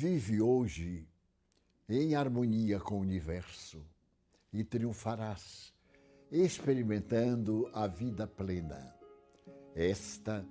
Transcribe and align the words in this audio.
Vive 0.00 0.40
hoje 0.40 1.08
em 1.88 2.14
harmonia 2.14 2.78
com 2.78 2.98
o 2.98 3.00
universo 3.00 3.84
e 4.52 4.62
triunfarás, 4.62 5.74
experimentando 6.30 7.68
a 7.74 7.88
vida 7.88 8.24
plena. 8.24 8.94
Esta 9.74 10.46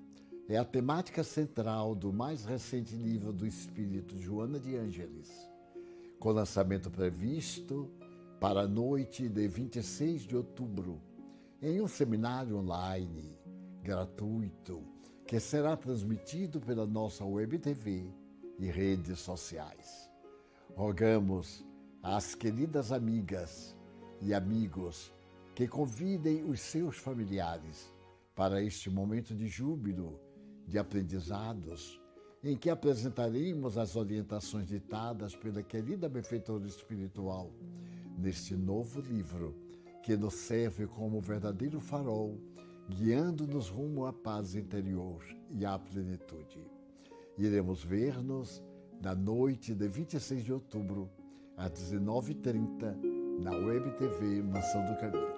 é 0.49 0.57
a 0.57 0.65
temática 0.65 1.23
central 1.23 1.95
do 1.95 2.11
mais 2.11 2.43
recente 2.43 2.93
livro 2.93 3.31
do 3.31 3.47
Espírito 3.47 4.17
Joana 4.17 4.59
de 4.59 4.75
Ângeles, 4.75 5.31
com 6.19 6.31
lançamento 6.31 6.91
previsto 6.91 7.89
para 8.41 8.63
a 8.63 8.67
noite 8.67 9.29
de 9.29 9.47
26 9.47 10.23
de 10.23 10.35
outubro, 10.35 11.01
em 11.61 11.79
um 11.79 11.87
seminário 11.87 12.57
online 12.57 13.39
gratuito 13.81 14.83
que 15.25 15.39
será 15.39 15.77
transmitido 15.77 16.59
pela 16.59 16.85
nossa 16.85 17.23
web 17.23 17.57
TV 17.59 18.13
e 18.59 18.67
redes 18.67 19.19
sociais. 19.19 20.09
Rogamos 20.75 21.65
às 22.01 22.35
queridas 22.35 22.91
amigas 22.91 23.75
e 24.21 24.33
amigos 24.33 25.13
que 25.55 25.67
convidem 25.67 26.43
os 26.43 26.59
seus 26.59 26.97
familiares 26.97 27.91
para 28.35 28.61
este 28.61 28.89
momento 28.89 29.33
de 29.33 29.47
júbilo, 29.47 30.19
de 30.67 30.77
aprendizados, 30.77 31.99
em 32.43 32.55
que 32.55 32.69
apresentaremos 32.69 33.77
as 33.77 33.95
orientações 33.95 34.67
ditadas 34.67 35.35
pela 35.35 35.63
querida 35.63 36.07
benfeitora 36.07 36.67
espiritual 36.67 37.51
neste 38.17 38.55
novo 38.55 39.01
livro, 39.01 39.55
que 40.03 40.15
nos 40.15 40.35
serve 40.35 40.85
como 40.85 41.19
verdadeiro 41.19 41.79
farol, 41.79 42.37
guiando-nos 42.89 43.69
rumo 43.69 44.05
à 44.05 44.13
paz 44.13 44.55
interior 44.55 45.23
e 45.49 45.65
à 45.65 45.77
plenitude. 45.77 46.76
Iremos 47.37 47.83
ver-nos 47.83 48.63
na 48.99 49.13
noite 49.13 49.75
de 49.75 49.87
26 49.87 50.43
de 50.43 50.51
outubro, 50.51 51.07
às 51.55 51.69
19h30, 51.71 52.97
na 53.39 53.51
Web 53.51 53.91
TV 53.91 54.41
Mansão 54.41 54.83
do 54.87 54.99
Caminho. 54.99 55.37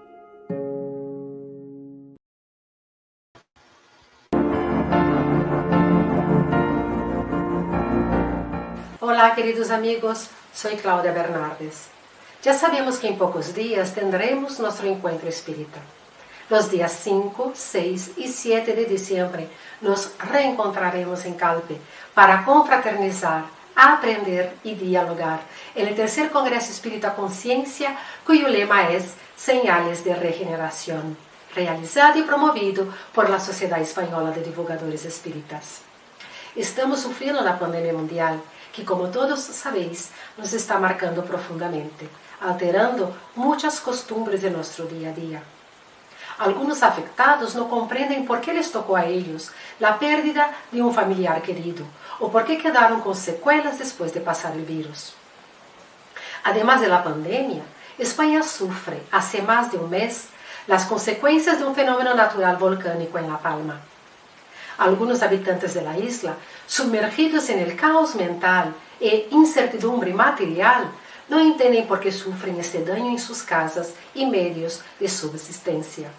Olá, 9.02 9.36
queridos 9.36 9.70
amigos, 9.70 10.30
sou 10.54 10.72
Cláudia 10.78 11.12
Bernardes. 11.12 11.90
Já 12.42 12.54
sabemos 12.54 12.98
que 12.98 13.08
em 13.08 13.18
poucos 13.18 13.54
dias 13.54 13.92
teremos 13.92 14.58
nosso 14.58 14.88
encontro 14.88 15.28
espírita. 15.28 15.99
Nos 16.50 16.70
dias 16.70 16.92
5, 16.92 17.52
6 17.54 18.12
e 18.18 18.28
7 18.28 18.74
de 18.74 18.86
dezembro, 18.86 19.48
nos 19.82 20.12
reencontraremos 20.20 21.24
em 21.26 21.34
Calpe 21.34 21.80
para 22.14 22.44
confraternizar, 22.44 23.46
aprender 23.76 24.54
e 24.64 24.74
dialogar 24.74 25.42
no 25.76 25.96
terceiro 25.96 26.32
Congresso 26.32 26.72
Espírita 26.72 27.12
Consciência, 27.12 27.96
cujo 28.26 28.48
lema 28.48 28.82
é 28.82 29.00
Señales 29.38 30.04
de 30.04 30.12
Regeneração, 30.12 31.16
realizado 31.54 32.18
e 32.18 32.24
promovido 32.24 32.92
por 33.14 33.30
la 33.30 33.40
Sociedade 33.40 33.84
Espanhola 33.84 34.32
de 34.32 34.42
Divulgadores 34.42 35.06
Espíritas. 35.06 35.82
Estamos 36.56 37.02
sofrendo 37.02 37.44
na 37.44 37.54
pandemia 37.54 37.94
mundial, 37.94 38.40
que, 38.74 38.84
como 38.84 39.10
todos 39.10 39.40
sabeis, 39.40 40.10
nos 40.38 40.52
está 40.54 40.80
marcando 40.80 41.22
profundamente 41.22 42.10
alterando 42.42 43.14
muitas 43.36 43.80
costumbres 43.80 44.42
de 44.42 44.50
nosso 44.50 44.86
dia 44.86 45.10
a 45.10 45.12
dia. 45.12 45.44
Alguns 46.40 46.82
afectados 46.82 47.54
não 47.54 47.68
compreendem 47.68 48.24
por 48.24 48.40
que 48.40 48.54
les 48.54 48.72
tocou 48.72 48.96
a 48.96 49.06
eles 49.06 49.52
a 49.84 49.92
pérdida 49.92 50.50
de 50.72 50.82
um 50.82 50.94
familiar 50.94 51.42
querido 51.42 51.86
ou 52.18 52.30
por 52.30 52.46
que 52.46 52.56
quedaram 52.56 53.02
com 53.02 53.14
sequelas 53.14 53.78
depois 53.78 54.14
de 54.14 54.22
passar 54.22 54.54
o 54.54 54.64
vírus. 54.64 55.14
Además 56.42 56.80
de 56.80 56.88
la 56.88 57.04
pandemia, 57.04 57.62
Espanha 58.00 58.42
sofre, 58.42 59.04
há 59.12 59.20
mais 59.42 59.70
de 59.70 59.76
um 59.76 59.90
mês, 59.90 60.30
as 60.70 60.86
consequências 60.86 61.58
de 61.58 61.66
um 61.66 61.74
fenômeno 61.74 62.16
natural 62.16 62.56
volcânico 62.56 63.18
em 63.18 63.28
La 63.28 63.38
Palma. 63.38 63.82
Alguns 64.78 65.22
habitantes 65.22 65.74
da 65.74 65.98
isla, 65.98 66.38
sumergidos 66.66 67.50
em 67.50 67.60
el 67.60 67.76
caos 67.76 68.16
mental 68.16 68.72
e 69.02 69.28
incertidumbre 69.30 70.14
material, 70.14 70.86
não 71.28 71.42
entendem 71.42 71.86
por 71.86 72.00
que 72.00 72.12
sofrem 72.14 72.60
este 72.60 72.78
dano 72.78 73.08
em 73.08 73.18
suas 73.18 73.42
casas 73.42 73.94
e 74.16 74.26
meios 74.26 74.82
de 74.98 75.10
subsistência. 75.10 76.10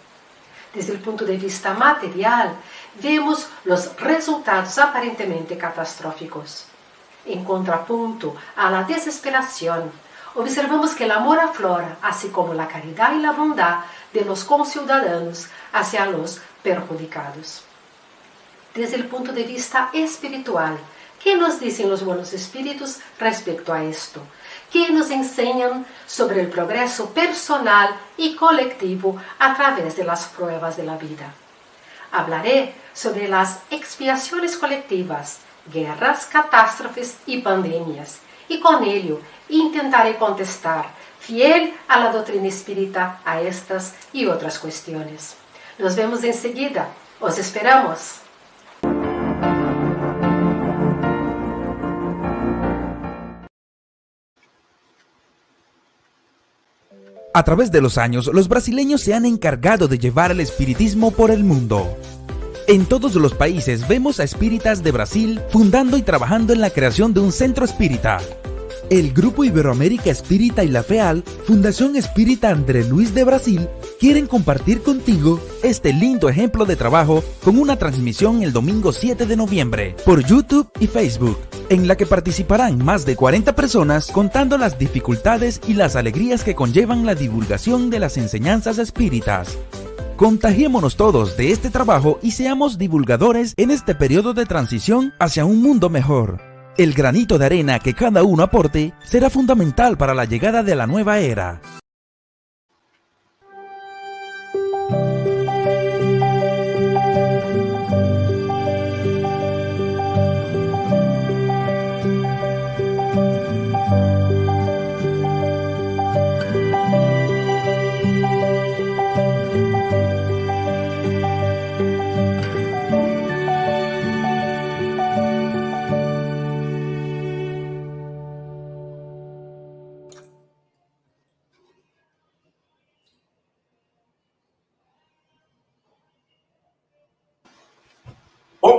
Desde 0.73 0.93
o 0.93 0.99
ponto 0.99 1.25
de 1.25 1.35
vista 1.35 1.73
material, 1.73 2.55
vemos 2.95 3.47
os 3.65 3.91
resultados 3.97 4.77
aparentemente 4.77 5.55
catastróficos. 5.55 6.65
Em 7.25 7.43
contraponto 7.43 8.35
à 8.55 8.69
la 8.69 8.83
desesperação, 8.83 9.91
observamos 10.33 10.93
que 10.93 11.05
o 11.05 11.11
amor 11.11 11.37
aflora, 11.39 11.97
assim 12.01 12.31
como 12.31 12.59
a 12.59 12.65
caridade 12.65 13.19
e 13.19 13.25
a 13.25 13.33
bondade 13.33 13.83
de 14.13 14.23
los 14.23 14.43
conciudadanos 14.43 15.47
hacia 15.73 16.05
los 16.05 16.39
perjudicados. 16.63 17.63
Desde 18.73 19.01
o 19.01 19.09
ponto 19.09 19.33
de 19.33 19.43
vista 19.43 19.89
espiritual, 19.93 20.77
que 21.19 21.35
nos 21.35 21.59
dizem 21.59 21.91
os 21.91 22.01
bons 22.01 22.33
espíritos 22.33 22.99
respeito 23.19 23.71
a 23.71 23.83
isto? 23.83 24.21
Que 24.71 24.89
nos 24.91 25.09
enseñan 25.09 25.85
sobre 26.07 26.41
el 26.41 26.47
progreso 26.47 27.09
personal 27.09 27.95
y 28.17 28.35
colectivo 28.35 29.17
a 29.39 29.55
través 29.55 29.95
de 29.97 30.05
las 30.05 30.27
pruebas 30.27 30.77
de 30.77 30.83
la 30.83 30.97
vida. 30.97 31.33
Hablaré 32.11 32.73
sobre 32.93 33.27
las 33.27 33.59
expiaciones 33.69 34.57
colectivas, 34.57 35.39
guerras, 35.71 36.25
catástrofes 36.25 37.17
y 37.25 37.39
pandemias, 37.39 38.19
y 38.47 38.59
con 38.59 38.83
ello 38.83 39.21
intentaré 39.49 40.17
contestar, 40.17 40.85
fiel 41.19 41.73
a 41.87 41.99
la 41.99 42.11
doctrina 42.11 42.47
espírita, 42.47 43.21
a 43.23 43.41
estas 43.41 43.93
y 44.11 44.25
otras 44.25 44.59
cuestiones. 44.59 45.35
Nos 45.77 45.95
vemos 45.95 46.23
enseguida. 46.23 46.87
Os 47.19 47.37
esperamos. 47.37 48.20
A 57.33 57.43
través 57.43 57.71
de 57.71 57.79
los 57.79 57.97
años, 57.97 58.29
los 58.33 58.49
brasileños 58.49 58.99
se 58.99 59.13
han 59.13 59.25
encargado 59.25 59.87
de 59.87 59.97
llevar 59.97 60.31
el 60.31 60.41
espiritismo 60.41 61.11
por 61.11 61.31
el 61.31 61.45
mundo. 61.45 61.97
En 62.67 62.85
todos 62.85 63.15
los 63.15 63.33
países 63.33 63.87
vemos 63.87 64.19
a 64.19 64.25
espíritas 64.25 64.83
de 64.83 64.91
Brasil 64.91 65.39
fundando 65.49 65.97
y 65.97 66.01
trabajando 66.01 66.51
en 66.51 66.59
la 66.59 66.71
creación 66.71 67.13
de 67.13 67.21
un 67.21 67.31
centro 67.31 67.63
espírita. 67.63 68.19
El 68.91 69.13
Grupo 69.13 69.45
Iberoamérica 69.45 70.11
Espírita 70.11 70.65
y 70.65 70.67
la 70.67 70.83
FEAL, 70.83 71.23
Fundación 71.45 71.95
Espírita 71.95 72.49
André 72.49 72.83
Luis 72.83 73.13
de 73.13 73.23
Brasil, 73.23 73.69
quieren 74.01 74.27
compartir 74.27 74.81
contigo 74.81 75.39
este 75.63 75.93
lindo 75.93 76.27
ejemplo 76.27 76.65
de 76.65 76.75
trabajo 76.75 77.23
con 77.41 77.57
una 77.57 77.77
transmisión 77.77 78.43
el 78.43 78.51
domingo 78.51 78.91
7 78.91 79.25
de 79.25 79.37
noviembre 79.37 79.95
por 80.05 80.25
YouTube 80.25 80.69
y 80.81 80.87
Facebook 80.87 81.37
en 81.69 81.87
la 81.87 81.95
que 81.95 82.05
participarán 82.05 82.83
más 82.83 83.05
de 83.05 83.15
40 83.15 83.55
personas 83.55 84.11
contando 84.11 84.57
las 84.57 84.77
dificultades 84.77 85.61
y 85.69 85.73
las 85.73 85.95
alegrías 85.95 86.43
que 86.43 86.53
conllevan 86.53 87.05
la 87.05 87.15
divulgación 87.15 87.91
de 87.91 87.99
las 87.99 88.17
enseñanzas 88.17 88.77
espíritas. 88.77 89.57
Contagiémonos 90.17 90.97
todos 90.97 91.37
de 91.37 91.53
este 91.53 91.69
trabajo 91.69 92.19
y 92.21 92.31
seamos 92.31 92.77
divulgadores 92.77 93.53
en 93.55 93.71
este 93.71 93.95
periodo 93.95 94.33
de 94.33 94.45
transición 94.45 95.13
hacia 95.17 95.45
un 95.45 95.61
mundo 95.61 95.89
mejor. 95.89 96.50
El 96.77 96.93
granito 96.93 97.37
de 97.37 97.45
arena 97.45 97.79
que 97.79 97.93
cada 97.93 98.23
uno 98.23 98.43
aporte 98.43 98.93
será 99.03 99.29
fundamental 99.29 99.97
para 99.97 100.13
la 100.13 100.23
llegada 100.23 100.63
de 100.63 100.75
la 100.75 100.87
nueva 100.87 101.19
era. 101.19 101.59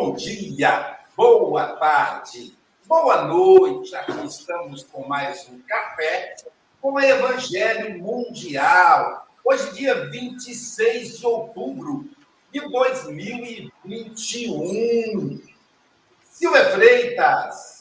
Bom 0.02 0.16
dia, 0.16 0.98
boa 1.16 1.76
tarde, 1.76 2.58
boa 2.86 3.24
noite. 3.24 3.94
Aqui 3.94 4.26
estamos 4.26 4.82
com 4.82 5.06
mais 5.06 5.48
um 5.48 5.60
café 5.60 6.34
com 6.80 6.94
o 6.94 7.00
Evangelho 7.00 8.00
Mundial. 8.00 9.28
Hoje, 9.44 9.74
dia 9.74 10.10
26 10.10 11.20
de 11.20 11.24
outubro 11.24 12.10
de 12.52 12.68
2021. 12.68 15.40
Silvia 16.24 16.70
Freitas. 16.72 17.71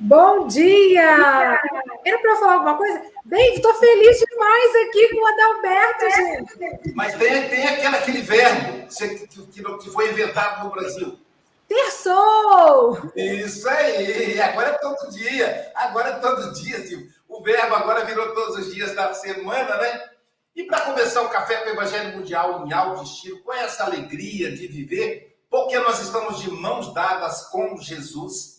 Bom 0.00 0.46
dia! 0.46 1.60
Era 2.04 2.18
para 2.18 2.36
falar 2.36 2.52
alguma 2.54 2.76
coisa? 2.76 3.02
Bem, 3.24 3.54
estou 3.54 3.74
feliz 3.74 4.18
demais 4.20 4.76
aqui 4.86 5.08
com 5.08 5.16
o 5.16 5.26
Adalberto, 5.26 6.10
gente. 6.10 6.94
Mas 6.94 7.16
tem, 7.16 7.48
tem 7.48 7.66
aquele, 7.66 7.96
aquele 7.96 8.22
verbo 8.22 8.86
que, 8.88 9.26
que, 9.26 9.62
que 9.62 9.90
foi 9.90 10.10
inventado 10.10 10.64
no 10.64 10.70
Brasil. 10.70 11.18
Terçou! 11.66 13.10
Isso 13.16 13.68
aí! 13.68 14.40
Agora 14.40 14.68
é 14.68 14.72
todo 14.74 15.10
dia. 15.10 15.72
Agora 15.74 16.10
é 16.10 16.18
todo 16.20 16.52
dia, 16.52 16.78
Silvio. 16.86 17.08
O 17.28 17.42
verbo 17.42 17.74
agora 17.74 18.04
virou 18.04 18.32
todos 18.34 18.56
os 18.56 18.72
dias 18.72 18.94
da 18.94 19.12
semana, 19.14 19.76
né? 19.78 20.10
E 20.54 20.62
para 20.62 20.82
começar 20.82 21.22
o 21.22 21.28
Café 21.28 21.56
com 21.56 21.70
o 21.70 21.72
Evangelho 21.72 22.16
Mundial 22.16 22.64
em 22.64 22.72
alto 22.72 23.02
estilo, 23.02 23.42
com 23.42 23.52
essa 23.52 23.84
alegria 23.84 24.52
de 24.52 24.68
viver, 24.68 25.36
porque 25.50 25.76
nós 25.80 26.00
estamos 26.00 26.40
de 26.40 26.50
mãos 26.50 26.94
dadas 26.94 27.48
com 27.48 27.76
Jesus, 27.76 28.57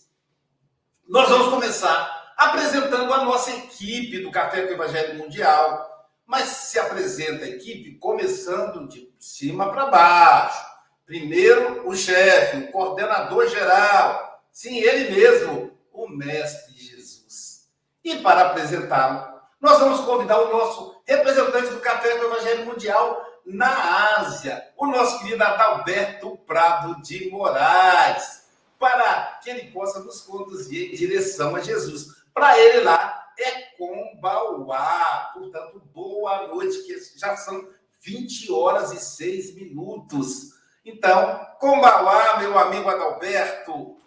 nós 1.10 1.28
vamos 1.28 1.50
começar 1.50 2.34
apresentando 2.38 3.12
a 3.12 3.24
nossa 3.24 3.50
equipe 3.50 4.20
do 4.20 4.30
Café 4.30 4.62
com 4.62 4.70
o 4.70 4.74
Evangelho 4.76 5.18
Mundial. 5.18 5.90
Mas 6.24 6.50
se 6.50 6.78
apresenta 6.78 7.46
a 7.46 7.50
equipe 7.50 7.96
começando 7.96 8.88
de 8.88 9.12
cima 9.18 9.72
para 9.72 9.88
baixo. 9.88 10.64
Primeiro, 11.08 11.90
o 11.90 11.96
chefe, 11.96 12.58
o 12.58 12.72
coordenador 12.72 13.50
geral. 13.50 14.40
Sim, 14.52 14.78
ele 14.78 15.10
mesmo, 15.10 15.76
o 15.92 16.08
Mestre 16.08 16.76
Jesus. 16.78 17.68
E 18.04 18.18
para 18.18 18.42
apresentá-lo, 18.42 19.40
nós 19.60 19.80
vamos 19.80 20.02
convidar 20.02 20.40
o 20.40 20.52
nosso 20.52 21.02
representante 21.08 21.70
do 21.70 21.80
Café 21.80 22.20
do 22.20 22.26
Evangelho 22.26 22.68
Mundial 22.68 23.26
na 23.44 24.20
Ásia, 24.20 24.64
o 24.78 24.86
nosso 24.86 25.18
querido 25.20 25.44
Adalberto 25.44 26.38
Prado 26.46 27.02
de 27.02 27.32
Moraes, 27.32 28.39
para 28.80 29.40
que 29.44 29.50
ele 29.50 29.72
possa 29.72 30.00
nos 30.00 30.22
conduzir 30.22 30.92
em 30.92 30.96
direção 30.96 31.56
a 31.56 31.60
Jesus. 31.60 32.24
Para 32.34 32.58
ele 32.58 32.80
lá 32.80 33.30
é 33.38 33.52
Combauá. 33.78 35.32
Portanto, 35.34 35.82
boa 35.94 36.48
noite, 36.48 36.84
que 36.84 37.20
já 37.20 37.36
são 37.36 37.68
20 38.02 38.52
horas 38.52 38.94
e 38.94 39.00
6 39.00 39.56
minutos. 39.56 40.58
Então, 40.86 41.46
Combauá, 41.60 42.38
meu 42.40 42.58
amigo 42.58 42.90
Adalberto. 42.90 43.98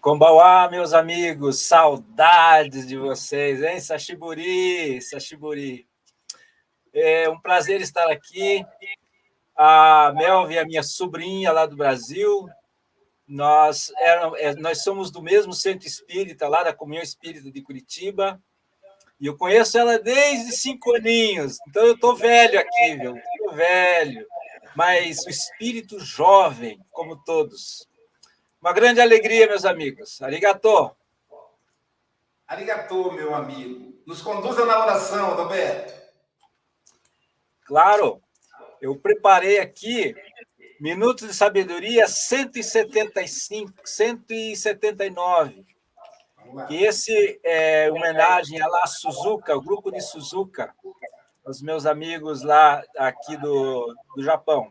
Combauá, 0.00 0.68
meus 0.68 0.92
amigos, 0.92 1.62
saudades 1.62 2.86
de 2.86 2.96
vocês, 2.96 3.62
hein? 3.62 3.80
Sashiburi, 3.80 5.00
Sashiburi. 5.00 5.88
É 6.92 7.28
um 7.28 7.40
prazer 7.40 7.80
estar 7.80 8.10
aqui. 8.10 8.64
A 9.56 10.12
Melvi 10.14 10.58
é 10.58 10.64
minha 10.64 10.82
sobrinha 10.82 11.52
lá 11.52 11.66
do 11.66 11.76
Brasil. 11.76 12.48
Nós, 13.26 13.92
é, 13.98 14.54
nós 14.54 14.82
somos 14.82 15.10
do 15.10 15.20
mesmo 15.20 15.52
centro 15.52 15.86
espírita, 15.86 16.48
lá 16.48 16.62
da 16.62 16.72
Comunhão 16.72 17.02
Espírita 17.02 17.50
de 17.50 17.62
Curitiba. 17.62 18.40
E 19.18 19.26
eu 19.26 19.36
conheço 19.36 19.78
ela 19.78 19.98
desde 19.98 20.52
cinco 20.52 20.94
aninhos. 20.94 21.58
Então 21.68 21.84
eu 21.84 21.94
estou 21.94 22.14
velho 22.14 22.60
aqui, 22.60 22.96
viu? 22.96 23.16
Estou 23.16 23.54
velho. 23.54 24.26
Mas 24.76 25.24
o 25.24 25.30
espírito 25.30 25.98
jovem, 25.98 26.78
como 26.92 27.16
todos. 27.24 27.88
Uma 28.60 28.72
grande 28.72 29.00
alegria, 29.00 29.46
meus 29.46 29.64
amigos. 29.64 30.20
Arigatô. 30.22 30.94
Arigatô, 32.46 33.10
meu 33.12 33.34
amigo. 33.34 34.00
Nos 34.06 34.22
conduza 34.22 34.64
na 34.64 34.78
oração, 34.80 35.34
Roberto. 35.34 35.96
Claro, 37.64 38.22
eu 38.80 38.94
preparei 38.96 39.58
aqui 39.58 40.14
Minutos 40.78 41.28
de 41.28 41.34
Sabedoria 41.34 42.06
175, 42.06 43.72
179. 43.84 45.64
E 46.68 46.84
esse 46.84 47.40
é 47.42 47.90
homenagem 47.90 48.60
a 48.60 48.68
La 48.68 48.86
Suzuka, 48.86 49.56
o 49.56 49.62
grupo 49.62 49.90
de 49.90 50.02
Suzuka, 50.02 50.74
os 51.46 51.62
meus 51.62 51.86
amigos 51.86 52.42
lá 52.42 52.84
aqui 52.98 53.36
do, 53.38 53.94
do 54.14 54.22
Japão. 54.22 54.70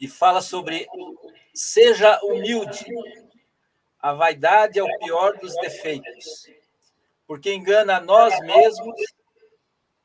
E 0.00 0.08
fala 0.08 0.40
sobre 0.40 0.86
seja 1.52 2.18
humilde. 2.22 2.86
A 4.00 4.14
vaidade 4.14 4.78
é 4.78 4.82
o 4.82 4.98
pior 4.98 5.36
dos 5.36 5.54
defeitos, 5.56 6.50
porque 7.26 7.52
engana 7.52 7.98
a 7.98 8.00
nós 8.00 8.40
mesmos 8.40 8.96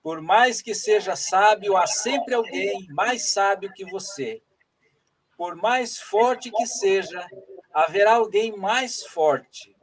por 0.07 0.21
mais 0.21 0.61
que 0.61 0.73
seja 0.73 1.17
sábio, 1.17 1.75
há 1.75 1.85
sempre 1.85 2.33
alguém 2.33 2.87
mais 2.91 3.33
sábio 3.33 3.73
que 3.73 3.83
você. 3.83 4.41
Por 5.37 5.55
mais 5.55 5.99
forte 5.99 6.51
que 6.51 6.65
seja, 6.65 7.25
haverá 7.71 8.15
alguém 8.15 8.57
mais 8.57 9.05
forte. 9.05 9.75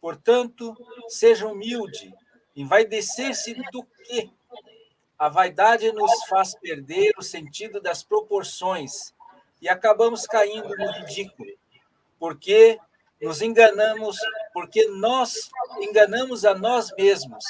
Portanto, 0.00 0.76
seja 1.08 1.48
humilde, 1.48 2.14
envaidecer-se 2.54 3.54
do 3.72 3.82
quê? 4.04 4.30
A 5.18 5.28
vaidade 5.28 5.90
nos 5.92 6.12
faz 6.26 6.54
perder 6.54 7.12
o 7.16 7.22
sentido 7.22 7.80
das 7.80 8.02
proporções 8.02 9.14
e 9.62 9.68
acabamos 9.68 10.26
caindo 10.26 10.76
no 10.76 10.92
ridículo, 10.92 11.50
porque 12.18 12.78
nos 13.22 13.40
enganamos, 13.40 14.18
porque 14.52 14.86
nós 14.88 15.50
enganamos 15.80 16.44
a 16.44 16.54
nós 16.54 16.92
mesmos 16.96 17.44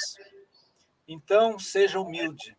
então, 1.07 1.59
seja 1.59 1.99
humilde. 1.99 2.57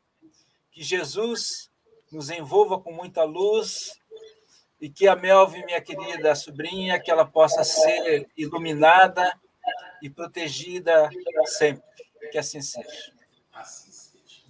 Que 0.71 0.83
Jesus 0.83 1.71
nos 2.13 2.31
envolva 2.31 2.79
com 2.79 2.93
muita 2.93 3.25
luz 3.25 3.99
e 4.81 4.91
que 4.91 5.09
a 5.09 5.17
Melvin, 5.17 5.65
minha 5.65 5.81
querida 5.81 6.35
sobrinha, 6.35 7.01
que 7.01 7.11
ela 7.11 7.25
possa 7.25 7.65
ser 7.65 8.29
iluminada 8.37 9.33
e 10.03 10.11
protegida 10.11 11.09
sempre. 11.47 11.83
Que 12.31 12.39
assim 12.39 12.61
seja. 12.61 13.13
Assim 13.53 13.91
seja. 13.91 14.43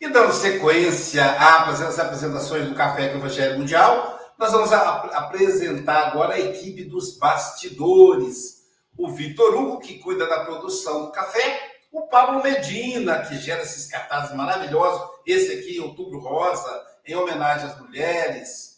E 0.00 0.08
dando 0.08 0.32
sequência 0.32 1.24
às 1.24 1.98
apresentações 1.98 2.68
do 2.68 2.74
Café 2.74 3.08
com 3.08 3.14
o 3.14 3.18
Evangelho 3.18 3.58
Mundial, 3.58 4.20
nós 4.38 4.52
vamos 4.52 4.72
apresentar 4.72 6.08
agora 6.08 6.34
a 6.34 6.40
equipe 6.40 6.84
dos 6.84 7.16
bastidores. 7.16 8.62
O 8.98 9.08
Vitor 9.08 9.54
Hugo, 9.54 9.78
que 9.78 10.00
cuida 10.00 10.26
da 10.26 10.44
produção 10.44 11.06
do 11.06 11.12
café, 11.12 11.72
o 11.90 12.08
Pablo 12.08 12.42
Medina, 12.42 13.22
que 13.22 13.38
gera 13.38 13.62
esses 13.62 13.86
cartazes 13.86 14.34
maravilhosos, 14.36 15.08
esse 15.26 15.52
aqui, 15.52 15.80
Outubro 15.80 16.18
Rosa, 16.18 16.84
em 17.06 17.14
homenagem 17.14 17.68
às 17.68 17.80
mulheres, 17.80 18.71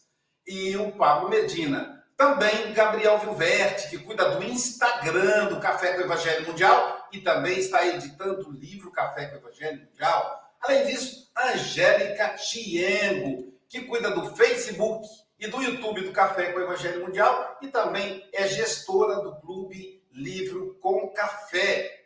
e 0.46 0.76
o 0.76 0.92
Pablo 0.92 1.28
Medina. 1.28 2.04
Também 2.16 2.72
Gabriel 2.72 3.18
Vilverte, 3.18 3.90
que 3.90 3.98
cuida 3.98 4.30
do 4.30 4.44
Instagram 4.44 5.46
do 5.46 5.60
Café 5.60 5.94
com 5.94 6.02
o 6.02 6.04
Evangelho 6.04 6.46
Mundial 6.46 7.08
e 7.12 7.20
também 7.20 7.58
está 7.58 7.86
editando 7.86 8.48
o 8.48 8.52
livro 8.52 8.92
Café 8.92 9.26
com 9.26 9.36
o 9.36 9.38
Evangelho 9.38 9.82
Mundial. 9.84 10.54
Além 10.60 10.86
disso, 10.86 11.30
Angélica 11.36 12.28
Tiengo, 12.36 13.52
que 13.68 13.82
cuida 13.82 14.10
do 14.10 14.34
Facebook 14.36 15.06
e 15.38 15.48
do 15.48 15.60
YouTube 15.60 16.02
do 16.02 16.12
Café 16.12 16.52
com 16.52 16.60
o 16.60 16.62
Evangelho 16.62 17.04
Mundial 17.04 17.58
e 17.60 17.68
também 17.68 18.28
é 18.32 18.46
gestora 18.46 19.16
do 19.16 19.36
Clube 19.40 20.02
Livro 20.12 20.78
com 20.80 21.08
Café. 21.08 22.04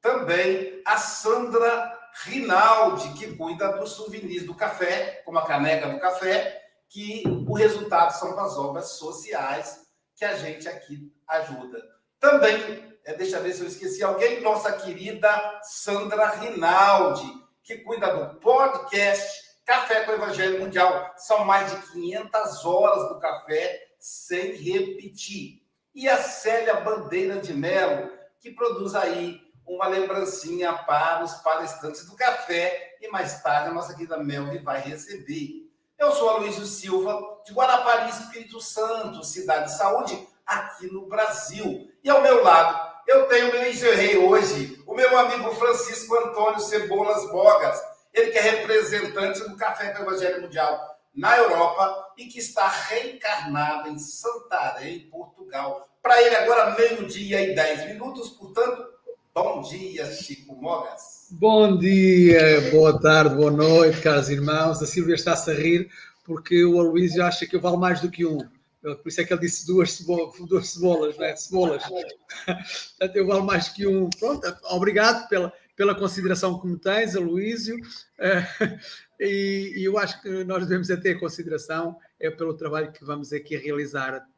Também 0.00 0.80
a 0.86 0.96
Sandra 0.96 1.98
Rinaldi, 2.24 3.12
que 3.18 3.36
cuida 3.36 3.76
dos 3.76 3.92
souvenirs 3.92 4.44
do 4.44 4.54
café, 4.54 5.22
como 5.24 5.38
a 5.38 5.46
caneca 5.46 5.88
do 5.88 6.00
café, 6.00 6.69
que 6.90 7.22
o 7.48 7.54
resultado 7.54 8.10
são 8.18 8.36
das 8.36 8.58
obras 8.58 8.90
sociais 8.90 9.86
que 10.16 10.24
a 10.24 10.36
gente 10.36 10.68
aqui 10.68 11.10
ajuda. 11.26 11.80
Também, 12.18 12.98
é, 13.04 13.14
deixa 13.14 13.38
eu 13.38 13.42
ver 13.42 13.54
se 13.54 13.62
eu 13.62 13.68
esqueci 13.68 14.02
alguém, 14.02 14.42
nossa 14.42 14.72
querida 14.72 15.60
Sandra 15.62 16.28
Rinaldi, 16.30 17.32
que 17.62 17.78
cuida 17.78 18.14
do 18.14 18.40
podcast 18.40 19.50
Café 19.64 20.04
com 20.04 20.10
o 20.10 20.14
Evangelho 20.16 20.58
Mundial. 20.58 21.14
São 21.16 21.44
mais 21.44 21.70
de 21.70 21.92
500 21.92 22.64
horas 22.64 23.08
do 23.08 23.20
café 23.20 23.88
sem 24.00 24.52
repetir. 24.56 25.62
E 25.94 26.08
a 26.08 26.18
Célia 26.18 26.80
Bandeira 26.80 27.36
de 27.40 27.54
Melo, 27.54 28.10
que 28.40 28.50
produz 28.50 28.96
aí 28.96 29.40
uma 29.64 29.86
lembrancinha 29.86 30.72
para 30.72 31.22
os 31.22 31.34
palestrantes 31.34 32.04
do 32.04 32.16
café 32.16 32.96
e 33.00 33.06
mais 33.08 33.40
tarde 33.42 33.68
a 33.70 33.72
nossa 33.72 33.94
querida 33.94 34.18
Melvi 34.18 34.58
vai 34.58 34.80
receber. 34.80 35.59
Eu 36.00 36.12
sou 36.12 36.30
Aloysio 36.30 36.64
Silva, 36.64 37.40
de 37.44 37.52
Guarapari, 37.52 38.08
Espírito 38.08 38.58
Santo, 38.58 39.22
cidade 39.22 39.66
de 39.66 39.76
saúde, 39.76 40.26
aqui 40.46 40.86
no 40.86 41.06
Brasil. 41.06 41.92
E 42.02 42.08
ao 42.08 42.22
meu 42.22 42.42
lado, 42.42 42.90
eu 43.06 43.28
tenho 43.28 43.52
meu 43.52 43.68
engenrei 43.68 44.16
hoje, 44.16 44.82
o 44.86 44.94
meu 44.94 45.18
amigo 45.18 45.54
Francisco 45.56 46.16
Antônio 46.16 46.58
Cebolas 46.58 47.30
Bogas, 47.30 47.78
ele 48.14 48.30
que 48.30 48.38
é 48.38 48.40
representante 48.40 49.40
do 49.40 49.58
Café 49.58 49.90
com 49.90 50.02
o 50.02 50.06
Evangelho 50.06 50.40
Mundial 50.40 50.98
na 51.14 51.36
Europa 51.36 52.14
e 52.16 52.28
que 52.28 52.38
está 52.38 52.66
reencarnado 52.66 53.90
em 53.90 53.98
Santarém, 53.98 55.00
Portugal. 55.10 55.86
Para 56.00 56.22
ele 56.22 56.34
agora 56.34 56.74
meio-dia 56.76 57.42
e 57.42 57.54
dez 57.54 57.84
minutos, 57.84 58.30
portanto, 58.30 58.90
Bom 59.32 59.60
dia, 59.60 60.10
Chico 60.12 60.56
Mogas. 60.56 61.19
Bom 61.32 61.78
dia, 61.78 62.70
boa 62.72 63.00
tarde, 63.00 63.36
boa 63.36 63.52
noite, 63.52 64.00
caros 64.00 64.28
irmãos. 64.28 64.82
A 64.82 64.86
Silvia 64.86 65.14
está-se 65.14 65.48
a 65.48 65.54
rir 65.54 65.88
porque 66.24 66.64
o 66.64 66.80
Aloysio 66.80 67.22
acha 67.22 67.46
que 67.46 67.54
eu 67.54 67.60
valo 67.60 67.78
mais 67.78 68.00
do 68.00 68.10
que 68.10 68.26
um. 68.26 68.38
Por 68.82 69.02
isso 69.06 69.20
é 69.20 69.24
que 69.24 69.32
ele 69.32 69.40
disse 69.40 69.64
duas, 69.64 69.92
cebolas, 69.92 70.34
duas 70.48 70.68
cebolas, 70.70 71.16
né? 71.18 71.36
Cebolas. 71.36 71.84
Portanto, 71.86 73.16
eu 73.16 73.26
valo 73.26 73.44
mais 73.44 73.68
que 73.68 73.86
um. 73.86 74.10
Pronto, 74.10 74.52
obrigado 74.70 75.28
pela, 75.28 75.52
pela 75.76 75.94
consideração 75.94 76.58
que 76.58 76.66
me 76.66 76.78
tens, 76.78 77.14
Aloísio. 77.14 77.76
E, 79.22 79.74
e 79.76 79.84
eu 79.84 79.98
acho 79.98 80.22
que 80.22 80.44
nós 80.44 80.66
devemos 80.66 80.88
ter 80.88 81.20
consideração 81.20 81.98
é 82.20 82.30
pelo 82.30 82.54
trabalho 82.54 82.92
que 82.92 83.02
vamos 83.02 83.32
aqui 83.32 83.56
realizar 83.56 84.28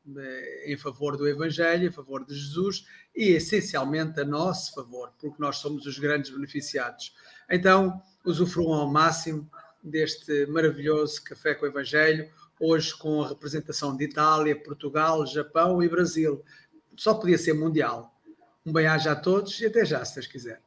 em 0.64 0.76
favor 0.76 1.16
do 1.16 1.28
Evangelho, 1.28 1.88
em 1.88 1.92
favor 1.92 2.24
de 2.24 2.32
Jesus 2.32 2.86
e 3.14 3.30
essencialmente 3.30 4.20
a 4.20 4.24
nosso 4.24 4.72
favor, 4.72 5.12
porque 5.18 5.36
nós 5.40 5.56
somos 5.56 5.84
os 5.84 5.98
grandes 5.98 6.30
beneficiados. 6.30 7.12
Então, 7.50 8.00
usufruam 8.24 8.80
ao 8.80 8.88
máximo 8.88 9.50
deste 9.82 10.46
maravilhoso 10.46 11.24
Café 11.24 11.56
com 11.56 11.66
o 11.66 11.68
Evangelho, 11.68 12.30
hoje 12.60 12.96
com 12.96 13.20
a 13.20 13.28
representação 13.28 13.96
de 13.96 14.04
Itália, 14.04 14.54
Portugal, 14.62 15.26
Japão 15.26 15.82
e 15.82 15.88
Brasil. 15.88 16.44
Só 16.96 17.14
podia 17.14 17.36
ser 17.36 17.54
mundial. 17.54 18.14
Um 18.64 18.72
bem-aja 18.72 19.10
a 19.10 19.16
todos 19.16 19.60
e 19.60 19.66
até 19.66 19.84
já, 19.84 20.04
se 20.04 20.14
vocês 20.14 20.28
quiserem. 20.28 20.62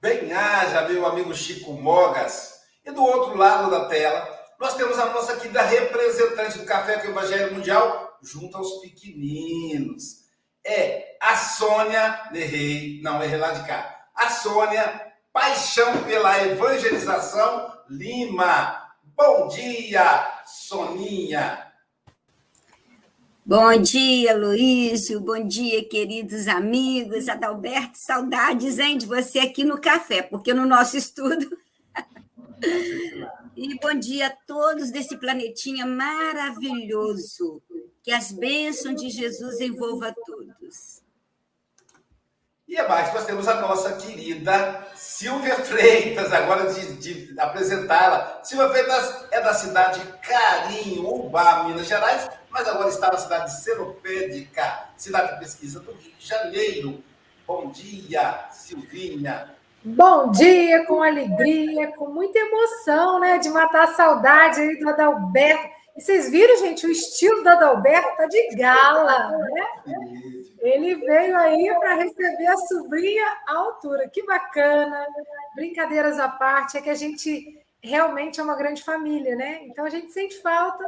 Bem-aja, 0.00 0.88
meu 0.88 1.04
amigo 1.04 1.34
Chico 1.34 1.72
Mogas. 1.72 2.60
E 2.84 2.92
do 2.92 3.02
outro 3.02 3.36
lado 3.36 3.68
da 3.68 3.86
tela, 3.86 4.37
nós 4.58 4.74
temos 4.74 4.98
a 4.98 5.06
nossa 5.12 5.36
querida 5.36 5.62
representante 5.62 6.58
do 6.58 6.64
Café 6.64 6.98
com 6.98 7.06
o 7.06 7.10
Evangelho 7.10 7.54
Mundial, 7.54 8.18
junto 8.20 8.56
aos 8.56 8.80
pequeninos. 8.80 10.26
É 10.66 11.16
a 11.20 11.36
Sônia, 11.36 12.28
errei, 12.34 13.00
não, 13.02 13.22
errei 13.22 13.38
lá 13.38 13.52
de 13.52 13.66
cá. 13.66 14.08
A 14.14 14.30
Sônia, 14.30 15.12
paixão 15.32 16.02
pela 16.02 16.44
evangelização, 16.44 17.72
Lima. 17.88 18.82
Bom 19.16 19.46
dia, 19.46 20.28
Soninha. 20.44 21.66
Bom 23.46 23.80
dia, 23.80 24.36
Luísio. 24.36 25.20
Bom 25.20 25.46
dia, 25.46 25.88
queridos 25.88 26.48
amigos. 26.48 27.28
Adalberto, 27.28 27.96
saudades, 27.96 28.78
hein, 28.78 28.98
de 28.98 29.06
você 29.06 29.38
aqui 29.38 29.62
no 29.62 29.80
café, 29.80 30.20
porque 30.20 30.52
no 30.52 30.66
nosso 30.66 30.96
estudo 30.96 31.48
e 33.60 33.76
bom 33.80 33.92
dia 33.98 34.28
a 34.28 34.36
todos 34.46 34.92
desse 34.92 35.16
planetinha 35.16 35.84
maravilhoso. 35.84 37.60
Que 38.04 38.12
as 38.12 38.30
bênçãos 38.30 38.94
de 38.94 39.10
Jesus 39.10 39.60
envolva 39.60 40.14
todos. 40.24 41.02
E 42.68 42.78
abaixo 42.78 43.14
nós 43.14 43.26
temos 43.26 43.48
a 43.48 43.60
nossa 43.60 43.96
querida 43.96 44.86
Silvia 44.94 45.56
Freitas, 45.56 46.32
agora 46.32 46.72
de, 46.72 46.94
de 46.98 47.40
apresentá-la. 47.40 48.44
Silvia 48.44 48.68
Freitas 48.68 49.26
é 49.32 49.40
da 49.40 49.54
cidade 49.54 50.00
de 50.00 50.12
Carinho, 50.18 51.08
Ubá, 51.08 51.64
Minas 51.64 51.88
Gerais, 51.88 52.30
mas 52.50 52.68
agora 52.68 52.90
está 52.90 53.10
na 53.10 53.18
cidade 53.18 53.46
de 53.46 53.60
Seropédica, 53.60 54.90
cidade 54.96 55.34
de 55.34 55.40
pesquisa 55.40 55.80
do 55.80 55.92
Rio 55.92 56.12
de 56.16 56.26
Janeiro. 56.26 57.02
Bom 57.44 57.72
dia, 57.72 58.48
Silvinha. 58.52 59.57
Bom 59.84 60.32
dia, 60.32 60.84
com 60.86 61.00
alegria, 61.00 61.92
com 61.92 62.08
muita 62.08 62.36
emoção, 62.36 63.20
né? 63.20 63.38
De 63.38 63.48
matar 63.48 63.84
a 63.84 63.94
saudade 63.94 64.60
aí 64.60 64.76
do 64.76 64.88
Adalberto. 64.88 65.68
E 65.96 66.02
vocês 66.02 66.28
viram, 66.30 66.56
gente, 66.58 66.84
o 66.84 66.90
estilo 66.90 67.44
do 67.44 67.48
Adalberto 67.48 68.16
tá 68.16 68.26
de 68.26 68.56
gala, 68.56 69.30
né? 69.30 69.66
Ele 70.60 70.96
veio 70.96 71.36
aí 71.38 71.72
para 71.78 71.94
receber 71.94 72.46
a 72.48 72.56
sobrinha 72.56 73.24
à 73.46 73.56
altura. 73.56 74.08
Que 74.08 74.24
bacana! 74.26 75.06
Brincadeiras 75.54 76.18
à 76.18 76.28
parte, 76.28 76.76
é 76.76 76.80
que 76.80 76.90
a 76.90 76.94
gente 76.94 77.64
realmente 77.80 78.40
é 78.40 78.42
uma 78.42 78.56
grande 78.56 78.82
família, 78.82 79.36
né? 79.36 79.60
Então 79.62 79.84
a 79.84 79.90
gente 79.90 80.12
sente 80.12 80.42
falta 80.42 80.84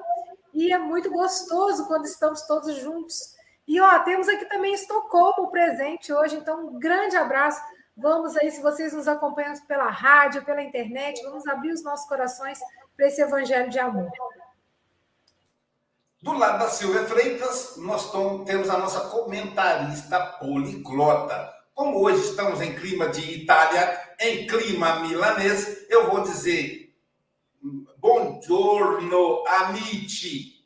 e 0.53 0.73
é 0.73 0.79
muito 0.79 1.09
gostoso 1.11 1.87
quando 1.87 2.07
estamos 2.07 2.43
todos 2.43 2.75
juntos. 2.75 3.37
E 3.69 3.81
ó, 3.81 4.01
temos 4.01 4.29
aqui 4.29 4.47
também 4.47 4.75
Estocolmo 4.75 5.49
presente 5.49 6.13
hoje, 6.13 6.35
então 6.35 6.67
um 6.67 6.79
grande 6.81 7.15
abraço 7.15 7.63
Vamos 8.01 8.35
aí, 8.37 8.51
se 8.51 8.63
vocês 8.63 8.95
nos 8.95 9.07
acompanham 9.07 9.55
pela 9.67 9.91
rádio, 9.91 10.43
pela 10.43 10.63
internet, 10.63 11.23
vamos 11.23 11.47
abrir 11.47 11.71
os 11.71 11.83
nossos 11.83 12.09
corações 12.09 12.59
para 12.97 13.07
esse 13.07 13.21
evangelho 13.21 13.69
de 13.69 13.79
amor. 13.79 14.11
Do 16.23 16.33
lado 16.33 16.61
da 16.61 16.69
Silvia 16.71 17.05
Freitas, 17.05 17.77
nós 17.77 18.11
temos 18.47 18.71
a 18.71 18.79
nossa 18.79 19.09
comentarista 19.11 20.19
poliglota. 20.39 21.53
Como 21.75 22.03
hoje 22.03 22.23
estamos 22.23 22.63
em 22.63 22.75
clima 22.75 23.09
de 23.09 23.43
Itália, 23.43 24.15
em 24.19 24.47
clima 24.47 25.01
milanês, 25.01 25.87
eu 25.91 26.11
vou 26.11 26.23
dizer 26.23 26.95
buongiorno 27.99 29.45
amici. 29.47 30.65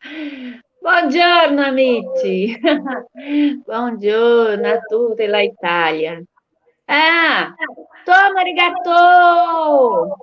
Buongiorno 0.82 1.62
amici, 1.62 2.58
buongiorno 3.64 4.66
a 4.68 4.80
tutti 4.80 5.26
la 5.26 5.40
Italia. 5.40 6.20
Ah, 6.86 7.54
toma 8.04 8.40
arigato! 8.40 10.16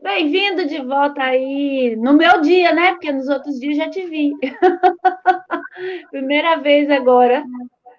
Bem-vindo 0.00 0.64
de 0.64 0.80
volta 0.80 1.24
aí, 1.24 1.94
no 1.96 2.14
meu 2.14 2.40
dia, 2.40 2.72
né? 2.72 2.92
Porque 2.92 3.12
nos 3.12 3.28
outros 3.28 3.60
dias 3.60 3.76
já 3.76 3.90
te 3.90 4.06
vi. 4.06 4.32
Primeira 6.10 6.56
vez 6.56 6.90
agora 6.90 7.44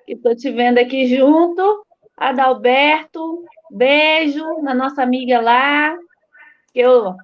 que 0.08 0.14
estou 0.14 0.36
te 0.36 0.50
vendo 0.50 0.80
aqui 0.80 1.06
junto. 1.06 1.86
Adalberto, 2.18 3.44
beijo 3.70 4.44
na 4.64 4.74
nossa 4.74 5.04
amiga 5.04 5.40
lá, 5.40 5.96
que 6.74 6.80
eu 6.80 7.16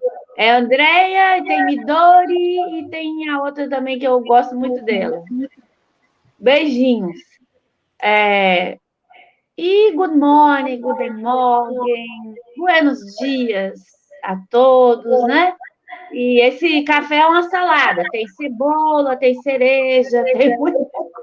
é 0.41 0.49
a 0.49 0.57
Andrea, 0.57 1.37
e 1.37 1.43
tem 1.43 1.65
Midori, 1.65 2.79
e 2.79 2.89
tem 2.89 3.29
a 3.29 3.43
outra 3.43 3.69
também 3.69 3.99
que 3.99 4.07
eu 4.07 4.19
gosto 4.21 4.55
muito 4.55 4.83
dela. 4.83 5.23
Beijinhos. 6.39 7.19
É, 8.01 8.79
e 9.55 9.91
good 9.91 10.17
morning, 10.17 10.81
good 10.81 11.11
morning, 11.11 12.33
buenos 12.57 12.99
dias 13.19 13.79
a 14.23 14.35
todos, 14.49 15.27
né? 15.27 15.53
E 16.11 16.41
esse 16.41 16.81
café 16.85 17.17
é 17.17 17.25
uma 17.27 17.43
salada, 17.43 18.03
tem 18.11 18.27
cebola, 18.29 19.15
tem 19.17 19.39
cereja, 19.43 20.23
tem 20.23 20.57
muita 20.57 20.79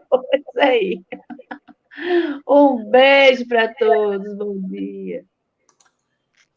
coisa 0.09 0.43
aí. 0.57 1.03
Um 2.47 2.89
beijo 2.89 3.49
para 3.49 3.75
todos, 3.75 4.39
bom 4.39 4.57
dia. 4.69 5.25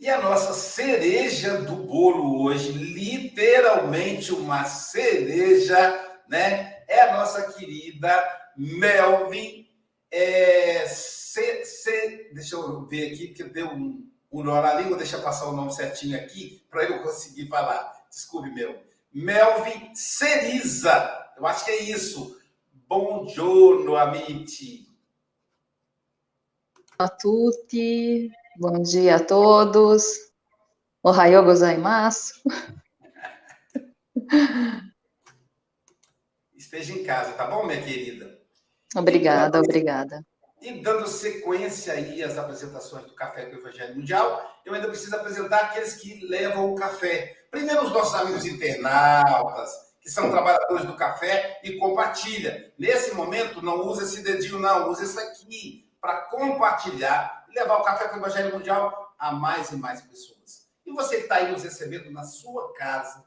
E 0.01 0.09
a 0.09 0.19
nossa 0.19 0.51
cereja 0.51 1.61
do 1.61 1.75
bolo 1.75 2.41
hoje, 2.41 2.71
literalmente 2.71 4.33
uma 4.33 4.65
cereja, 4.65 5.77
né? 6.27 6.83
É 6.87 7.01
a 7.01 7.17
nossa 7.17 7.53
querida 7.53 8.11
Melvin. 8.57 9.69
É, 10.09 10.87
C, 10.87 11.63
C, 11.63 12.31
deixa 12.33 12.55
eu 12.55 12.87
ver 12.87 13.13
aqui, 13.13 13.27
porque 13.27 13.43
deu 13.43 13.67
um, 13.67 14.11
um 14.31 14.43
nó 14.43 14.59
na 14.59 14.73
língua, 14.73 14.97
deixa 14.97 15.17
eu 15.17 15.21
passar 15.21 15.45
o 15.45 15.55
nome 15.55 15.71
certinho 15.71 16.17
aqui 16.17 16.65
para 16.71 16.83
eu 16.83 17.03
conseguir 17.03 17.47
falar. 17.47 17.93
Desculpe, 18.09 18.49
meu. 18.49 18.81
Melvin 19.13 19.93
Ceriza. 19.93 21.31
Eu 21.37 21.45
acho 21.45 21.63
que 21.63 21.69
é 21.69 21.83
isso. 21.83 22.41
Bom 22.87 23.27
giorno, 23.27 23.95
amici. 23.95 24.87
a 26.97 27.07
tutti, 27.07 28.31
Bom 28.61 28.79
dia 28.83 29.15
a 29.15 29.19
todos. 29.19 30.03
Ohayou 31.03 31.43
gozaimasu. 31.43 32.35
Esteja 36.55 36.93
em 36.93 37.03
casa, 37.03 37.31
tá 37.31 37.47
bom, 37.47 37.65
minha 37.65 37.81
querida? 37.81 38.39
Obrigada, 38.95 39.57
e, 39.57 39.61
obrigada. 39.61 40.23
E 40.61 40.79
dando 40.79 41.07
sequência 41.07 41.93
aí 41.93 42.21
às 42.21 42.37
apresentações 42.37 43.05
do 43.05 43.15
Café 43.15 43.47
com 43.47 43.55
o 43.55 43.59
Evangelho 43.61 43.95
Mundial, 43.95 44.61
eu 44.63 44.75
ainda 44.75 44.89
preciso 44.89 45.15
apresentar 45.15 45.61
aqueles 45.61 45.95
que 45.95 46.23
levam 46.27 46.71
o 46.71 46.75
café. 46.75 47.35
Primeiro, 47.49 47.85
os 47.85 47.91
nossos 47.91 48.13
amigos 48.13 48.45
internautas, 48.45 49.71
que 49.99 50.09
são 50.11 50.29
trabalhadores 50.29 50.85
do 50.85 50.95
café 50.95 51.59
e 51.63 51.79
compartilha. 51.79 52.71
Nesse 52.77 53.15
momento, 53.15 53.59
não 53.59 53.87
use 53.87 54.03
esse 54.03 54.21
dedinho, 54.21 54.59
não, 54.59 54.91
use 54.91 55.03
esse 55.03 55.19
aqui 55.19 55.89
para 55.99 56.21
compartilhar 56.25 57.40
levar 57.55 57.77
o 57.77 57.83
Café 57.83 58.07
com 58.07 58.15
o 58.15 58.19
Evangelho 58.19 58.53
Mundial 58.53 59.13
a 59.17 59.31
mais 59.31 59.71
e 59.71 59.75
mais 59.75 60.01
pessoas. 60.01 60.67
E 60.85 60.91
você 60.91 61.17
que 61.17 61.23
está 61.23 61.35
aí 61.35 61.51
nos 61.51 61.63
recebendo 61.63 62.11
na 62.11 62.23
sua 62.23 62.73
casa, 62.73 63.23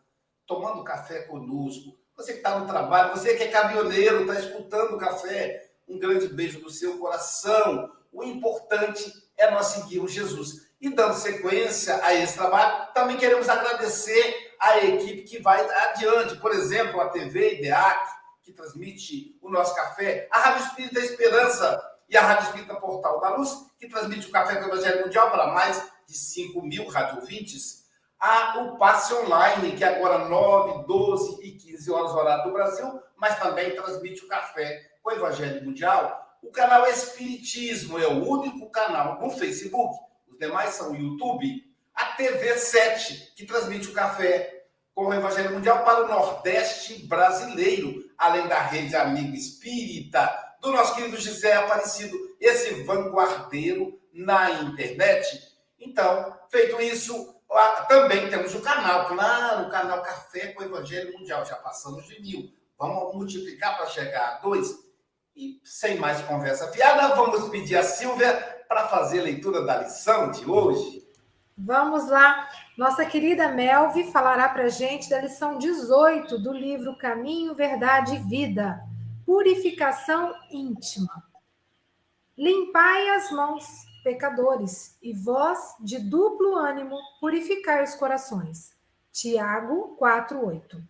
tomando 0.47 0.85
café 0.85 1.23
conosco, 1.23 1.97
você 2.17 2.33
que 2.33 2.39
está 2.39 2.59
no 2.59 2.67
trabalho, 2.67 3.17
você 3.17 3.35
que 3.37 3.45
é 3.45 3.49
caminhoneiro, 3.49 4.21
está 4.21 4.39
escutando 4.39 4.95
o 4.95 4.99
café, 4.99 5.73
um 5.89 5.99
grande 5.99 6.29
beijo 6.29 6.61
no 6.61 6.71
seu 6.71 6.99
coração. 6.99 7.93
O 8.13 8.23
importante 8.23 9.13
é 9.37 9.51
nós 9.51 9.67
seguirmos 9.67 10.13
Jesus. 10.13 10.69
E 10.81 10.91
dando 10.91 11.15
sequência 11.15 11.99
a 12.05 12.15
esse 12.15 12.35
trabalho, 12.35 12.93
também 12.93 13.17
queremos 13.17 13.49
agradecer 13.49 14.55
a 14.61 14.79
equipe 14.79 15.23
que 15.23 15.39
vai 15.41 15.61
adiante. 15.89 16.37
Por 16.37 16.53
exemplo, 16.53 17.01
a 17.01 17.09
TV 17.09 17.59
IDEAC, 17.59 18.07
que 18.43 18.53
transmite 18.53 19.39
o 19.41 19.49
nosso 19.49 19.75
café, 19.75 20.29
a 20.31 20.39
Rádio 20.39 20.67
Espírita 20.67 21.01
Esperança, 21.01 21.83
e 22.15 22.17
a 22.17 22.23
Rádio 22.23 22.45
Espírita 22.45 22.77
Portal 22.77 23.21
da 23.21 23.31
Luz, 23.31 23.67
que 23.77 23.89
transmite 23.89 24.29
o 24.29 24.31
Café 24.31 24.55
com 24.55 24.67
o 24.67 24.69
Evangelho 24.69 25.03
Mundial 25.03 25.33
para 25.33 25.49
mais 25.49 25.91
de 26.07 26.17
5 26.17 26.63
mil 26.63 26.87
radiovintes, 26.87 27.87
há 28.21 28.61
o 28.61 28.79
passe 28.79 29.13
online, 29.15 29.73
que 29.73 29.83
agora 29.83 30.29
9, 30.29 30.87
12 30.87 31.45
e 31.45 31.53
15 31.53 31.91
horas 31.91 32.13
horário 32.13 32.45
do 32.45 32.53
Brasil, 32.53 33.03
mas 33.17 33.37
também 33.41 33.75
transmite 33.75 34.25
o 34.25 34.29
café 34.29 34.81
com 35.03 35.11
o 35.11 35.13
Evangelho 35.13 35.65
Mundial. 35.65 36.39
O 36.41 36.53
canal 36.53 36.87
Espiritismo 36.87 37.99
é 37.99 38.07
o 38.07 38.25
único 38.25 38.71
canal 38.71 39.21
no 39.21 39.31
Facebook, 39.31 39.99
os 40.29 40.39
demais 40.39 40.71
são 40.71 40.93
o 40.93 40.97
YouTube, 40.97 41.65
a 41.97 42.05
TV 42.13 42.57
7, 42.57 43.33
que 43.35 43.45
transmite 43.45 43.89
o 43.89 43.93
café 43.93 44.67
com 44.95 45.07
o 45.07 45.15
Evangelho 45.15 45.51
Mundial 45.51 45.85
para 45.85 46.05
o 46.05 46.09
Nordeste 46.09 47.09
brasileiro, 47.09 48.05
além 48.17 48.47
da 48.47 48.61
rede 48.61 48.95
Amigo 48.95 49.35
Espírita, 49.35 50.54
do 50.65 50.73
nosso 50.73 50.95
querido 50.95 51.19
José 51.19 51.53
Aparecido, 51.53 52.17
esse 52.41 52.83
vanguardeiro 52.85 54.01
na 54.15 54.51
internet. 54.63 55.53
Então, 55.79 56.35
feito 56.49 56.81
isso, 56.81 57.37
também 57.87 58.31
temos 58.31 58.55
o 58.55 58.63
canal, 58.63 59.07
claro, 59.07 59.67
o 59.67 59.71
canal 59.71 60.03
Café 60.03 60.49
com 60.49 60.63
o 60.63 60.65
Evangelho 60.65 61.13
Mundial, 61.13 61.45
já 61.45 61.57
passamos 61.57 62.07
de 62.07 62.19
mil. 62.23 62.51
Vamos 62.79 63.15
multiplicar 63.15 63.77
para 63.77 63.87
chegar 63.87 64.27
a 64.27 64.39
dois. 64.39 64.83
E 65.37 65.61
sem 65.63 65.99
mais 65.99 66.23
conversa 66.23 66.73
fiada, 66.73 67.15
vamos 67.15 67.49
pedir 67.51 67.77
a 67.77 67.83
Silvia 67.83 68.33
para 68.67 68.89
fazer 68.89 69.21
a 69.21 69.25
leitura 69.25 69.63
da 69.63 69.83
lição 69.83 70.31
de 70.31 70.49
hoje. 70.49 71.07
Vamos 71.59 72.09
lá. 72.09 72.49
Nossa 72.79 73.05
querida 73.05 73.49
Melvi 73.49 74.11
falará 74.11 74.49
para 74.49 74.69
gente 74.69 75.11
da 75.11 75.21
lição 75.21 75.59
18 75.59 76.39
do 76.39 76.53
livro 76.53 76.97
Caminho, 76.97 77.55
Verdade 77.55 78.15
e 78.17 78.19
Vida. 78.21 78.81
Purificação 79.25 80.35
íntima. 80.51 81.25
Limpai 82.37 83.09
as 83.11 83.31
mãos, 83.31 83.65
pecadores, 84.03 84.99
e 85.03 85.15
vós, 85.15 85.59
de 85.81 85.99
duplo 85.99 86.57
ânimo, 86.57 86.99
purificai 87.21 87.83
os 87.83 87.95
corações. 87.95 88.75
Tiago 89.13 89.97
4:8. 89.97 90.83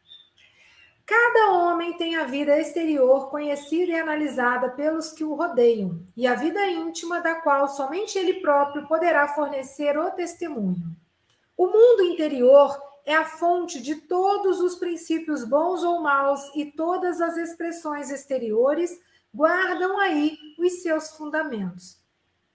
Cada 1.07 1.53
homem 1.53 1.99
tem 1.99 2.17
a 2.17 2.25
vida 2.25 2.59
exterior 2.59 3.29
conhecida 3.29 3.93
e 3.93 4.01
analisada 4.01 4.71
pelos 4.71 5.13
que 5.13 5.23
o 5.23 5.35
rodeiam, 5.35 6.01
e 6.17 6.27
a 6.27 6.35
vida 6.35 6.67
íntima 6.67 7.21
da 7.21 7.35
qual 7.37 7.69
somente 7.69 8.19
ele 8.19 8.41
próprio 8.41 8.89
poderá 8.89 9.29
fornecer 9.29 9.99
o 9.99 10.11
testemunho. 10.13 10.97
O 11.57 11.67
mundo 11.67 12.03
interior 12.05 12.77
é 13.05 13.15
a 13.15 13.25
fonte 13.25 13.81
de 13.81 13.97
todos 13.97 14.61
os 14.61 14.77
princípios 14.77 15.45
bons 15.45 15.83
ou 15.83 16.01
maus 16.01 16.41
e 16.55 16.67
todas 16.73 17.21
as 17.21 17.37
expressões 17.37 18.11
exteriores 18.11 18.99
guardam 19.33 19.99
aí 19.99 20.39
os 20.59 20.83
seus 20.83 21.11
fundamentos. 21.11 21.99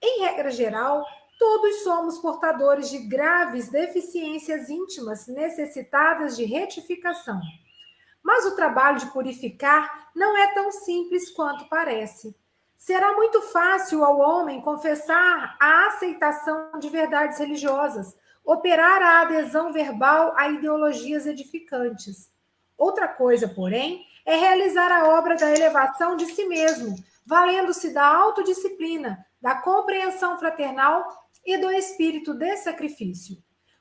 Em 0.02 0.22
regra 0.22 0.50
geral, 0.50 1.04
todos 1.38 1.82
somos 1.82 2.18
portadores 2.18 2.90
de 2.90 2.98
graves 2.98 3.68
deficiências 3.68 4.68
íntimas 4.68 5.26
necessitadas 5.26 6.36
de 6.36 6.44
retificação. 6.44 7.40
Mas 8.22 8.44
o 8.46 8.56
trabalho 8.56 8.98
de 8.98 9.10
purificar 9.12 10.10
não 10.14 10.36
é 10.36 10.52
tão 10.52 10.72
simples 10.72 11.30
quanto 11.30 11.68
parece. 11.68 12.34
Será 12.76 13.14
muito 13.14 13.42
fácil 13.42 14.04
ao 14.04 14.18
homem 14.18 14.62
confessar 14.62 15.56
a 15.60 15.86
aceitação 15.88 16.78
de 16.78 16.88
verdades 16.88 17.38
religiosas, 17.38 18.16
operar 18.44 19.02
a 19.02 19.22
adesão 19.22 19.72
verbal 19.72 20.34
a 20.36 20.48
ideologias 20.48 21.26
edificantes. 21.26 22.30
Outra 22.76 23.08
coisa, 23.08 23.46
porém, 23.48 24.04
é 24.24 24.36
realizar 24.36 24.90
a 24.90 25.08
obra 25.18 25.36
da 25.36 25.50
elevação 25.50 26.16
de 26.16 26.26
si 26.26 26.46
mesmo, 26.46 26.96
valendo-se 27.26 27.92
da 27.92 28.04
autodisciplina, 28.04 29.24
da 29.40 29.54
compreensão 29.56 30.38
fraternal 30.38 31.04
e 31.44 31.56
do 31.58 31.70
espírito 31.70 32.34
de 32.34 32.56
sacrifício. 32.56 33.36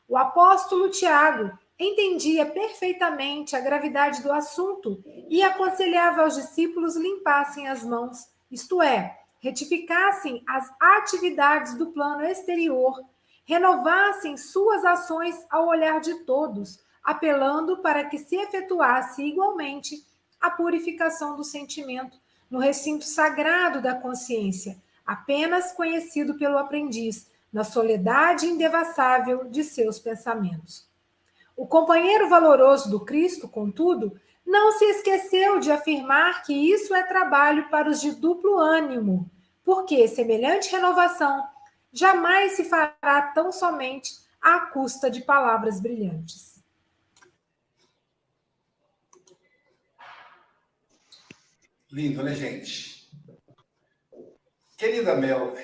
O 0.08 0.18
apóstolo 0.18 0.90
Tiago 0.90 1.52
entendia 1.78 2.46
perfeitamente 2.46 3.56
a 3.56 3.62
gravidade 3.62 4.22
do 4.22 4.32
assunto 4.32 5.02
e 5.30 5.42
aconselhava 5.42 6.24
aos 6.24 6.36
discípulos 6.36 6.96
limpassem 6.96 7.68
as 7.68 7.84
mãos, 7.84 8.30
isto 8.52 8.82
é, 8.82 9.18
retificassem 9.40 10.44
as 10.48 10.70
atividades 10.80 11.76
do 11.76 11.92
plano 11.92 12.24
exterior 12.24 12.94
renovassem 13.50 14.38
suas 14.38 14.86
ações 14.86 15.36
ao 15.50 15.68
olhar 15.68 16.00
de 16.00 16.20
todos, 16.24 16.78
apelando 17.04 17.80
para 17.80 18.06
que 18.06 18.20
se 18.20 18.36
efetuasse 18.36 19.24
igualmente 19.24 20.06
a 20.40 20.52
purificação 20.52 21.36
do 21.36 21.44
sentimento 21.44 22.16
no 22.48 22.60
recinto 22.60 23.06
sagrado 23.06 23.82
da 23.82 23.96
consciência, 23.96 24.78
apenas 25.04 25.72
conhecido 25.72 26.36
pelo 26.36 26.60
aprendiz, 26.60 27.28
na 27.52 27.64
soledade 27.64 28.46
indevassável 28.46 29.46
de 29.46 29.64
seus 29.64 29.98
pensamentos. 29.98 30.88
O 31.58 31.66
companheiro 31.66 32.30
valoroso 32.30 32.88
do 32.92 33.04
Cristo, 33.04 33.48
contudo, 33.48 34.16
não 34.46 34.74
se 34.74 34.86
esqueceu 34.86 35.60
de 35.60 35.72
afirmar 35.72 36.44
que 36.44 36.54
isso 36.54 36.94
é 36.94 37.02
trabalho 37.02 37.68
para 37.70 37.90
os 37.90 38.00
de 38.00 38.12
duplo 38.12 38.60
ânimo, 38.60 39.28
porque 39.66 40.08
semelhante 40.08 40.72
renovação 40.72 41.44
jamais 41.92 42.54
se 42.54 42.66
fará 42.66 43.32
tão 43.34 43.52
somente 43.52 44.14
à 44.42 44.62
custa 44.68 45.10
de 45.10 45.22
palavras 45.22 45.80
brilhantes. 45.80 46.64
Lindo, 51.92 52.22
né, 52.24 52.36
gente? 52.36 53.10
Querida 54.78 55.16
Mel, 55.16 55.58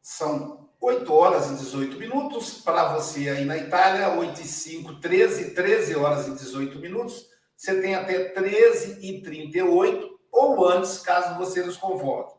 são 0.00 0.70
8 0.80 1.12
horas 1.12 1.50
e 1.50 1.56
18 1.56 1.98
minutos. 1.98 2.62
Para 2.62 2.94
você 2.94 3.28
aí 3.28 3.44
na 3.44 3.58
Itália, 3.58 4.18
8 4.18 4.40
e 4.40 4.44
5, 4.44 4.94
13, 5.00 5.54
13 5.54 5.94
horas 5.96 6.26
e 6.26 6.30
18 6.32 6.78
minutos. 6.78 7.28
Você 7.54 7.80
tem 7.80 7.94
até 7.94 8.30
13 8.30 9.06
e 9.06 9.22
38 9.22 10.18
ou 10.32 10.66
antes, 10.66 10.98
caso 10.98 11.38
você 11.38 11.62
nos 11.62 11.76
convoque 11.76 12.35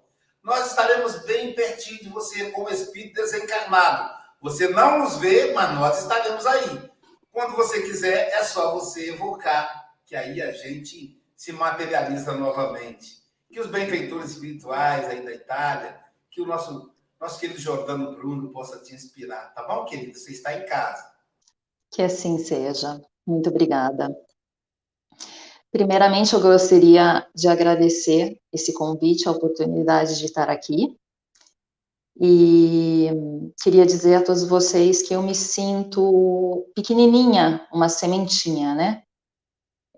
nós 0.48 0.68
estaremos 0.68 1.26
bem 1.26 1.54
pertinho 1.54 2.00
de 2.00 2.08
você 2.08 2.52
como 2.52 2.70
espírito 2.70 3.16
desencarnado. 3.16 4.18
Você 4.42 4.70
não 4.70 5.00
nos 5.00 5.18
vê, 5.18 5.52
mas 5.52 5.76
nós 5.76 6.02
estaremos 6.02 6.46
aí. 6.46 6.90
Quando 7.34 7.54
você 7.54 7.82
quiser, 7.82 8.30
é 8.30 8.42
só 8.46 8.74
você 8.74 9.10
evocar, 9.10 9.92
que 10.06 10.16
aí 10.16 10.42
a 10.42 10.54
gente 10.54 11.22
se 11.36 11.52
materializa 11.52 12.32
novamente. 12.32 13.22
Que 13.52 13.60
os 13.60 13.68
benfeitores 13.68 14.32
espirituais 14.32 15.06
aí 15.10 15.22
da 15.22 15.34
Itália, 15.34 16.00
que 16.32 16.40
o 16.40 16.46
nosso, 16.46 16.94
nosso 17.20 17.42
querido 17.42 17.60
Jordano 17.60 18.16
Bruno 18.16 18.50
possa 18.54 18.80
te 18.80 18.96
inspirar. 18.96 19.54
Tá 19.54 19.68
bom, 19.68 19.84
querido? 19.84 20.18
Você 20.18 20.32
está 20.32 20.54
em 20.54 20.66
casa. 20.66 21.12
Que 21.92 22.02
assim 22.02 22.38
seja. 22.38 23.02
Muito 23.26 23.50
obrigada. 23.50 24.16
Primeiramente, 25.72 26.34
eu 26.34 26.42
gostaria 26.42 27.28
de 27.36 27.48
agradecer 27.48 28.40
esse 28.54 28.74
convite, 28.74 29.28
a 29.28 29.32
oportunidade 29.32 30.18
de 30.18 30.26
estar 30.26 30.50
aqui. 30.50 30.98
E 32.20 33.10
queria 33.62 33.86
dizer 33.86 34.16
a 34.16 34.24
todos 34.24 34.44
vocês 34.44 35.04
que 35.04 35.14
eu 35.14 35.22
me 35.22 35.36
sinto 35.36 36.66
pequenininha, 36.74 37.68
uma 37.72 37.90
sementinha, 37.90 38.74
né? 38.74 39.04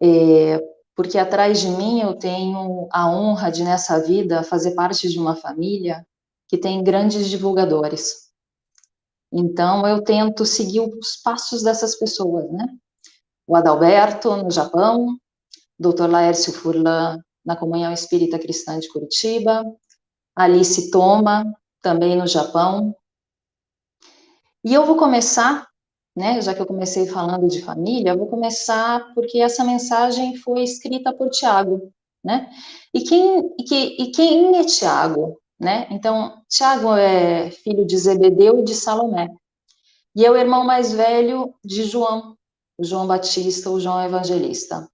É, 0.01 0.60
porque 0.95 1.17
atrás 1.17 1.62
de 1.62 1.69
mim 1.69 2.01
eu 2.01 2.13
tenho 2.15 2.89
a 2.91 3.10
honra 3.10 3.49
de, 3.49 3.63
nessa 3.63 4.01
vida, 4.01 4.43
fazer 4.43 4.75
parte 4.75 5.08
de 5.08 5.17
uma 5.17 5.36
família 5.36 6.05
que 6.49 6.58
tem 6.58 6.84
grandes 6.84 7.29
divulgadores. 7.29 8.29
Então, 9.32 9.88
eu 9.88 10.01
tento 10.03 10.45
seguir 10.45 10.82
os 10.82 11.15
passos 11.23 11.63
dessas 11.63 11.95
pessoas, 11.97 12.51
né? 12.51 12.65
O 13.47 13.55
Adalberto, 13.55 14.36
no 14.36 14.51
Japão, 14.51 15.17
Dr. 15.80 16.08
Laércio 16.10 16.52
Furlan, 16.52 17.20
na 17.46 17.56
Comunhão 17.56 17.94
Espírita 17.94 18.38
Cristã 18.38 18.78
de 18.80 18.89
Curitiba, 18.89 19.63
Alice 20.36 20.92
Toma, 20.92 21.46
também 21.82 22.15
no 22.15 22.28
Japão. 22.28 22.96
E 24.63 24.74
eu 24.74 24.86
vou 24.86 24.98
começar, 24.98 25.68
né, 26.15 26.42
já 26.42 26.54
que 26.54 26.62
eu 26.62 26.65
comecei 26.65 27.08
falando 27.08 27.48
de 27.48 27.62
família, 27.62 28.15
vou 28.15 28.28
começar 28.28 29.13
porque 29.13 29.39
essa 29.39 29.63
mensagem 29.63 30.36
foi 30.36 30.63
escrita 30.63 31.13
por 31.13 31.30
Tiago, 31.30 31.92
né? 32.24 32.50
E 32.94 33.02
quem, 33.02 33.56
e, 33.58 34.04
e 34.04 34.12
quem 34.12 34.58
é 34.58 34.63
Tiago, 34.65 35.39
né? 35.60 35.88
Então, 35.89 36.42
Tiago 36.50 36.94
é 36.96 37.50
filho 37.52 37.86
de 37.86 37.98
Zebedeu 37.98 38.60
e 38.60 38.63
de 38.63 38.76
Salomé. 38.76 39.30
E 40.15 40.26
é 40.26 40.32
o 40.32 40.36
irmão 40.36 40.65
mais 40.65 40.92
velho 40.92 41.54
de 41.63 41.84
João, 41.84 42.36
João 42.80 43.08
Batista, 43.08 43.70
o 43.70 43.80
João 43.80 44.04
Evangelista. 44.04 44.89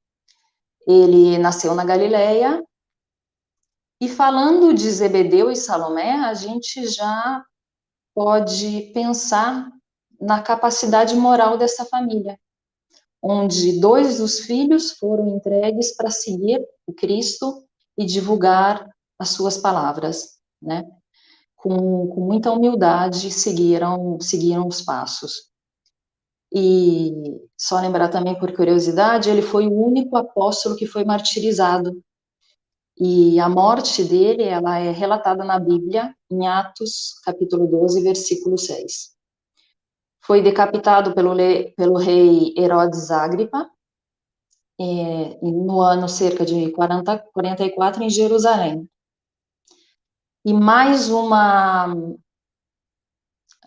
Ele 0.88 1.38
nasceu 1.38 1.74
na 1.74 1.84
Galileia. 1.84 2.64
E 4.00 4.10
falando 4.10 4.74
de 4.74 4.90
Zebedeu 4.92 5.50
e 5.50 5.56
Salomé, 5.56 6.12
a 6.12 6.34
gente 6.34 6.86
já 6.88 7.44
pode 8.14 8.92
pensar 8.94 9.72
na 10.20 10.42
capacidade 10.42 11.16
moral 11.16 11.58
dessa 11.58 11.86
família, 11.86 12.40
onde 13.22 13.80
dois 13.80 14.18
dos 14.20 14.40
filhos 14.40 14.92
foram 14.92 15.28
entregues 15.28 15.96
para 15.96 16.10
seguir 16.10 16.66
o 16.86 16.94
Cristo 16.94 17.64
e 17.98 18.06
divulgar 18.06 18.88
as 19.20 19.30
suas 19.30 19.58
palavras, 19.58 20.38
né? 20.62 20.84
Com, 21.56 22.08
com 22.08 22.22
muita 22.22 22.52
humildade 22.52 23.32
seguiram 23.32 24.20
seguiram 24.22 24.68
os 24.68 24.82
passos. 24.82 25.50
E 26.58 27.12
só 27.58 27.82
lembrar 27.82 28.08
também 28.08 28.40
por 28.40 28.56
curiosidade, 28.56 29.30
ele 29.30 29.42
foi 29.42 29.68
o 29.68 29.74
único 29.74 30.16
apóstolo 30.16 30.78
que 30.78 30.86
foi 30.86 31.04
martirizado. 31.04 32.02
E 32.98 33.38
a 33.42 33.50
morte 33.50 34.06
dele, 34.06 34.44
ela 34.44 34.80
é 34.80 34.90
relatada 34.90 35.44
na 35.44 35.60
Bíblia, 35.60 36.16
em 36.32 36.48
Atos, 36.48 37.20
capítulo 37.26 37.68
12, 37.68 38.02
versículo 38.02 38.58
6. 38.58 39.14
Foi 40.24 40.42
decapitado 40.42 41.14
pelo, 41.14 41.36
pelo 41.76 41.98
rei 41.98 42.54
Herodes 42.58 43.12
Agripa, 43.12 43.70
é, 44.80 45.38
no 45.42 45.82
ano 45.82 46.08
cerca 46.08 46.46
de 46.46 46.72
40, 46.72 47.20
44, 47.34 48.02
em 48.02 48.10
Jerusalém. 48.10 48.90
E 50.46 50.54
mais 50.54 51.10
uma, 51.10 51.94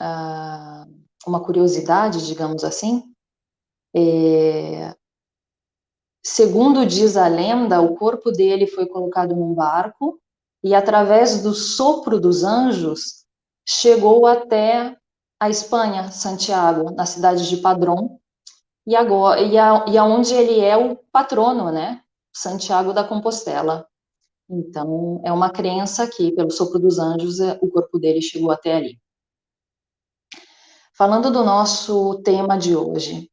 uh, 0.01 0.78
uma 1.29 1.43
curiosidade, 1.43 2.27
digamos 2.27 2.65
assim, 2.65 3.03
é, 3.95 4.95
segundo 6.25 6.87
diz 6.87 7.17
a 7.17 7.29
lenda, 7.29 7.81
o 7.81 7.97
corpo 7.97 8.31
dele 8.31 8.67
foi 8.67 8.87
colocado 8.87 9.35
num 9.35 9.55
barco 9.55 10.21
e, 10.63 10.75
através 10.75 11.43
do 11.43 11.55
sopro 11.55 12.21
dos 12.21 12.45
anjos, 12.45 13.25
chegou 13.67 14.27
até 14.27 14.97
a 15.41 15.49
Espanha, 15.49 16.11
Santiago, 16.11 16.91
na 16.91 17.07
cidade 17.07 17.49
de 17.49 17.59
Padrón, 17.59 18.19
e 18.87 18.97
agora 18.97 19.41
e, 19.41 19.57
a, 19.57 19.85
e 19.87 19.99
aonde 19.99 20.35
ele 20.35 20.61
é 20.61 20.77
o 20.77 20.97
patrono, 21.13 21.71
né? 21.71 22.03
Santiago 22.35 22.93
da 22.93 23.05
Compostela. 23.05 23.87
Então, 24.49 25.21
é 25.25 25.33
uma 25.33 25.51
crença 25.51 26.07
que, 26.07 26.33
pelo 26.33 26.51
sopro 26.51 26.79
dos 26.79 26.99
anjos, 26.99 27.39
é, 27.39 27.59
o 27.61 27.69
corpo 27.69 27.99
dele 27.99 28.23
chegou 28.23 28.51
até 28.51 28.75
ali. 28.75 28.99
Falando 30.99 31.31
do 31.31 31.45
nosso 31.45 32.21
tema 32.25 32.59
de 32.59 32.75
hoje. 32.75 33.31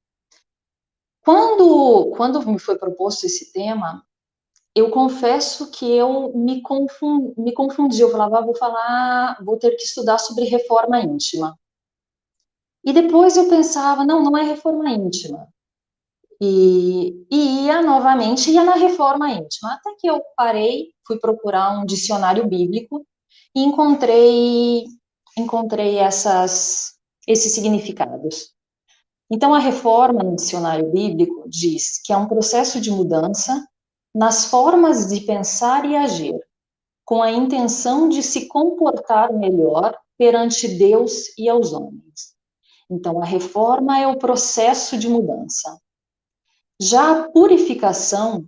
Quando, 1.23 2.13
quando 2.15 2.45
me 2.45 2.59
foi 2.59 2.77
proposto 2.77 3.25
esse 3.25 3.51
tema, 3.51 4.05
eu 4.75 4.91
confesso 4.91 5.71
que 5.71 5.91
eu 5.91 6.31
me, 6.35 6.61
confundi, 6.61 7.33
me 7.35 7.51
confundi. 7.55 7.99
Eu 7.99 8.11
falava, 8.11 8.37
ah, 8.37 8.45
vou 8.45 8.55
falar, 8.55 9.43
vou 9.43 9.57
ter 9.57 9.71
que 9.71 9.81
estudar 9.81 10.19
sobre 10.19 10.43
reforma 10.43 10.99
íntima. 10.99 11.57
E 12.83 12.93
depois 12.93 13.35
eu 13.35 13.49
pensava, 13.49 14.05
não, 14.05 14.21
não 14.21 14.37
é 14.37 14.43
reforma 14.43 14.87
íntima. 14.91 15.47
E, 16.39 17.25
e 17.31 17.65
ia 17.65 17.81
novamente, 17.81 18.51
ia 18.51 18.63
na 18.63 18.75
reforma 18.75 19.31
íntima. 19.31 19.73
Até 19.73 19.95
que 19.97 20.05
eu 20.05 20.21
parei, 20.37 20.89
fui 21.07 21.17
procurar 21.17 21.79
um 21.79 21.83
dicionário 21.83 22.45
bíblico 22.47 23.03
e 23.55 23.63
encontrei, 23.63 24.85
encontrei 25.35 25.97
essas, 25.97 26.94
esses 27.27 27.53
significados. 27.53 28.53
Então, 29.29 29.53
a 29.53 29.59
reforma 29.59 30.23
no 30.23 30.35
dicionário 30.35 30.91
bíblico 30.91 31.49
diz 31.49 32.01
que 32.03 32.13
é 32.13 32.17
um 32.17 32.27
processo 32.27 32.79
de 32.79 32.91
mudança 32.91 33.65
nas 34.13 34.45
formas 34.45 35.07
de 35.07 35.21
pensar 35.21 35.83
e 35.85 35.95
agir, 35.95 36.39
com 37.03 37.21
a 37.21 37.31
intenção 37.31 38.07
de 38.07 38.23
se 38.23 38.47
comportar 38.47 39.33
melhor 39.33 39.97
perante 40.17 40.67
Deus 40.67 41.37
e 41.37 41.49
aos 41.49 41.73
homens. 41.73 42.35
Então, 42.89 43.21
a 43.21 43.25
reforma 43.25 43.99
é 43.99 44.07
o 44.07 44.17
processo 44.17 44.97
de 44.97 45.09
mudança. 45.09 45.79
Já 46.79 47.11
a 47.11 47.29
purificação 47.29 48.45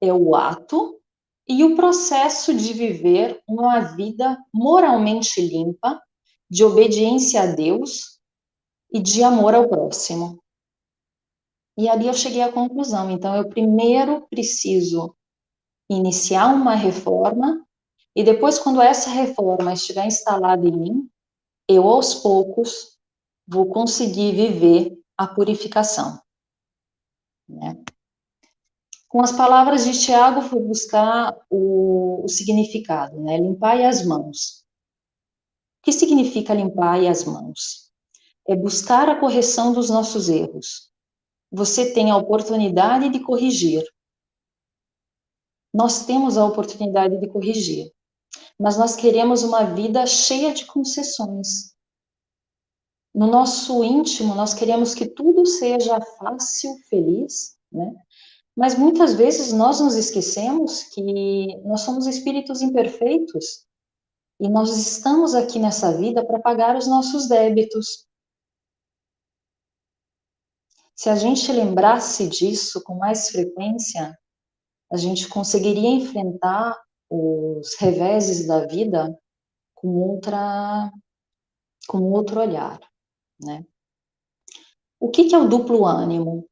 é 0.00 0.12
o 0.12 0.34
ato 0.34 0.98
e 1.48 1.62
o 1.62 1.76
processo 1.76 2.54
de 2.54 2.72
viver 2.72 3.40
uma 3.48 3.80
vida 3.80 4.36
moralmente 4.52 5.40
limpa, 5.40 6.00
de 6.50 6.64
obediência 6.64 7.42
a 7.42 7.46
Deus 7.46 8.20
e 8.90 9.00
de 9.00 9.22
amor 9.22 9.54
ao 9.54 9.68
próximo. 9.68 10.42
E 11.76 11.88
ali 11.88 12.06
eu 12.06 12.14
cheguei 12.14 12.42
à 12.42 12.52
conclusão. 12.52 13.10
Então, 13.10 13.36
eu 13.36 13.48
primeiro 13.48 14.26
preciso 14.28 15.14
iniciar 15.90 16.52
uma 16.54 16.74
reforma, 16.74 17.64
e 18.14 18.24
depois, 18.24 18.58
quando 18.58 18.80
essa 18.80 19.10
reforma 19.10 19.74
estiver 19.74 20.06
instalada 20.06 20.66
em 20.66 20.72
mim, 20.72 21.10
eu 21.68 21.86
aos 21.86 22.14
poucos 22.14 22.98
vou 23.46 23.66
conseguir 23.68 24.32
viver 24.34 24.98
a 25.16 25.26
purificação. 25.26 26.18
Né? 27.48 27.76
Com 29.08 29.22
as 29.22 29.32
palavras 29.32 29.84
de 29.84 29.98
Tiago, 29.98 30.42
fui 30.42 30.60
buscar 30.60 31.36
o, 31.48 32.24
o 32.24 32.28
significado, 32.28 33.20
né? 33.20 33.38
Limpar 33.38 33.80
as 33.82 34.04
mãos. 34.04 34.65
Que 35.86 35.92
significa 35.92 36.52
limpar 36.52 36.98
as 37.06 37.22
mãos? 37.22 37.92
É 38.44 38.56
buscar 38.56 39.08
a 39.08 39.20
correção 39.20 39.72
dos 39.72 39.88
nossos 39.88 40.28
erros. 40.28 40.90
Você 41.48 41.94
tem 41.94 42.10
a 42.10 42.16
oportunidade 42.16 43.08
de 43.08 43.20
corrigir. 43.20 43.84
Nós 45.72 46.04
temos 46.04 46.36
a 46.36 46.44
oportunidade 46.44 47.20
de 47.20 47.28
corrigir, 47.28 47.92
mas 48.58 48.76
nós 48.76 48.96
queremos 48.96 49.44
uma 49.44 49.62
vida 49.62 50.04
cheia 50.06 50.52
de 50.52 50.64
concessões, 50.64 51.76
no 53.14 53.28
nosso 53.28 53.84
íntimo, 53.84 54.34
nós 54.34 54.54
queremos 54.54 54.92
que 54.92 55.06
tudo 55.06 55.46
seja 55.46 56.00
fácil, 56.18 56.76
feliz, 56.90 57.56
né? 57.70 57.94
Mas 58.56 58.76
muitas 58.76 59.14
vezes 59.14 59.52
nós 59.52 59.78
nos 59.80 59.94
esquecemos 59.94 60.82
que 60.82 61.56
nós 61.62 61.82
somos 61.82 62.08
espíritos 62.08 62.60
imperfeitos 62.60 63.65
e 64.38 64.48
nós 64.48 64.76
estamos 64.76 65.34
aqui 65.34 65.58
nessa 65.58 65.96
vida 65.96 66.24
para 66.24 66.40
pagar 66.40 66.76
os 66.76 66.86
nossos 66.86 67.28
débitos. 67.28 68.06
Se 70.94 71.08
a 71.08 71.16
gente 71.16 71.50
lembrasse 71.52 72.28
disso 72.28 72.82
com 72.82 72.96
mais 72.96 73.30
frequência, 73.30 74.18
a 74.90 74.96
gente 74.96 75.28
conseguiria 75.28 75.88
enfrentar 75.88 76.78
os 77.10 77.76
reveses 77.78 78.46
da 78.46 78.66
vida 78.66 79.16
com 79.74 79.88
outra 79.88 80.90
com 81.86 81.98
outro 82.10 82.40
olhar. 82.40 82.80
Né? 83.40 83.64
O 84.98 85.08
que, 85.08 85.32
é 85.34 85.38
o 85.38 85.48
duplo 85.48 85.86
ânimo? 85.86 86.48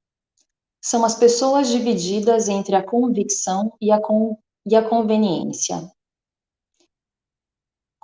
São 0.81 1.05
as 1.05 1.17
pessoas 1.17 1.69
divididas 1.69 2.49
entre 2.49 2.77
a 2.77 2.85
convicção 2.85 3.75
e 3.81 3.91
a, 3.91 4.01
con, 4.01 4.39
e 4.65 4.77
a 4.77 4.89
conveniência. 4.89 5.91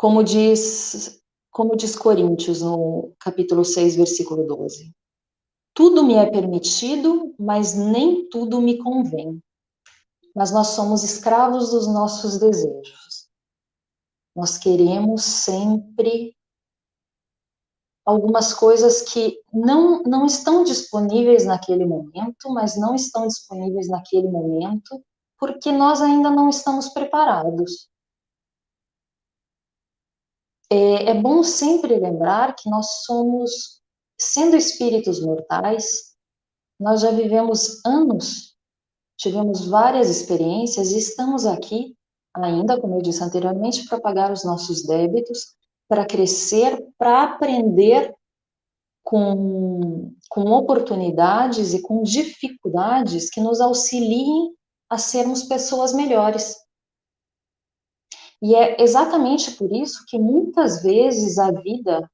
Como 0.01 0.25
diz, 0.25 1.21
como 1.51 1.77
diz 1.77 1.95
Coríntios 1.95 2.63
no 2.63 3.13
capítulo 3.21 3.67
6, 3.67 3.97
versículo 3.97 4.47
12. 4.47 4.95
Tudo 5.75 6.03
me 6.03 6.15
é 6.15 6.25
permitido, 6.25 7.35
mas 7.39 7.75
nem 7.75 8.27
tudo 8.31 8.63
me 8.63 8.79
convém. 8.79 9.39
Mas 10.35 10.53
nós 10.53 10.69
somos 10.69 11.05
escravos 11.05 11.69
dos 11.69 11.87
nossos 11.87 12.39
desejos. 12.39 13.29
Nós 14.35 14.57
queremos 14.57 15.23
sempre 15.23 16.35
algumas 18.07 18.55
coisas 18.55 19.03
que 19.03 19.39
não, 19.53 20.03
não 20.05 20.25
estão 20.25 20.65
disponíveis 20.65 21.45
naquele 21.45 21.85
momento, 21.85 22.49
mas 22.49 22.75
não 22.75 22.95
estão 22.95 23.27
disponíveis 23.27 23.87
naquele 23.87 24.29
momento 24.29 25.05
porque 25.39 25.71
nós 25.71 26.01
ainda 26.01 26.31
não 26.31 26.49
estamos 26.49 26.89
preparados. 26.89 27.90
É, 30.71 31.11
é 31.11 31.15
bom 31.15 31.43
sempre 31.43 31.99
lembrar 31.99 32.55
que 32.55 32.71
nós 32.71 33.05
somos, 33.05 33.81
sendo 34.19 34.57
espíritos 34.57 35.21
mortais, 35.21 36.15
nós 36.79 37.01
já 37.01 37.11
vivemos 37.11 37.85
anos, 37.85 38.57
tivemos 39.19 39.67
várias 39.67 40.09
experiências 40.09 40.93
e 40.93 40.99
estamos 40.99 41.45
aqui 41.45 41.95
ainda, 42.35 42.81
como 42.81 42.97
eu 42.97 43.03
disse 43.03 43.23
anteriormente, 43.23 43.87
para 43.87 44.01
pagar 44.01 44.33
os 44.33 44.45
nossos 44.45 44.87
débitos, 44.87 45.57
para 45.89 46.07
crescer, 46.07 46.81
para 46.97 47.25
aprender 47.25 48.15
com, 49.03 50.15
com 50.29 50.53
oportunidades 50.53 51.75
e 51.75 51.83
com 51.83 52.03
dificuldades 52.03 53.29
que 53.29 53.41
nos 53.41 53.61
auxiliem 53.61 54.55
a 54.89 54.97
sermos 54.97 55.43
pessoas 55.43 55.93
melhores. 55.93 56.57
E 58.43 58.55
é 58.55 58.83
exatamente 58.83 59.53
por 59.53 59.71
isso 59.71 60.05
que 60.07 60.19
muitas 60.19 60.83
vezes 60.83 61.39
a 61.39 61.51
vida 61.51 62.11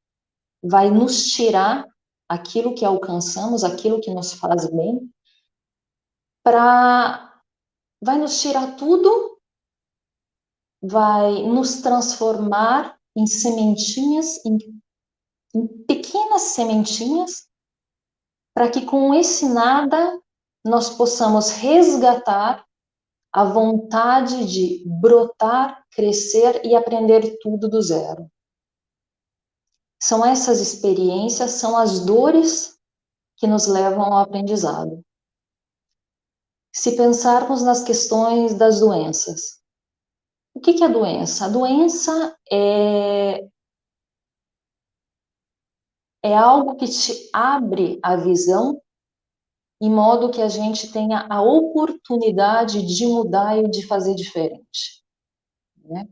vai 0.63 0.91
nos 0.91 1.27
tirar 1.29 1.87
aquilo 2.29 2.75
que 2.75 2.85
alcançamos, 2.85 3.63
aquilo 3.63 4.01
que 4.01 4.13
nos 4.13 4.33
faz 4.33 4.69
bem, 4.71 5.09
para 6.43 7.23
vai 8.03 8.19
nos 8.19 8.41
tirar 8.41 8.77
tudo, 8.77 9.39
vai 10.83 11.43
nos 11.45 11.81
transformar 11.81 12.99
em 13.17 13.27
sementinhas, 13.27 14.45
em, 14.45 14.59
em 15.55 15.67
pequenas 15.85 16.43
sementinhas, 16.43 17.49
para 18.55 18.71
que 18.71 18.85
com 18.85 19.15
esse 19.15 19.49
nada 19.49 20.21
nós 20.65 20.91
possamos 20.91 21.51
resgatar 21.51 22.66
a 23.37 23.45
vontade 23.45 24.47
de 24.47 24.83
brotar, 24.99 25.85
crescer 25.91 26.65
e 26.65 26.75
aprender 26.75 27.37
tudo 27.43 27.69
do 27.69 27.83
zero. 27.83 28.31
São 30.03 30.25
essas 30.25 30.59
experiências, 30.59 31.51
são 31.51 31.77
as 31.77 32.07
dores 32.07 32.81
que 33.37 33.47
nos 33.47 33.67
levam 33.67 34.05
ao 34.05 34.21
aprendizado. 34.21 35.05
Se 36.75 36.97
pensarmos 36.97 37.63
nas 37.63 37.85
questões 37.85 38.55
das 38.55 38.81
doenças, 38.81 39.61
o 40.55 40.61
que, 40.61 40.83
é 40.83 40.87
a 40.87 40.89
doença? 40.89 41.45
A 41.45 41.49
doença 41.51 42.39
é, 42.51 43.47
é 46.23 46.35
algo 46.35 46.77
que 46.77 46.87
te 46.87 47.29
abre 47.35 48.01
a 48.03 48.17
visão 48.17 48.81
em 49.81 49.91
modo 49.91 50.31
que 50.31 50.41
a 50.41 50.49
gente 50.49 50.91
tenha 50.91 51.27
a 51.29 51.43
oportunidade 51.43 52.83
de 52.83 53.07
mudar 53.07 53.59
e 53.59 53.69
de 53.69 53.87
fazer 53.87 54.15
diferente. 54.15 55.03
Né? 55.85 56.09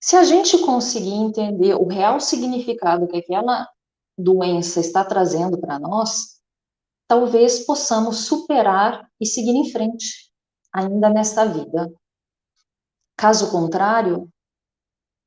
Se 0.00 0.16
a 0.16 0.22
gente 0.22 0.58
conseguir 0.58 1.14
entender 1.14 1.74
o 1.74 1.86
real 1.86 2.20
significado 2.20 3.08
que 3.08 3.16
aquela 3.16 3.68
doença 4.16 4.80
está 4.80 5.04
trazendo 5.04 5.58
para 5.58 5.78
nós, 5.78 6.40
talvez 7.08 7.64
possamos 7.64 8.26
superar 8.26 9.08
e 9.20 9.26
seguir 9.26 9.56
em 9.56 9.70
frente, 9.70 10.30
ainda 10.72 11.08
nesta 11.10 11.44
vida. 11.44 11.92
Caso 13.16 13.50
contrário, 13.50 14.30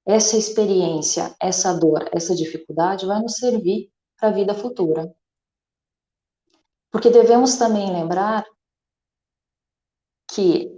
essa 0.05 0.37
experiência, 0.37 1.35
essa 1.39 1.73
dor, 1.73 2.09
essa 2.13 2.33
dificuldade 2.33 3.05
vai 3.05 3.21
nos 3.21 3.35
servir 3.35 3.91
para 4.17 4.29
a 4.29 4.31
vida 4.31 4.53
futura. 4.53 5.13
Porque 6.91 7.10
devemos 7.10 7.56
também 7.56 7.91
lembrar 7.91 8.45
que 10.30 10.69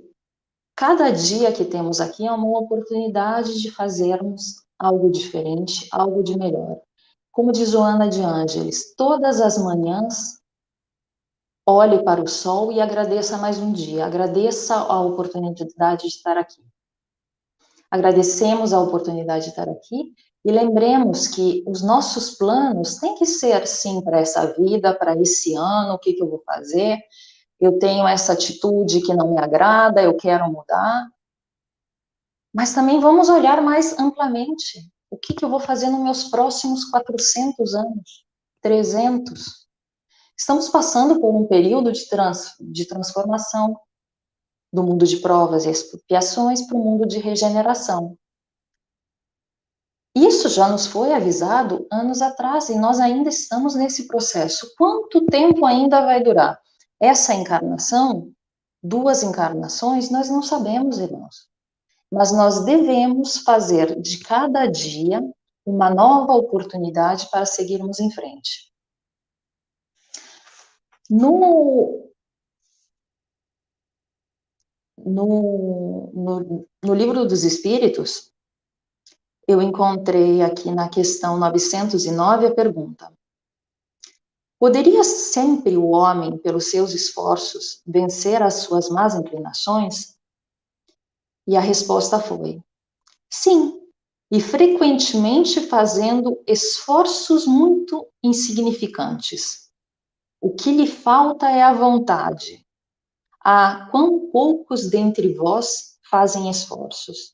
cada 0.76 1.10
dia 1.12 1.52
que 1.52 1.66
temos 1.66 2.00
aqui 2.00 2.28
é 2.28 2.32
uma 2.32 2.60
oportunidade 2.60 3.60
de 3.60 3.72
fazermos 3.72 4.64
algo 4.78 5.12
diferente, 5.12 5.88
algo 5.92 6.24
de 6.24 6.38
melhor. 6.38 6.80
Como 7.32 7.52
diz 7.52 7.72
Joana 7.72 8.08
de 8.08 8.22
Ângeles, 8.22 8.94
todas 8.96 9.42
as 9.42 9.58
manhãs 9.58 10.40
olhe 11.66 12.04
para 12.04 12.22
o 12.22 12.28
sol 12.28 12.72
e 12.72 12.80
agradeça 12.80 13.38
mais 13.38 13.58
um 13.58 13.72
dia, 13.72 14.06
agradeça 14.06 14.76
a 14.76 15.02
oportunidade 15.02 16.04
de 16.04 16.08
estar 16.10 16.38
aqui. 16.38 16.62
Agradecemos 17.90 18.74
a 18.74 18.80
oportunidade 18.80 19.46
de 19.46 19.50
estar 19.52 19.70
aqui 19.70 20.14
e 20.46 20.52
lembremos 20.52 21.28
que 21.28 21.64
os 21.66 21.82
nossos 21.82 22.32
planos 22.32 22.96
têm 22.96 23.16
que 23.16 23.26
ser, 23.26 23.66
sim, 23.66 24.02
para 24.02 24.20
essa 24.20 24.54
vida, 24.54 24.94
para 24.94 25.20
esse 25.20 25.56
ano, 25.56 25.94
o 25.94 26.00
que, 26.00 26.14
que 26.14 26.22
eu 26.22 26.30
vou 26.30 26.44
fazer. 26.46 27.00
Eu 27.60 27.80
tenho 27.80 28.06
essa 28.06 28.34
atitude 28.34 29.02
que 29.02 29.14
não 29.14 29.34
me 29.34 29.40
agrada, 29.40 30.02
eu 30.02 30.16
quero 30.18 30.52
mudar. 30.52 31.08
Mas 32.54 32.74
também 32.74 33.00
vamos 33.00 33.30
olhar 33.30 33.62
mais 33.62 33.98
amplamente. 33.98 34.86
O 35.10 35.18
que, 35.18 35.34
que 35.34 35.46
eu 35.46 35.50
vou 35.50 35.62
fazer 35.62 35.90
nos 35.90 36.02
meus 36.02 36.24
próximos 36.26 36.84
400 36.86 37.74
anos? 37.74 38.26
300? 38.62 39.64
Estamos 40.38 40.68
passando 40.68 41.22
por 41.22 41.34
um 41.34 41.48
período 41.48 41.92
de, 41.92 42.08
trans, 42.10 42.54
de 42.60 42.86
transformação 42.86 43.80
do 44.74 44.84
mundo 44.84 45.06
de 45.06 45.18
provas 45.18 45.66
e 45.66 45.70
expiações 45.70 46.64
para 46.64 46.76
o 46.76 46.84
mundo 46.84 47.08
de 47.08 47.20
regeneração. 47.20 48.18
Isso 50.16 50.48
já 50.48 50.70
nos 50.70 50.86
foi 50.86 51.12
avisado 51.12 51.88
anos 51.92 52.22
atrás 52.22 52.70
e 52.70 52.76
nós 52.76 53.00
ainda 53.00 53.30
estamos 53.30 53.74
nesse 53.74 54.08
processo. 54.08 54.72
Quanto 54.78 55.26
tempo 55.26 55.66
ainda 55.66 56.02
vai 56.02 56.22
durar? 56.22 56.62
Essa 57.00 57.34
encarnação, 57.34 58.32
duas 58.82 59.24
encarnações, 59.24 60.12
nós 60.12 60.30
não 60.30 60.44
sabemos, 60.44 61.00
irmãos. 61.00 61.48
Mas 62.12 62.32
nós 62.32 62.64
devemos 62.64 63.38
fazer 63.38 64.00
de 64.00 64.20
cada 64.20 64.68
dia 64.68 65.20
uma 65.66 65.90
nova 65.90 66.34
oportunidade 66.34 67.28
para 67.32 67.46
seguirmos 67.46 68.00
em 68.00 68.12
frente. 68.12 68.72
No, 71.10 72.12
no, 74.98 76.12
no, 76.14 76.68
no 76.84 76.94
livro 76.94 77.26
dos 77.26 77.44
Espíritos, 77.44 78.33
eu 79.48 79.62
encontrei 79.62 80.42
aqui 80.42 80.72
na 80.72 80.90
questão 80.90 81.38
909 81.38 82.48
a 82.48 82.54
pergunta: 82.54 83.12
Poderia 84.60 85.04
sempre 85.04 85.76
o 85.76 85.90
homem, 85.90 86.38
pelos 86.38 86.72
seus 86.72 86.94
esforços, 86.94 87.82
vencer 87.86 88.42
as 88.42 88.56
suas 88.56 88.90
más 88.90 89.14
inclinações? 89.16 90.16
E 91.46 91.58
a 91.58 91.60
resposta 91.60 92.20
foi: 92.20 92.62
sim, 93.30 93.82
e 94.32 94.40
frequentemente 94.40 95.60
fazendo 95.68 96.42
esforços 96.48 97.46
muito 97.46 98.08
insignificantes. 98.24 99.70
O 100.40 100.56
que 100.56 100.72
lhe 100.72 100.88
falta 100.88 101.50
é 101.50 101.62
a 101.62 101.74
vontade. 101.74 102.66
Ah, 103.44 103.90
quão 103.92 104.30
poucos 104.32 104.90
dentre 104.90 105.34
vós 105.34 106.00
fazem 106.10 106.50
esforços. 106.50 107.33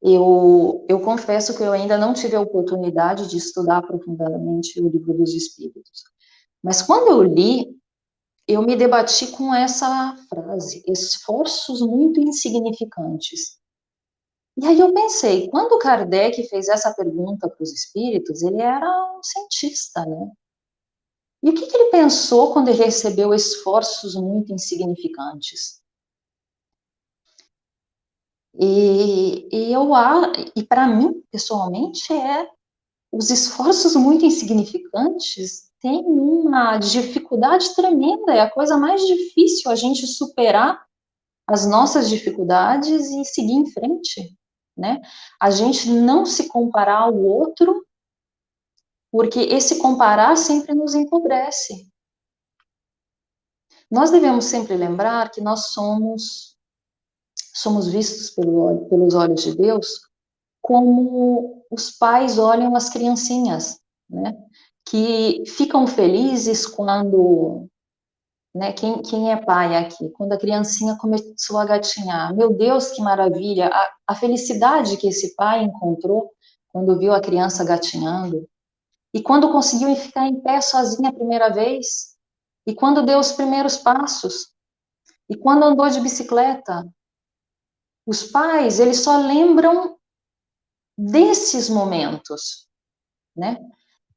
Eu, 0.00 0.86
eu 0.88 1.00
confesso 1.00 1.56
que 1.56 1.62
eu 1.62 1.72
ainda 1.72 1.98
não 1.98 2.12
tive 2.12 2.36
a 2.36 2.40
oportunidade 2.40 3.28
de 3.28 3.36
estudar 3.36 3.82
profundamente 3.82 4.80
o 4.80 4.88
livro 4.88 5.12
dos 5.14 5.34
Espíritos. 5.34 6.04
Mas 6.62 6.82
quando 6.82 7.08
eu 7.08 7.22
li, 7.22 7.76
eu 8.46 8.62
me 8.62 8.76
debati 8.76 9.28
com 9.28 9.54
essa 9.54 10.16
frase: 10.28 10.82
esforços 10.86 11.80
muito 11.80 12.20
insignificantes. 12.20 13.58
E 14.56 14.66
aí 14.66 14.80
eu 14.80 14.92
pensei, 14.92 15.48
quando 15.50 15.78
Kardec 15.78 16.42
fez 16.48 16.68
essa 16.68 16.92
pergunta 16.92 17.48
para 17.48 17.62
os 17.62 17.72
espíritos, 17.72 18.42
ele 18.42 18.60
era 18.60 18.88
um 19.16 19.22
cientista, 19.22 20.04
né? 20.04 20.32
E 21.42 21.50
o 21.50 21.54
que, 21.54 21.66
que 21.66 21.76
ele 21.76 21.90
pensou 21.90 22.52
quando 22.52 22.68
ele 22.68 22.82
recebeu 22.82 23.32
esforços 23.32 24.16
muito 24.16 24.52
insignificantes? 24.52 25.77
E, 28.60 29.48
e 29.52 29.72
eu 29.72 29.90
e 30.56 30.62
para 30.64 30.88
mim 30.88 31.22
pessoalmente 31.30 32.12
é 32.12 32.48
os 33.12 33.30
esforços 33.30 33.94
muito 33.94 34.24
insignificantes 34.24 35.70
têm 35.80 36.04
uma 36.04 36.76
dificuldade 36.76 37.74
tremenda, 37.74 38.34
é 38.34 38.40
a 38.40 38.50
coisa 38.50 38.76
mais 38.76 39.06
difícil 39.06 39.70
a 39.70 39.76
gente 39.76 40.06
superar 40.06 40.84
as 41.46 41.64
nossas 41.64 42.10
dificuldades 42.10 43.10
e 43.10 43.24
seguir 43.24 43.52
em 43.52 43.70
frente, 43.70 44.36
né? 44.76 45.00
A 45.40 45.50
gente 45.50 45.90
não 45.90 46.26
se 46.26 46.48
comparar 46.48 47.02
ao 47.02 47.16
outro, 47.16 47.86
porque 49.10 49.40
esse 49.40 49.78
comparar 49.78 50.36
sempre 50.36 50.74
nos 50.74 50.94
empobrece. 50.94 51.88
Nós 53.90 54.10
devemos 54.10 54.44
sempre 54.44 54.76
lembrar 54.76 55.30
que 55.30 55.40
nós 55.40 55.68
somos 55.68 56.47
somos 57.60 57.88
vistos 57.88 58.30
pelo, 58.30 58.86
pelos 58.88 59.14
olhos 59.14 59.42
de 59.42 59.56
Deus 59.56 60.00
como 60.62 61.64
os 61.70 61.90
pais 61.90 62.38
olham 62.38 62.76
as 62.76 62.90
criancinhas, 62.90 63.80
né? 64.08 64.36
Que 64.84 65.42
ficam 65.46 65.86
felizes 65.86 66.66
quando, 66.66 67.66
né? 68.54 68.72
Quem, 68.72 69.02
quem 69.02 69.32
é 69.32 69.36
pai 69.36 69.76
aqui? 69.76 70.08
Quando 70.10 70.32
a 70.32 70.38
criancinha 70.38 70.96
começou 70.96 71.58
a 71.58 71.64
gatinhar, 71.64 72.34
meu 72.34 72.52
Deus, 72.54 72.90
que 72.90 73.02
maravilha! 73.02 73.68
A, 73.68 73.92
a 74.08 74.14
felicidade 74.14 74.96
que 74.96 75.08
esse 75.08 75.34
pai 75.34 75.62
encontrou 75.62 76.30
quando 76.68 76.98
viu 76.98 77.12
a 77.12 77.20
criança 77.20 77.64
gatinhando 77.64 78.46
e 79.12 79.22
quando 79.22 79.50
conseguiu 79.50 79.94
ficar 79.96 80.26
em 80.26 80.40
pé 80.40 80.60
sozinha 80.60 81.10
a 81.10 81.14
primeira 81.14 81.48
vez 81.48 82.14
e 82.66 82.74
quando 82.74 83.04
deu 83.04 83.18
os 83.18 83.32
primeiros 83.32 83.78
passos 83.78 84.52
e 85.30 85.36
quando 85.36 85.64
andou 85.64 85.88
de 85.88 86.00
bicicleta 86.00 86.86
os 88.08 88.22
pais, 88.22 88.80
eles 88.80 89.00
só 89.00 89.18
lembram 89.18 89.98
desses 90.96 91.68
momentos, 91.68 92.66
né? 93.36 93.58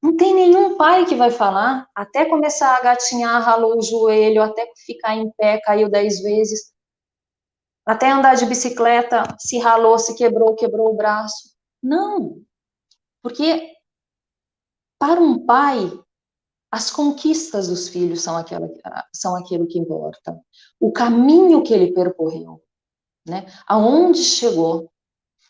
Não 0.02 0.16
tem 0.16 0.34
nenhum 0.34 0.78
pai 0.78 1.06
que 1.06 1.14
vai 1.14 1.30
falar, 1.30 1.86
até 1.94 2.24
começar 2.24 2.74
a 2.78 2.82
gatinhar, 2.82 3.44
ralou 3.44 3.78
o 3.78 3.82
joelho, 3.82 4.42
até 4.42 4.66
ficar 4.86 5.18
em 5.18 5.30
pé, 5.32 5.60
caiu 5.60 5.90
dez 5.90 6.22
vezes, 6.22 6.72
até 7.86 8.10
andar 8.10 8.36
de 8.36 8.46
bicicleta, 8.46 9.24
se 9.38 9.60
ralou, 9.60 10.00
se 10.00 10.16
quebrou, 10.16 10.56
quebrou 10.56 10.94
o 10.94 10.96
braço. 10.96 11.54
Não, 11.84 12.42
porque 13.22 13.74
para 14.98 15.20
um 15.20 15.46
pai, 15.46 15.92
as 16.72 16.90
conquistas 16.90 17.68
dos 17.68 17.90
filhos 17.90 18.22
são, 18.22 18.38
aquela, 18.38 18.70
são 19.14 19.36
aquilo 19.36 19.68
que 19.68 19.78
importa. 19.78 20.40
O 20.80 20.94
caminho 20.94 21.62
que 21.62 21.74
ele 21.74 21.94
percorreu 21.94 22.64
né? 23.26 23.46
Aonde 23.68 24.24
chegou? 24.24 24.92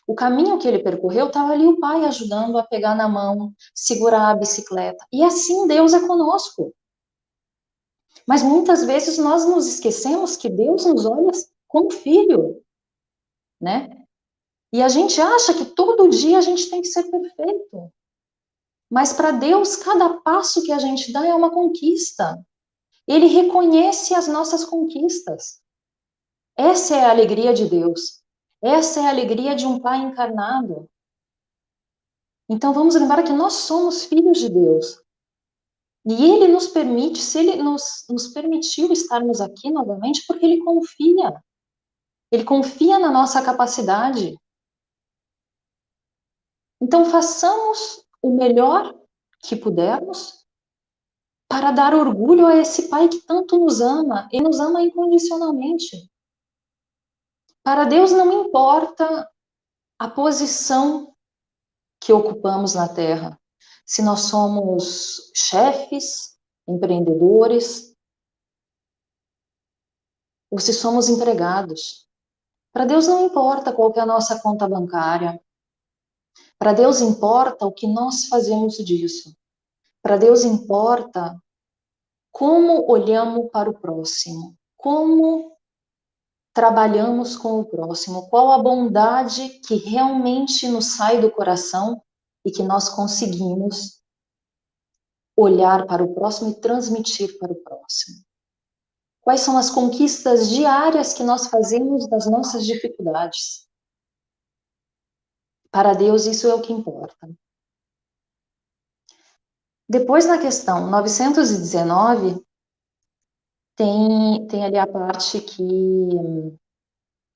O 0.06 0.14
caminho 0.14 0.58
que 0.58 0.66
ele 0.66 0.82
percorreu 0.82 1.28
estava 1.28 1.52
ali 1.52 1.66
o 1.66 1.78
pai 1.78 2.04
ajudando 2.04 2.58
a 2.58 2.64
pegar 2.64 2.94
na 2.94 3.08
mão, 3.08 3.52
segurar 3.74 4.30
a 4.30 4.34
bicicleta. 4.34 5.06
E 5.12 5.22
assim 5.22 5.66
Deus 5.66 5.94
é 5.94 6.06
conosco. 6.06 6.74
Mas 8.26 8.42
muitas 8.42 8.84
vezes 8.84 9.18
nós 9.18 9.44
nos 9.46 9.66
esquecemos 9.66 10.36
que 10.36 10.48
Deus 10.48 10.84
nos 10.84 11.06
olha 11.06 11.30
como 11.66 11.90
filho, 11.90 12.62
né? 13.60 14.02
E 14.72 14.82
a 14.82 14.88
gente 14.88 15.20
acha 15.20 15.54
que 15.54 15.64
todo 15.64 16.08
dia 16.08 16.38
a 16.38 16.40
gente 16.40 16.68
tem 16.68 16.80
que 16.80 16.88
ser 16.88 17.04
perfeito. 17.04 17.92
Mas 18.90 19.12
para 19.12 19.30
Deus, 19.30 19.76
cada 19.76 20.20
passo 20.20 20.62
que 20.62 20.72
a 20.72 20.78
gente 20.78 21.10
dá 21.12 21.26
é 21.26 21.34
uma 21.34 21.50
conquista. 21.50 22.44
Ele 23.06 23.26
reconhece 23.26 24.14
as 24.14 24.28
nossas 24.28 24.64
conquistas. 24.64 25.61
Essa 26.56 26.96
é 26.96 27.04
a 27.04 27.10
alegria 27.10 27.54
de 27.54 27.68
Deus. 27.68 28.22
Essa 28.62 29.00
é 29.00 29.06
a 29.06 29.10
alegria 29.10 29.54
de 29.54 29.66
um 29.66 29.80
Pai 29.80 29.98
encarnado. 29.98 30.88
Então 32.48 32.72
vamos 32.72 32.94
lembrar 32.94 33.22
que 33.22 33.32
nós 33.32 33.54
somos 33.54 34.04
filhos 34.04 34.38
de 34.38 34.48
Deus. 34.48 35.02
E 36.04 36.12
Ele 36.12 36.48
nos 36.48 36.68
permite, 36.68 37.18
se 37.18 37.38
Ele 37.38 37.62
nos, 37.62 38.04
nos 38.08 38.28
permitiu 38.28 38.92
estarmos 38.92 39.40
aqui 39.40 39.70
novamente, 39.70 40.24
porque 40.26 40.44
Ele 40.44 40.62
confia. 40.62 41.42
Ele 42.30 42.44
confia 42.44 42.98
na 42.98 43.10
nossa 43.10 43.42
capacidade. 43.42 44.36
Então 46.80 47.04
façamos 47.04 48.04
o 48.20 48.30
melhor 48.30 48.94
que 49.40 49.56
pudermos 49.56 50.44
para 51.48 51.70
dar 51.70 51.94
orgulho 51.94 52.46
a 52.46 52.56
esse 52.56 52.88
Pai 52.88 53.08
que 53.08 53.20
tanto 53.20 53.58
nos 53.58 53.80
ama 53.80 54.28
e 54.32 54.40
nos 54.40 54.58
ama 54.58 54.82
incondicionalmente. 54.82 56.11
Para 57.62 57.84
Deus 57.84 58.10
não 58.10 58.46
importa 58.46 59.30
a 59.98 60.08
posição 60.08 61.14
que 62.00 62.12
ocupamos 62.12 62.74
na 62.74 62.92
Terra, 62.92 63.40
se 63.86 64.02
nós 64.02 64.22
somos 64.22 65.30
chefes, 65.34 66.36
empreendedores, 66.66 67.96
ou 70.50 70.58
se 70.58 70.72
somos 70.72 71.08
empregados. 71.08 72.08
Para 72.72 72.84
Deus 72.84 73.06
não 73.06 73.24
importa 73.24 73.72
qual 73.72 73.92
é 73.94 74.00
a 74.00 74.06
nossa 74.06 74.40
conta 74.40 74.68
bancária. 74.68 75.40
Para 76.58 76.72
Deus 76.72 77.00
importa 77.00 77.64
o 77.64 77.72
que 77.72 77.86
nós 77.86 78.26
fazemos 78.26 78.76
disso. 78.76 79.36
Para 80.02 80.16
Deus 80.16 80.44
importa 80.44 81.40
como 82.32 82.90
olhamos 82.90 83.50
para 83.50 83.70
o 83.70 83.78
próximo, 83.78 84.56
como 84.76 85.51
trabalhamos 86.52 87.36
com 87.36 87.60
o 87.60 87.64
próximo, 87.64 88.28
qual 88.28 88.52
a 88.52 88.58
bondade 88.62 89.48
que 89.60 89.76
realmente 89.76 90.68
nos 90.68 90.96
sai 90.96 91.20
do 91.20 91.30
coração 91.30 92.02
e 92.44 92.50
que 92.50 92.62
nós 92.62 92.88
conseguimos 92.88 94.02
olhar 95.36 95.86
para 95.86 96.02
o 96.02 96.14
próximo 96.14 96.50
e 96.50 96.60
transmitir 96.60 97.38
para 97.38 97.52
o 97.52 97.56
próximo. 97.56 98.22
Quais 99.22 99.40
são 99.40 99.56
as 99.56 99.70
conquistas 99.70 100.50
diárias 100.50 101.14
que 101.14 101.22
nós 101.22 101.46
fazemos 101.46 102.08
das 102.08 102.28
nossas 102.28 102.66
dificuldades? 102.66 103.66
Para 105.70 105.94
Deus, 105.94 106.26
isso 106.26 106.46
é 106.48 106.54
o 106.54 106.60
que 106.60 106.72
importa. 106.72 107.30
Depois, 109.88 110.26
na 110.26 110.38
questão 110.38 110.90
919, 110.90 112.44
tem, 113.76 114.46
tem 114.46 114.64
ali 114.64 114.78
a 114.78 114.86
parte 114.86 115.40
que, 115.40 115.62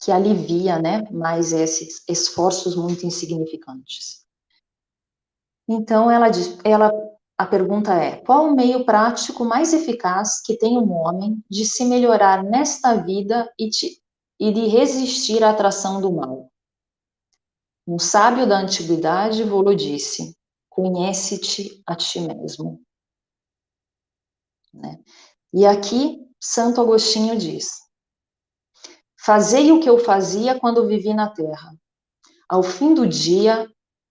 que 0.01 0.13
alivia, 0.13 0.79
né, 0.79 1.03
mais 1.11 1.53
esses 1.53 2.03
esforços 2.09 2.77
muito 2.77 3.07
insignificantes. 3.07 4.25
Então, 5.69 6.11
ela 6.11 6.29
diz, 6.29 6.59
ela, 6.65 6.93
a 7.37 7.47
pergunta 7.47 7.93
é, 7.95 8.17
qual 8.17 8.47
o 8.47 8.55
meio 8.55 8.85
prático 8.85 9.45
mais 9.45 9.73
eficaz 9.73 10.41
que 10.43 10.57
tem 10.57 10.79
um 10.79 10.93
homem 10.93 11.43
de 11.51 11.65
se 11.65 11.85
melhorar 11.85 12.45
nesta 12.45 12.95
vida 12.95 13.53
e, 13.59 13.69
de, 13.69 14.01
e 14.39 14.53
de 14.53 14.67
resistir 14.67 15.43
à 15.43 15.51
atração 15.51 16.01
do 16.01 16.13
mal? 16.13 16.51
Um 17.87 17.99
sábio 17.99 18.49
da 18.49 18.59
antiguidade 18.59 19.45
vou 19.45 19.75
disse, 19.75 20.37
conhece-te 20.69 21.83
a 21.87 21.95
ti 21.95 22.21
mesmo. 22.21 22.81
Né? 24.75 24.99
E 25.53 25.65
aqui, 25.65 26.26
Santo 26.47 26.81
Agostinho 26.81 27.37
diz: 27.37 27.83
Fazei 29.19 29.73
o 29.73 29.81
que 29.81 29.89
eu 29.89 29.99
fazia 29.99 30.59
quando 30.59 30.87
vivi 30.87 31.13
na 31.13 31.29
terra. 31.31 31.75
Ao 32.49 32.63
fim 32.63 32.95
do 32.95 33.07
dia, 33.07 33.69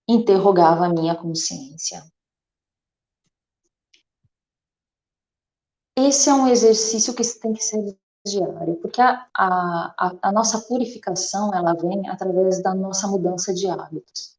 interrogava 0.08 0.86
a 0.86 0.88
minha 0.88 1.14
consciência. 1.14 2.04
Esse 5.98 6.28
é 6.28 6.34
um 6.34 6.46
exercício 6.46 7.14
que 7.14 7.24
tem 7.40 7.54
que 7.54 7.64
ser 7.64 7.96
diário, 8.26 8.76
porque 8.76 9.00
a, 9.00 9.26
a, 9.34 10.16
a 10.20 10.32
nossa 10.32 10.60
purificação 10.60 11.54
ela 11.54 11.74
vem 11.74 12.08
através 12.08 12.62
da 12.62 12.74
nossa 12.74 13.08
mudança 13.08 13.54
de 13.54 13.66
hábitos 13.68 14.36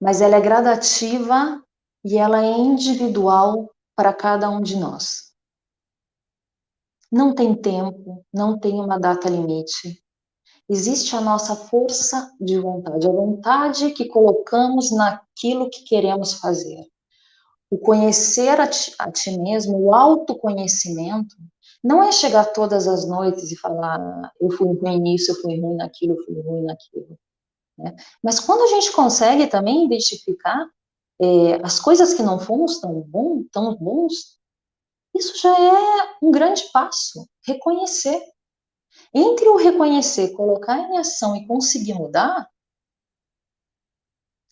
mas 0.00 0.20
ela 0.20 0.36
é 0.36 0.40
gradativa 0.40 1.62
e 2.04 2.16
ela 2.16 2.44
é 2.44 2.56
individual 2.56 3.70
para 3.94 4.12
cada 4.12 4.48
um 4.50 4.60
de 4.60 4.76
nós. 4.76 5.25
Não 7.16 7.34
tem 7.34 7.54
tempo, 7.54 8.22
não 8.30 8.58
tem 8.58 8.78
uma 8.78 8.98
data 8.98 9.26
limite. 9.30 10.04
Existe 10.68 11.16
a 11.16 11.20
nossa 11.22 11.56
força 11.56 12.30
de 12.38 12.60
vontade, 12.60 13.06
a 13.06 13.10
vontade 13.10 13.90
que 13.92 14.04
colocamos 14.04 14.92
naquilo 14.92 15.70
que 15.70 15.82
queremos 15.84 16.34
fazer. 16.34 16.84
O 17.70 17.78
conhecer 17.78 18.60
a 18.60 18.66
ti, 18.66 18.92
a 18.98 19.10
ti 19.10 19.38
mesmo, 19.38 19.78
o 19.78 19.94
autoconhecimento, 19.94 21.34
não 21.82 22.02
é 22.02 22.12
chegar 22.12 22.52
todas 22.52 22.86
as 22.86 23.08
noites 23.08 23.50
e 23.50 23.56
falar 23.56 23.98
eu 24.38 24.50
fui 24.50 24.70
ruim 24.74 25.00
nisso, 25.00 25.30
eu 25.30 25.36
fui 25.36 25.58
ruim 25.58 25.76
naquilo, 25.76 26.16
eu 26.18 26.22
fui 26.22 26.38
ruim 26.42 26.64
naquilo. 26.64 27.18
Né? 27.78 27.96
Mas 28.22 28.38
quando 28.38 28.60
a 28.60 28.78
gente 28.78 28.92
consegue 28.92 29.46
também 29.46 29.86
identificar 29.86 30.68
é, 31.18 31.54
as 31.64 31.80
coisas 31.80 32.12
que 32.12 32.22
não 32.22 32.38
fomos 32.38 32.78
tão, 32.78 33.00
bom, 33.00 33.42
tão 33.50 33.74
bons, 33.74 34.36
isso 35.16 35.36
já 35.38 35.50
é 35.50 36.16
um 36.22 36.30
grande 36.30 36.70
passo. 36.72 37.28
Reconhecer. 37.44 38.20
Entre 39.12 39.48
o 39.48 39.56
reconhecer, 39.56 40.32
colocar 40.32 40.78
em 40.78 40.98
ação 40.98 41.36
e 41.36 41.46
conseguir 41.46 41.94
mudar, 41.94 42.50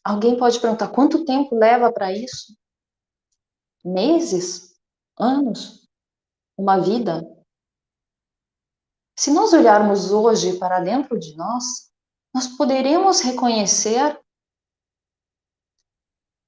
alguém 0.02 0.36
pode 0.36 0.60
perguntar 0.60 0.88
quanto 0.88 1.24
tempo 1.24 1.56
leva 1.56 1.92
para 1.92 2.12
isso? 2.12 2.56
Meses? 3.84 4.74
Anos? 5.18 5.88
Uma 6.56 6.78
vida? 6.78 7.22
Se 9.16 9.30
nós 9.30 9.52
olharmos 9.52 10.10
hoje 10.10 10.58
para 10.58 10.80
dentro 10.80 11.18
de 11.18 11.36
nós, 11.36 11.92
nós 12.34 12.48
poderemos 12.48 13.20
reconhecer 13.20 14.20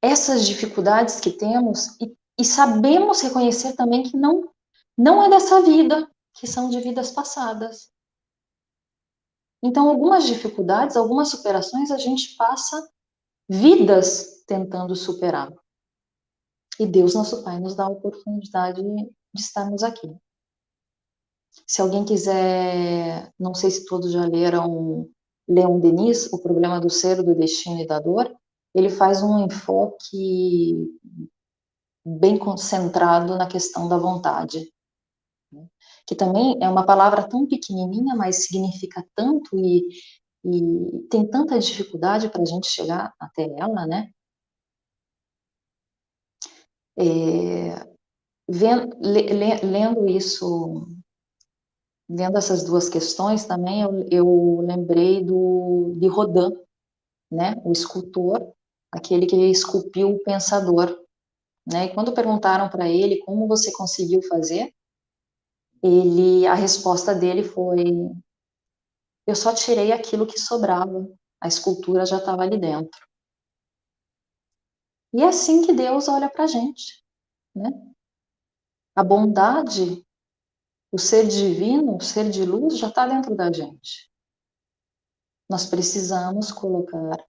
essas 0.03 0.47
dificuldades 0.47 1.21
que 1.21 1.31
temos 1.31 1.99
e, 2.01 2.16
e, 2.39 2.45
sabemos 2.45 3.21
reconhecer 3.21 3.75
também 3.75 4.03
que 4.03 4.17
não, 4.17 4.51
não 4.97 5.23
é 5.23 5.29
dessa 5.29 5.63
vida, 5.63 6.11
que 6.35 6.47
são 6.47 6.69
de 6.69 6.81
vidas 6.81 7.11
passadas. 7.11 7.91
Então, 9.63 9.89
algumas 9.89 10.27
dificuldades, 10.27 10.97
algumas 10.97 11.29
superações, 11.29 11.91
a 11.91 11.99
gente 11.99 12.37
passa 12.37 12.89
vidas 13.49 14.45
tentando 14.47 14.95
superar. 14.95 15.53
E 16.79 16.87
Deus, 16.87 17.15
nosso 17.15 17.43
Pai, 17.43 17.59
nos 17.59 17.75
dá 17.75 17.85
a 17.85 17.91
oportunidade 17.91 18.83
de 18.83 19.41
estarmos 19.41 19.83
aqui. 19.83 20.15
Se 21.67 21.81
alguém 21.81 22.05
quiser, 22.05 23.33
não 23.39 23.55
sei 23.55 23.71
se 23.71 23.87
todos 23.87 24.13
já 24.13 24.27
leram 24.27 25.09
Leon 25.49 25.81
Denis, 25.81 26.31
O 26.33 26.39
Problema 26.39 26.81
do 26.81 26.91
Ser, 26.91 27.23
do 27.23 27.35
Destino 27.35 27.81
e 27.81 27.87
da 27.87 27.99
Dor, 27.99 28.31
ele 28.75 28.91
faz 28.91 29.23
um 29.23 29.47
enfoque 29.47 30.77
bem 32.07 32.39
concentrado 32.39 33.37
na 33.37 33.47
questão 33.47 33.89
da 33.89 33.99
vontade, 33.99 34.73
né? 35.53 35.67
que 36.07 36.15
também 36.15 36.57
é 36.63 36.69
uma 36.69 36.87
palavra 36.87 37.29
tão 37.29 37.47
pequenininha, 37.47 38.15
mas 38.15 38.47
significa 38.47 39.05
tanto 39.15 39.59
e, 39.59 39.89
e 40.45 41.09
tem 41.11 41.29
tanta 41.29 41.59
dificuldade 41.59 42.29
para 42.29 42.43
a 42.43 42.47
gente 42.47 42.69
chegar 42.69 43.13
até 43.19 43.49
ela, 43.59 43.87
né? 43.87 44.11
É, 46.99 47.87
vendo, 48.49 48.97
le, 49.03 49.61
lendo 49.63 50.09
isso 50.09 50.87
vendo 52.09 52.39
essas 52.39 52.63
duas 52.63 52.89
questões 52.89 53.45
também, 53.45 53.83
eu, 53.83 54.07
eu 54.11 54.61
lembrei 54.61 55.25
do, 55.25 55.93
de 55.99 56.07
Rodin, 56.07 56.57
né, 57.31 57.61
o 57.65 57.73
escultor, 57.73 58.53
aquele 58.93 59.27
que 59.27 59.37
esculpiu 59.51 60.11
o 60.11 60.23
pensador. 60.23 60.97
Né, 61.67 61.87
e 61.87 61.95
quando 61.95 62.15
perguntaram 62.15 62.71
para 62.71 62.89
ele 62.89 63.19
como 63.19 63.49
você 63.49 63.73
conseguiu 63.73 64.23
fazer, 64.23 64.73
ele, 65.83 66.47
a 66.47 66.55
resposta 66.55 67.15
dele 67.15 67.43
foi: 67.43 67.85
eu 69.27 69.35
só 69.35 69.53
tirei 69.53 69.93
aquilo 69.93 70.27
que 70.27 70.39
sobrava, 70.39 71.09
a 71.41 71.49
escultura 71.49 72.07
já 72.07 72.19
estava 72.19 72.43
ali 72.43 72.59
dentro. 72.59 73.07
E 75.13 75.23
é 75.23 75.29
assim 75.29 75.63
que 75.63 75.73
Deus 75.73 76.09
olha 76.09 76.31
para 76.31 76.45
a 76.45 76.47
gente, 76.47 77.05
né? 77.55 77.71
A 78.95 79.03
bondade 79.03 80.07
o 80.91 80.99
ser 80.99 81.27
divino, 81.27 81.97
o 81.97 82.01
ser 82.01 82.31
de 82.31 82.45
luz 82.45 82.79
já 82.79 82.89
está 82.89 83.07
dentro 83.07 83.37
da 83.37 83.53
gente. 83.53 84.11
Nós 85.49 85.67
precisamos 85.67 86.51
colocar 86.51 87.23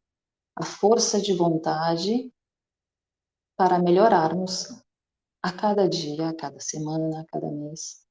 a 0.56 0.64
força 0.64 1.20
de 1.20 1.34
vontade 1.34 2.34
para 3.58 3.80
melhorarmos 3.80 4.68
a 5.42 5.52
cada 5.52 5.90
dia, 5.90 6.30
a 6.30 6.36
cada 6.36 6.60
semana, 6.60 7.22
a 7.22 7.26
cada 7.26 7.50
mês. 7.52 8.06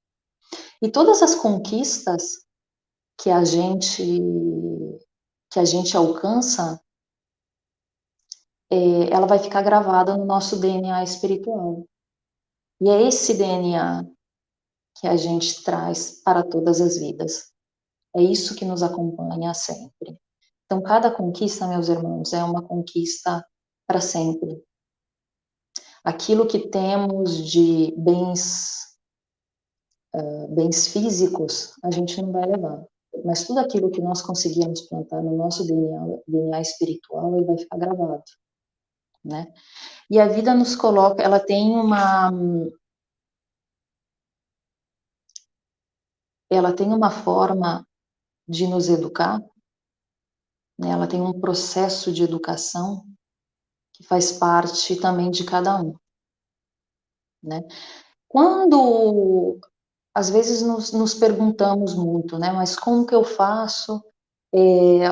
E 0.82 0.90
todas 0.90 1.22
as 1.22 1.34
conquistas 1.34 2.44
que 3.18 3.30
a 3.30 3.44
gente 3.44 4.02
que 5.50 5.60
a 5.60 5.64
gente 5.64 5.96
alcança, 5.96 6.78
é, 8.70 9.10
ela 9.10 9.26
vai 9.26 9.38
ficar 9.38 9.62
gravada 9.62 10.14
no 10.14 10.26
nosso 10.26 10.60
DNA 10.60 11.02
espiritual. 11.02 11.86
E 12.80 12.90
é 12.90 13.08
esse 13.08 13.34
DNA 13.34 14.04
que 15.00 15.06
a 15.06 15.16
gente 15.16 15.62
traz 15.62 16.22
para 16.22 16.42
todas 16.42 16.80
as 16.80 16.98
vidas. 16.98 17.52
É 18.14 18.22
isso 18.22 18.54
que 18.54 18.64
nos 18.64 18.82
acompanha 18.82 19.54
sempre. 19.54 20.18
Então, 20.64 20.82
cada 20.82 21.10
conquista, 21.10 21.66
meus 21.66 21.88
irmãos, 21.88 22.32
é 22.32 22.42
uma 22.42 22.62
conquista 22.62 23.42
para 23.86 24.00
sempre. 24.00 24.62
Aquilo 26.06 26.46
que 26.46 26.68
temos 26.68 27.50
de 27.50 27.92
bens, 27.98 28.96
uh, 30.14 30.54
bens 30.54 30.86
físicos, 30.86 31.72
a 31.82 31.90
gente 31.90 32.22
não 32.22 32.30
vai 32.30 32.46
levar. 32.46 32.84
Mas 33.24 33.44
tudo 33.44 33.58
aquilo 33.58 33.90
que 33.90 34.00
nós 34.00 34.22
conseguimos 34.22 34.82
plantar 34.82 35.20
no 35.20 35.36
nosso 35.36 35.66
DNA, 35.66 36.22
DNA 36.28 36.60
espiritual, 36.60 37.34
ele 37.34 37.44
vai 37.44 37.58
ficar 37.58 37.76
gravado. 37.76 38.22
Né? 39.24 39.52
E 40.08 40.20
a 40.20 40.28
vida 40.28 40.54
nos 40.54 40.76
coloca, 40.76 41.20
ela 41.20 41.40
tem 41.40 41.72
uma 41.72 42.30
ela 46.48 46.72
tem 46.72 46.94
uma 46.94 47.10
forma 47.10 47.84
de 48.48 48.68
nos 48.68 48.88
educar, 48.88 49.40
né? 50.78 50.90
ela 50.90 51.08
tem 51.08 51.20
um 51.20 51.40
processo 51.40 52.12
de 52.12 52.22
educação 52.22 53.04
que 53.96 54.02
faz 54.02 54.32
parte 54.32 54.96
também 54.96 55.30
de 55.30 55.44
cada 55.44 55.80
um. 55.80 55.94
Né? 57.42 57.62
Quando, 58.28 59.58
às 60.14 60.28
vezes, 60.28 60.60
nos, 60.60 60.92
nos 60.92 61.14
perguntamos 61.14 61.94
muito, 61.94 62.38
né, 62.38 62.52
mas 62.52 62.76
como 62.76 63.06
que 63.06 63.14
eu 63.14 63.24
faço? 63.24 64.04
É, 64.54 65.08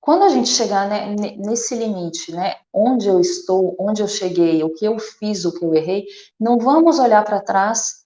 quando 0.00 0.22
a 0.22 0.28
gente 0.28 0.48
chegar 0.48 0.88
né, 0.88 1.14
nesse 1.36 1.74
limite, 1.74 2.32
né, 2.32 2.54
onde 2.72 3.08
eu 3.08 3.20
estou, 3.20 3.74
onde 3.78 4.00
eu 4.00 4.08
cheguei, 4.08 4.62
o 4.62 4.72
que 4.72 4.84
eu 4.84 4.98
fiz, 4.98 5.44
o 5.44 5.52
que 5.52 5.64
eu 5.64 5.74
errei, 5.74 6.06
não 6.38 6.58
vamos 6.58 6.98
olhar 7.00 7.24
para 7.24 7.42
trás 7.42 8.04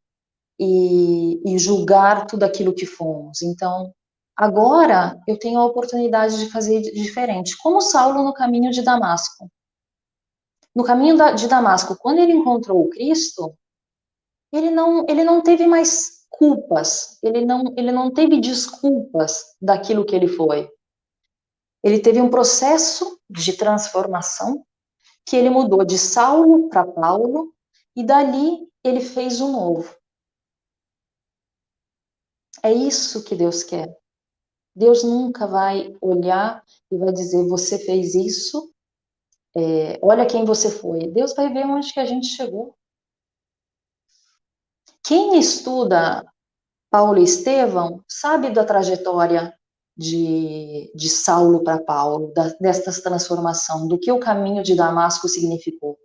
e, 0.59 1.41
e 1.45 1.59
julgar 1.59 2.27
tudo 2.27 2.45
aquilo 2.45 2.75
que 2.75 2.87
fomos. 2.87 3.43
Então, 3.43 3.93
agora 4.37 5.21
eu 5.27 5.39
tenho 5.39 5.59
a 5.59 5.67
oportunidade 5.67 6.39
de 6.39 6.51
fazer 6.51 6.81
diferente, 6.81 7.57
como 7.59 7.81
Saulo 7.81 8.23
no 8.23 8.35
caminho 8.35 8.71
de 8.71 8.83
Damasco. 8.83 9.51
No 10.75 10.83
caminho 10.83 11.17
de 11.35 11.47
Damasco, 11.47 11.97
quando 11.97 12.19
ele 12.19 12.33
encontrou 12.33 12.85
o 12.85 12.91
Cristo, 12.91 13.57
ele 14.53 14.71
não, 14.71 15.05
ele 15.09 15.23
não 15.23 15.41
teve 15.41 15.67
mais 15.67 16.25
culpas, 16.31 17.19
ele 17.23 17.45
não, 17.45 17.75
ele 17.77 17.93
não 17.93 18.13
teve 18.13 18.41
desculpas 18.41 19.57
daquilo 19.61 20.05
que 20.05 20.17
ele 20.17 20.27
foi. 20.27 20.69
Ele 21.83 22.01
teve 22.01 22.21
um 22.21 22.31
processo 22.31 23.21
de 23.31 23.57
transformação 23.57 24.65
que 25.27 25.37
ele 25.37 25.51
mudou 25.51 25.85
de 25.85 25.99
Saulo 25.99 26.69
para 26.69 26.87
Paulo 26.87 27.55
e 27.97 28.03
dali 28.03 28.69
ele 28.83 29.01
fez 29.01 29.41
o 29.41 29.49
novo. 29.49 29.95
É 32.63 32.73
isso 32.73 33.25
que 33.25 33.37
Deus 33.37 33.63
quer. 33.63 33.95
Deus 34.75 35.05
nunca 35.05 35.47
vai 35.47 35.95
olhar 36.01 36.63
e 36.91 36.97
vai 36.97 37.13
dizer, 37.13 37.47
você 37.47 37.79
fez 37.79 38.15
isso, 38.15 38.73
é, 39.57 39.99
olha 40.03 40.27
quem 40.27 40.45
você 40.45 40.71
foi. 40.71 41.07
Deus 41.09 41.33
vai 41.35 41.53
ver 41.53 41.65
onde 41.67 41.93
que 41.93 42.01
a 42.01 42.05
gente 42.05 42.27
chegou. 42.27 42.77
Quem 45.03 45.39
estuda 45.39 46.25
Paulo 46.91 47.19
e 47.19 47.25
Estevão 47.25 48.03
sabe 48.09 48.51
da 48.51 48.65
trajetória 48.65 49.55
de, 49.97 50.91
de 50.95 51.09
Saulo 51.09 51.63
para 51.63 51.83
Paulo, 51.83 52.33
da, 52.35 52.49
desta 52.61 52.91
transformação, 53.03 53.87
do 53.87 53.99
que 53.99 54.11
o 54.11 54.19
caminho 54.19 54.63
de 54.63 54.75
Damasco 54.75 55.29
significou. 55.29 55.97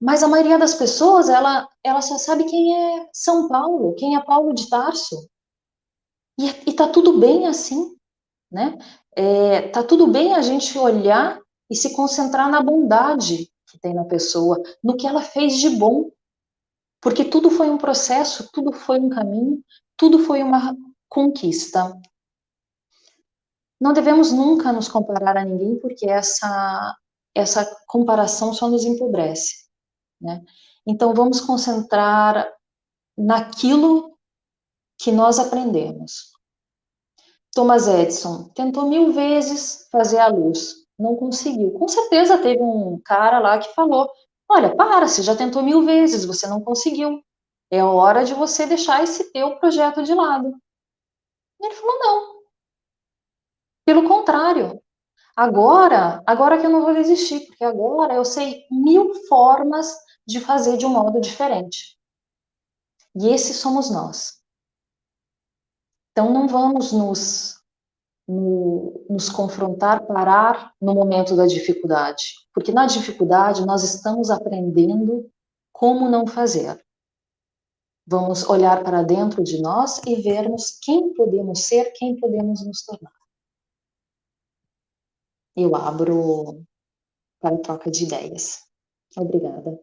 Mas 0.00 0.22
a 0.22 0.28
maioria 0.28 0.58
das 0.58 0.74
pessoas, 0.74 1.28
ela, 1.28 1.68
ela 1.82 2.02
só 2.02 2.18
sabe 2.18 2.44
quem 2.44 2.76
é 2.76 3.08
São 3.12 3.48
Paulo, 3.48 3.94
quem 3.94 4.16
é 4.16 4.20
Paulo 4.20 4.52
de 4.52 4.68
Tarso. 4.68 5.28
E, 6.38 6.70
e 6.70 6.72
tá 6.72 6.88
tudo 6.88 7.18
bem 7.18 7.46
assim, 7.46 7.96
né? 8.50 8.78
É, 9.14 9.68
tá 9.68 9.82
tudo 9.82 10.06
bem 10.06 10.34
a 10.34 10.42
gente 10.42 10.78
olhar 10.78 11.38
e 11.70 11.76
se 11.76 11.94
concentrar 11.94 12.50
na 12.50 12.62
bondade 12.62 13.50
que 13.72 13.78
tem 13.78 13.94
na 13.94 14.04
pessoa, 14.04 14.62
no 14.84 14.96
que 14.96 15.06
ela 15.06 15.22
fez 15.22 15.58
de 15.58 15.70
bom. 15.70 16.10
Porque 17.00 17.24
tudo 17.24 17.50
foi 17.50 17.68
um 17.68 17.78
processo, 17.78 18.48
tudo 18.52 18.72
foi 18.72 19.00
um 19.00 19.08
caminho, 19.08 19.62
tudo 19.96 20.20
foi 20.20 20.42
uma 20.42 20.76
conquista. 21.08 21.98
Não 23.80 23.92
devemos 23.92 24.30
nunca 24.30 24.72
nos 24.72 24.88
comparar 24.88 25.36
a 25.36 25.44
ninguém, 25.44 25.76
porque 25.80 26.08
essa, 26.08 26.96
essa 27.34 27.64
comparação 27.88 28.54
só 28.54 28.68
nos 28.68 28.84
empobrece. 28.84 29.66
Né? 30.20 30.44
Então, 30.86 31.12
vamos 31.12 31.40
concentrar 31.40 32.48
naquilo 33.18 34.11
que 35.02 35.10
nós 35.10 35.40
aprendemos. 35.40 36.32
Thomas 37.52 37.88
Edison 37.88 38.48
tentou 38.54 38.88
mil 38.88 39.12
vezes 39.12 39.88
fazer 39.90 40.18
a 40.18 40.28
luz, 40.28 40.86
não 40.96 41.16
conseguiu. 41.16 41.72
Com 41.72 41.88
certeza 41.88 42.38
teve 42.38 42.62
um 42.62 43.00
cara 43.04 43.40
lá 43.40 43.58
que 43.58 43.74
falou: 43.74 44.08
Olha, 44.48 44.74
para, 44.74 45.08
você 45.08 45.20
já 45.20 45.36
tentou 45.36 45.60
mil 45.60 45.84
vezes, 45.84 46.24
você 46.24 46.46
não 46.46 46.60
conseguiu. 46.60 47.20
É 47.68 47.82
hora 47.82 48.24
de 48.24 48.32
você 48.32 48.64
deixar 48.64 49.02
esse 49.02 49.32
teu 49.32 49.56
projeto 49.56 50.04
de 50.04 50.14
lado. 50.14 50.54
E 51.60 51.66
ele 51.66 51.74
falou: 51.74 51.98
Não. 51.98 52.42
Pelo 53.84 54.08
contrário, 54.08 54.80
agora, 55.36 56.22
agora 56.24 56.60
que 56.60 56.66
eu 56.66 56.70
não 56.70 56.82
vou 56.82 56.94
resistir, 56.94 57.40
porque 57.48 57.64
agora 57.64 58.14
eu 58.14 58.24
sei 58.24 58.64
mil 58.70 59.12
formas 59.26 59.92
de 60.24 60.38
fazer 60.38 60.76
de 60.76 60.86
um 60.86 60.90
modo 60.90 61.20
diferente. 61.20 61.98
E 63.16 63.28
esses 63.28 63.56
somos 63.56 63.90
nós. 63.90 64.41
Então, 66.12 66.30
não 66.32 66.46
vamos 66.46 66.92
nos, 66.92 67.60
no, 68.28 69.04
nos 69.08 69.28
confrontar, 69.28 70.06
parar 70.06 70.74
no 70.80 70.94
momento 70.94 71.34
da 71.34 71.46
dificuldade, 71.46 72.34
porque 72.54 72.70
na 72.70 72.86
dificuldade 72.86 73.64
nós 73.64 73.82
estamos 73.82 74.30
aprendendo 74.30 75.30
como 75.72 76.08
não 76.08 76.26
fazer. 76.26 76.82
Vamos 78.06 78.48
olhar 78.48 78.82
para 78.82 79.02
dentro 79.02 79.42
de 79.42 79.60
nós 79.60 80.00
e 80.06 80.20
vermos 80.20 80.78
quem 80.82 81.14
podemos 81.14 81.60
ser, 81.60 81.92
quem 81.92 82.18
podemos 82.18 82.64
nos 82.64 82.84
tornar. 82.84 83.12
Eu 85.56 85.76
abro 85.76 86.64
para 87.40 87.58
troca 87.58 87.90
de 87.90 88.04
ideias. 88.04 88.60
Obrigada. 89.16 89.78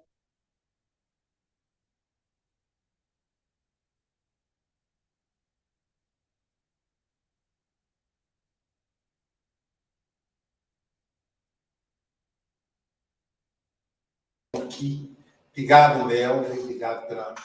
Aqui. 14.80 15.14
Obrigado, 15.52 16.08
Léo, 16.08 16.62
obrigado 16.62 17.08
pela, 17.08 17.36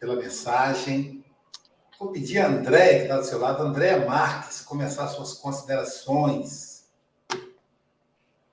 pela 0.00 0.16
mensagem. 0.16 1.22
Vou 1.98 2.10
pedir 2.10 2.38
a 2.38 2.48
Andréia, 2.48 2.98
que 2.98 3.02
está 3.02 3.18
do 3.18 3.24
seu 3.24 3.38
lado, 3.38 3.62
Andréia 3.62 4.06
Marques, 4.06 4.62
começar 4.62 5.06
suas 5.08 5.34
considerações. 5.34 6.86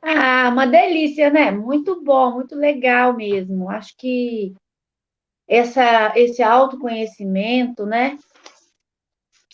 Ah, 0.01 0.49
uma 0.51 0.66
delícia, 0.68 1.30
né? 1.30 1.49
Muito 1.51 2.04
bom, 2.04 2.34
muito 2.34 2.56
legal 2.56 3.16
mesmo. 3.16 3.70
Acho 3.70 3.95
que 3.97 4.54
essa, 5.47 6.14
esse 6.18 6.43
autoconhecimento, 6.43 7.86
né? 7.86 8.18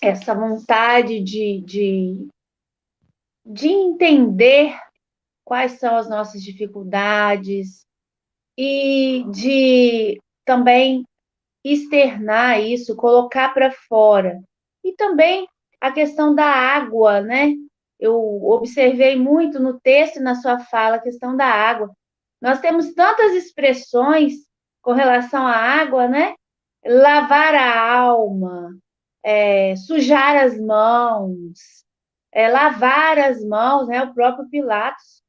Essa 0.01 0.33
vontade 0.33 1.19
de, 1.19 1.61
de, 1.65 2.27
de 3.45 3.67
entender 3.67 4.75
quais 5.43 5.73
são 5.73 5.95
as 5.95 6.09
nossas 6.09 6.41
dificuldades, 6.41 7.85
e 8.61 9.23
de 9.31 10.21
também 10.43 11.05
externar 11.63 12.59
isso, 12.59 12.93
colocar 12.93 13.53
para 13.53 13.71
fora. 13.71 14.37
E 14.83 14.91
também 14.91 15.47
a 15.79 15.93
questão 15.93 16.35
da 16.35 16.43
água, 16.43 17.21
né? 17.21 17.53
Eu 17.97 18.19
observei 18.43 19.15
muito 19.15 19.61
no 19.61 19.79
texto 19.79 20.19
na 20.19 20.35
sua 20.35 20.59
fala 20.59 20.97
a 20.97 21.01
questão 21.01 21.37
da 21.37 21.45
água. 21.45 21.89
Nós 22.41 22.59
temos 22.59 22.93
tantas 22.93 23.31
expressões 23.31 24.33
com 24.81 24.91
relação 24.91 25.47
à 25.47 25.55
água, 25.55 26.09
né? 26.09 26.35
Lavar 26.85 27.55
a 27.55 27.93
alma, 27.93 28.77
é, 29.23 29.73
sujar 29.77 30.35
as 30.35 30.59
mãos, 30.59 31.85
é, 32.29 32.49
lavar 32.49 33.19
as 33.19 33.41
mãos, 33.41 33.87
né? 33.87 34.03
O 34.03 34.13
próprio 34.13 34.49
Pilatos 34.49 35.23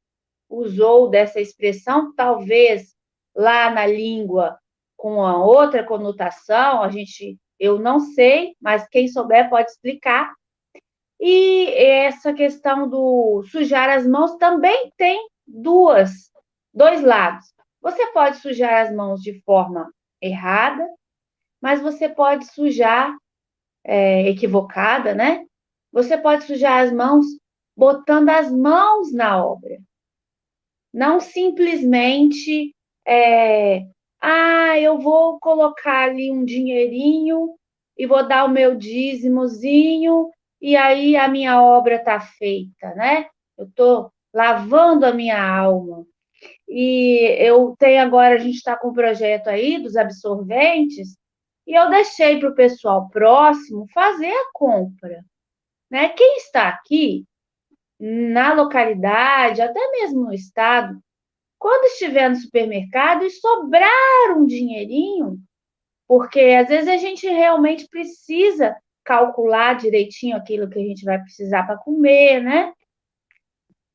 usou 0.49 1.09
dessa 1.09 1.39
expressão, 1.39 2.13
talvez 2.13 2.93
lá 3.35 3.69
na 3.69 3.85
língua 3.85 4.57
com 4.97 5.15
uma 5.15 5.43
outra 5.43 5.83
conotação, 5.83 6.83
a 6.83 6.89
gente, 6.89 7.37
eu 7.59 7.79
não 7.79 7.99
sei, 7.99 8.55
mas 8.61 8.87
quem 8.87 9.07
souber 9.07 9.49
pode 9.49 9.69
explicar. 9.69 10.31
E 11.19 11.73
essa 11.75 12.33
questão 12.33 12.87
do 12.87 13.43
sujar 13.43 13.89
as 13.89 14.05
mãos 14.05 14.35
também 14.37 14.91
tem 14.97 15.27
duas, 15.47 16.31
dois 16.73 17.01
lados. 17.01 17.45
Você 17.81 18.11
pode 18.11 18.37
sujar 18.37 18.85
as 18.85 18.93
mãos 18.93 19.21
de 19.21 19.41
forma 19.41 19.91
errada, 20.21 20.87
mas 21.59 21.81
você 21.81 22.07
pode 22.07 22.45
sujar 22.45 23.15
é, 23.83 24.29
equivocada, 24.29 25.13
né? 25.15 25.45
Você 25.91 26.17
pode 26.17 26.43
sujar 26.43 26.83
as 26.83 26.91
mãos 26.91 27.25
botando 27.75 28.29
as 28.29 28.51
mãos 28.51 29.11
na 29.11 29.43
obra. 29.43 29.79
Não 30.93 31.19
simplesmente, 31.19 32.75
é, 33.05 33.85
ah, 34.21 34.79
eu 34.79 34.99
vou 34.99 35.39
colocar 35.39 36.09
ali 36.09 36.31
um 36.31 36.45
dinheirinho 36.45 37.55
e 37.97 38.05
vou 38.05 38.27
dar 38.27 38.45
o 38.45 38.49
meu 38.49 38.75
dízimozinho 38.75 40.29
e 40.61 40.75
aí 40.75 41.15
a 41.15 41.27
minha 41.27 41.61
obra 41.61 41.95
está 41.95 42.19
feita, 42.19 42.93
né? 42.95 43.27
Eu 43.57 43.65
estou 43.65 44.11
lavando 44.33 45.05
a 45.05 45.13
minha 45.13 45.41
alma. 45.43 46.05
E 46.67 47.35
eu 47.39 47.75
tenho 47.77 48.01
agora, 48.01 48.35
a 48.35 48.37
gente 48.37 48.55
está 48.55 48.77
com 48.77 48.89
um 48.89 48.93
projeto 48.93 49.47
aí 49.47 49.79
dos 49.81 49.95
absorventes, 49.97 51.17
e 51.67 51.73
eu 51.73 51.89
deixei 51.89 52.39
para 52.39 52.49
o 52.49 52.55
pessoal 52.55 53.09
próximo 53.09 53.87
fazer 53.93 54.31
a 54.31 54.51
compra. 54.53 55.23
Né? 55.89 56.09
Quem 56.09 56.37
está 56.37 56.69
aqui 56.69 57.25
na 57.99 58.53
localidade, 58.53 59.61
até 59.61 59.91
mesmo 59.91 60.25
no 60.25 60.33
estado, 60.33 60.99
quando 61.61 61.85
estiver 61.85 62.27
no 62.27 62.35
supermercado 62.35 63.23
e 63.23 63.29
sobrar 63.29 64.35
um 64.35 64.47
dinheirinho, 64.47 65.37
porque 66.07 66.39
às 66.39 66.67
vezes 66.67 66.87
a 66.89 66.97
gente 66.97 67.27
realmente 67.27 67.87
precisa 67.87 68.75
calcular 69.05 69.75
direitinho 69.75 70.35
aquilo 70.35 70.67
que 70.67 70.79
a 70.79 70.81
gente 70.81 71.05
vai 71.05 71.21
precisar 71.21 71.67
para 71.67 71.77
comer, 71.77 72.41
né? 72.41 72.73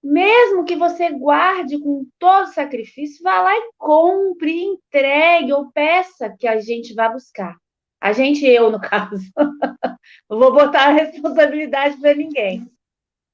Mesmo 0.01 0.64
que 0.64 0.77
você 0.77 1.11
guarde 1.11 1.77
com 1.81 2.07
todo 2.21 2.55
sacrifício, 2.55 3.25
vá 3.25 3.41
lá 3.41 3.53
e 3.53 3.71
compre, 3.77 4.62
entregue 4.62 5.53
ou 5.53 5.73
peça 5.73 6.33
que 6.39 6.47
a 6.47 6.61
gente 6.61 6.95
vá 6.95 7.09
buscar. 7.09 7.57
A 8.01 8.12
gente, 8.12 8.47
eu, 8.47 8.71
no 8.71 8.79
caso. 8.81 9.29
Não 10.31 10.39
vou 10.39 10.53
botar 10.53 10.87
a 10.87 10.93
responsabilidade 10.93 11.97
para 11.97 12.14
ninguém. 12.14 12.71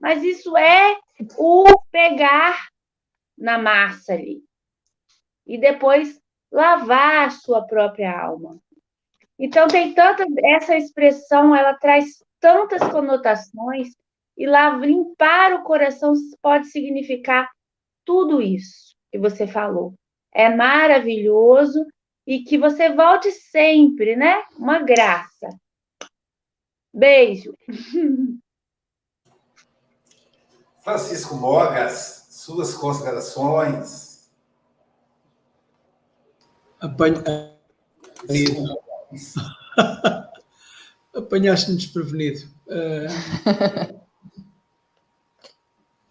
Mas 0.01 0.22
isso 0.24 0.57
é 0.57 0.97
o 1.37 1.64
pegar 1.91 2.72
na 3.43 3.59
massa 3.59 4.14
ali. 4.14 4.40
E 5.45 5.59
depois 5.59 6.20
lavar 6.51 7.26
a 7.26 7.30
sua 7.30 7.66
própria 7.66 8.16
alma. 8.16 8.59
Então 9.38 9.66
tem 9.66 9.93
tanta 9.93 10.24
essa 10.45 10.76
expressão, 10.76 11.55
ela 11.55 11.74
traz 11.74 12.22
tantas 12.38 12.80
conotações 12.90 13.88
e 14.36 14.47
lá 14.47 14.70
limpar 14.76 15.55
o 15.55 15.64
coração 15.64 16.14
pode 16.40 16.68
significar 16.68 17.51
tudo 18.05 18.40
isso 18.40 18.95
que 19.11 19.18
você 19.18 19.47
falou. 19.47 19.95
É 20.32 20.49
maravilhoso 20.49 21.84
e 22.26 22.45
que 22.45 22.57
você 22.57 22.90
volte 22.90 23.30
sempre, 23.32 24.14
né? 24.14 24.45
Uma 24.57 24.78
graça. 24.78 25.49
Beijo. 26.95 27.55
Francisco 30.82 31.36
Mogas, 31.36 32.22
suas 32.43 32.74
considerações. 32.74 34.28
Apanha... 36.80 37.22
Apanhaste-me 41.14 41.76
desprevenido. 41.76 42.49
Uh... 42.66 43.07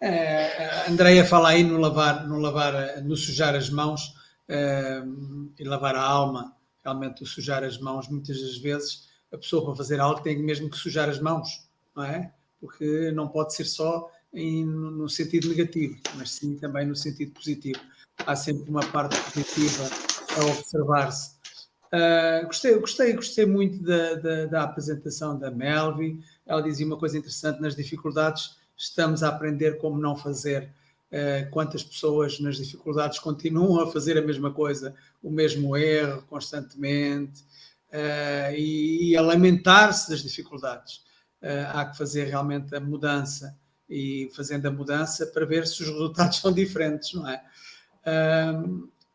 Andréia 0.90 1.26
fala 1.26 1.50
aí 1.50 1.62
no 1.62 1.78
lavar, 1.78 2.26
no 2.26 2.38
lavar, 2.38 3.02
no 3.02 3.14
sujar 3.14 3.54
as 3.54 3.68
mãos 3.68 4.14
uh, 4.48 5.52
e 5.58 5.64
lavar 5.64 5.94
a 5.96 6.02
alma. 6.02 6.56
Realmente, 6.82 7.22
o 7.22 7.26
sujar 7.26 7.62
as 7.62 7.78
mãos, 7.78 8.08
muitas 8.08 8.40
das 8.40 8.56
vezes, 8.56 9.06
a 9.30 9.36
pessoa 9.36 9.66
para 9.66 9.76
fazer 9.76 10.00
algo 10.00 10.22
tem 10.22 10.42
mesmo 10.42 10.70
que 10.70 10.78
sujar 10.78 11.10
as 11.10 11.20
mãos, 11.20 11.68
não 11.94 12.04
é? 12.04 12.32
Porque 12.58 13.12
não 13.12 13.28
pode 13.28 13.54
ser 13.54 13.66
só 13.66 14.10
em, 14.32 14.64
no 14.64 15.08
sentido 15.08 15.48
negativo, 15.48 15.98
mas 16.16 16.30
sim 16.30 16.56
também 16.56 16.86
no 16.86 16.96
sentido 16.96 17.32
positivo. 17.32 17.80
Há 18.26 18.36
sempre 18.36 18.70
uma 18.70 18.84
parte 18.86 19.20
positiva 19.20 19.84
a 20.36 20.44
observar-se. 20.46 21.32
Uh, 21.92 22.46
gostei, 22.46 22.78
gostei, 22.78 23.12
gostei 23.12 23.46
muito 23.46 23.82
da, 23.82 24.14
da, 24.14 24.46
da 24.46 24.62
apresentação 24.62 25.38
da 25.38 25.50
Melvi. 25.50 26.20
Ela 26.46 26.62
dizia 26.62 26.86
uma 26.86 26.96
coisa 26.96 27.18
interessante 27.18 27.60
nas 27.60 27.76
dificuldades 27.76 28.56
estamos 28.76 29.22
a 29.22 29.28
aprender 29.28 29.78
como 29.78 29.98
não 29.98 30.16
fazer. 30.16 30.70
Uh, 31.12 31.50
quantas 31.50 31.82
pessoas 31.82 32.40
nas 32.40 32.56
dificuldades 32.56 33.18
continuam 33.18 33.82
a 33.82 33.92
fazer 33.92 34.16
a 34.16 34.22
mesma 34.22 34.50
coisa, 34.50 34.94
o 35.22 35.30
mesmo 35.30 35.76
erro 35.76 36.22
constantemente 36.22 37.42
uh, 37.92 38.54
e, 38.56 39.10
e, 39.10 39.16
a 39.16 39.20
lamentar-se 39.20 40.08
das 40.08 40.22
dificuldades. 40.22 41.02
Há 41.74 41.86
que 41.86 41.98
fazer 41.98 42.26
realmente 42.26 42.72
a 42.72 42.78
mudança 42.78 43.58
e 43.92 44.30
fazendo 44.34 44.66
a 44.66 44.70
mudança 44.70 45.26
para 45.26 45.44
ver 45.44 45.66
se 45.66 45.82
os 45.82 45.88
resultados 45.88 46.38
são 46.40 46.52
diferentes, 46.52 47.12
não 47.14 47.28
é? 47.28 47.42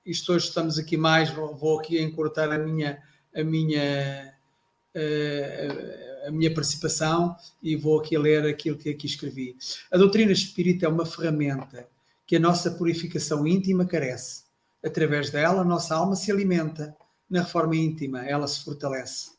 isto 0.06 0.32
hoje 0.32 0.48
estamos 0.48 0.80
aqui 0.80 0.96
mais, 0.96 1.30
vou, 1.32 1.54
vou 1.56 1.80
aqui 1.80 2.02
encurtar 2.02 2.50
a 2.52 2.58
minha, 2.58 3.02
a 3.36 3.44
minha 3.44 4.34
a 6.28 6.32
minha 6.32 6.54
participação 6.54 7.36
e 7.62 7.76
vou 7.76 8.00
aqui 8.00 8.18
ler 8.18 8.46
aquilo 8.46 8.78
que 8.78 8.90
aqui 8.90 9.06
escrevi. 9.06 9.56
A 9.92 9.98
doutrina 9.98 10.32
espírita 10.32 10.86
é 10.86 10.90
uma 10.90 11.06
ferramenta 11.06 11.88
que 12.26 12.36
a 12.36 12.40
nossa 12.40 12.72
purificação 12.72 13.48
íntima 13.48 13.86
carece. 13.86 14.44
Através 14.84 15.30
dela, 15.30 15.62
a 15.62 15.66
nossa 15.66 15.96
alma 15.96 16.16
se 16.16 16.32
alimenta. 16.32 16.96
Na 17.30 17.42
reforma 17.42 17.76
íntima, 17.76 18.26
ela 18.26 18.48
se 18.48 18.64
fortalece. 18.64 19.32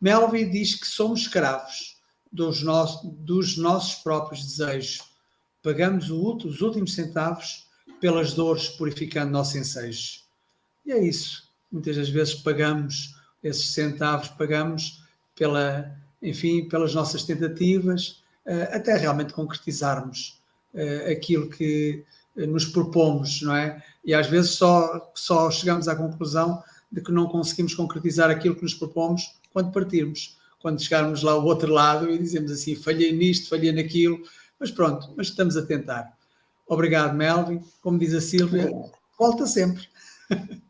Melvin 0.00 0.50
diz 0.50 0.74
que 0.74 0.86
somos 0.86 1.22
escravos 1.22 1.93
dos, 2.34 2.62
nossos, 2.62 3.08
dos 3.20 3.56
nossos 3.56 4.02
próprios 4.02 4.44
desejos. 4.44 5.00
Pagamos 5.62 6.10
os 6.10 6.60
últimos 6.60 6.94
centavos 6.94 7.68
pelas 8.00 8.34
dores, 8.34 8.68
purificando 8.68 9.30
nossos 9.30 9.54
ensejos. 9.54 10.24
E 10.84 10.92
é 10.92 11.02
isso. 11.02 11.48
Muitas 11.70 11.96
das 11.96 12.08
vezes 12.08 12.34
pagamos 12.34 13.14
esses 13.42 13.70
centavos, 13.70 14.28
pagamos 14.28 15.02
pela 15.36 15.96
enfim, 16.20 16.66
pelas 16.68 16.94
nossas 16.94 17.22
tentativas, 17.22 18.22
eh, 18.46 18.70
até 18.72 18.96
realmente 18.96 19.34
concretizarmos 19.34 20.40
eh, 20.72 21.12
aquilo 21.12 21.50
que 21.50 22.02
eh, 22.36 22.46
nos 22.46 22.64
propomos, 22.64 23.42
não 23.42 23.54
é? 23.54 23.82
E 24.02 24.14
às 24.14 24.26
vezes 24.26 24.52
só, 24.52 25.12
só 25.14 25.50
chegamos 25.50 25.86
à 25.86 25.94
conclusão 25.94 26.62
de 26.90 27.02
que 27.02 27.12
não 27.12 27.26
conseguimos 27.26 27.74
concretizar 27.74 28.30
aquilo 28.30 28.56
que 28.56 28.62
nos 28.62 28.74
propomos 28.74 29.38
quando 29.52 29.70
partirmos, 29.70 30.38
quando 30.64 30.82
chegarmos 30.82 31.22
lá 31.22 31.32
ao 31.32 31.44
outro 31.44 31.70
lado 31.70 32.10
e 32.10 32.16
dizemos 32.16 32.50
assim, 32.50 32.74
falhei 32.74 33.12
nisto, 33.12 33.50
falhei 33.50 33.70
naquilo, 33.70 34.22
mas 34.58 34.70
pronto, 34.70 35.12
mas 35.14 35.26
estamos 35.26 35.58
a 35.58 35.66
tentar. 35.66 36.16
Obrigado, 36.66 37.14
Melvin. 37.14 37.62
Como 37.82 37.98
diz 37.98 38.14
a 38.14 38.20
Silvia, 38.22 38.70
volta 39.18 39.46
sempre. 39.46 39.86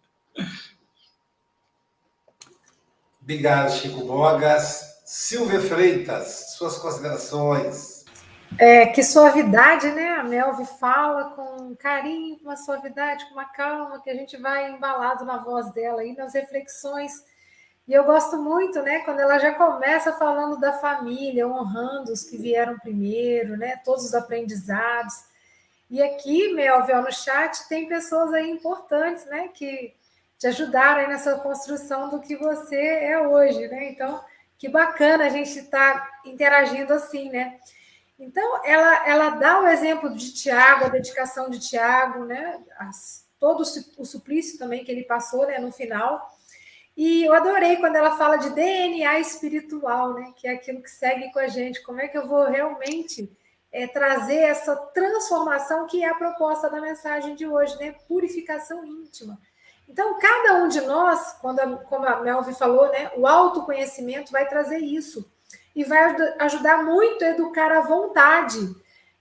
Obrigado, 3.23 3.71
Chico 3.71 4.05
Bogas. 4.05 5.01
Silvia 5.05 5.61
Freitas, 5.61 6.57
suas 6.59 6.77
considerações. 6.79 8.05
É, 8.59 8.87
que 8.87 9.01
suavidade, 9.05 9.93
né? 9.93 10.15
A 10.15 10.25
Melvi 10.25 10.67
fala 10.81 11.31
com 11.37 11.77
carinho, 11.77 12.37
com 12.39 12.47
uma 12.47 12.57
suavidade, 12.57 13.27
com 13.27 13.35
uma 13.35 13.45
calma, 13.45 14.03
que 14.03 14.11
a 14.11 14.15
gente 14.15 14.37
vai 14.39 14.73
embalado 14.73 15.25
na 15.25 15.37
voz 15.37 15.73
dela 15.73 16.01
aí, 16.01 16.17
nas 16.17 16.35
reflexões. 16.35 17.13
E 17.87 17.93
eu 17.93 18.05
gosto 18.05 18.39
muito, 18.39 18.81
né, 18.81 19.01
quando 19.01 19.21
ela 19.21 19.39
já 19.39 19.55
começa 19.55 20.13
falando 20.13 20.59
da 20.59 20.73
família, 20.73 21.47
honrando 21.47 22.13
os 22.13 22.25
que 22.25 22.37
vieram 22.37 22.79
primeiro, 22.79 23.57
né, 23.57 23.77
todos 23.85 24.05
os 24.07 24.15
aprendizados. 24.15 25.15
E 25.91 26.03
aqui, 26.03 26.55
Melvi, 26.55 26.95
no 26.95 27.13
chat, 27.13 27.69
tem 27.69 27.87
pessoas 27.87 28.33
aí 28.33 28.51
importantes, 28.51 29.27
né, 29.27 29.49
que 29.49 29.95
te 30.39 30.47
ajudaram 30.47 31.01
aí 31.01 31.09
nessa 31.09 31.39
construção 31.39 32.09
do 32.09 32.21
que 32.21 32.37
você 32.37 32.77
é 32.77 33.27
hoje, 33.27 33.67
né? 33.69 33.91
Então, 33.91 34.23
que 34.59 34.69
bacana 34.69 35.25
a 35.25 35.29
gente 35.29 35.59
estar 35.59 35.95
tá 35.95 36.21
interagindo 36.25 36.93
assim, 36.93 37.31
né? 37.31 37.59
Então, 38.19 38.65
ela, 38.65 39.09
ela 39.09 39.31
dá 39.31 39.61
o 39.61 39.67
exemplo 39.67 40.15
de 40.15 40.33
Tiago, 40.33 40.85
a 40.85 40.89
dedicação 40.89 41.51
de 41.51 41.59
Tiago, 41.59 42.25
né? 42.25 42.61
As, 42.79 43.27
todo 43.39 43.63
o 43.99 44.05
suplício 44.05 44.59
também 44.59 44.85
que 44.85 44.91
ele 44.91 45.05
passou 45.05 45.47
né, 45.47 45.59
no 45.59 45.73
final. 45.73 46.34
E 46.97 47.25
eu 47.25 47.35
adorei 47.35 47.77
quando 47.77 47.97
ela 47.97 48.17
fala 48.17 48.37
de 48.37 48.51
DNA 48.51 49.19
espiritual, 49.19 50.15
né? 50.15 50.33
Que 50.37 50.47
é 50.47 50.53
aquilo 50.53 50.83
que 50.83 50.91
segue 50.91 51.33
com 51.33 51.39
a 51.39 51.49
gente. 51.49 51.83
Como 51.83 52.01
é 52.01 52.07
que 52.07 52.17
eu 52.17 52.27
vou 52.27 52.45
realmente 52.45 53.31
é, 53.73 53.87
trazer 53.87 54.37
essa 54.37 54.77
transformação 54.77 55.87
que 55.87 56.05
é 56.05 56.09
a 56.09 56.15
proposta 56.15 56.71
da 56.71 56.81
mensagem 56.81 57.35
de 57.35 57.47
hoje, 57.47 57.77
né? 57.79 57.97
Purificação 58.07 58.85
íntima. 58.85 59.39
Então, 59.89 60.19
cada 60.19 60.63
um 60.63 60.69
de 60.69 60.81
nós, 60.81 61.37
quando 61.41 61.61
a, 61.61 61.77
como 61.77 62.07
a 62.07 62.21
Melvi 62.23 62.55
falou, 62.55 62.89
né, 62.91 63.11
o 63.17 63.27
autoconhecimento 63.27 64.33
vai 64.33 64.49
trazer 64.49 64.79
isso 64.79 65.31
e 65.75 65.85
vai 65.85 66.17
ajudar 66.39 66.85
muito 66.85 67.25
a 67.25 67.29
educar 67.29 67.71
a 67.71 67.81
vontade. 67.81 68.75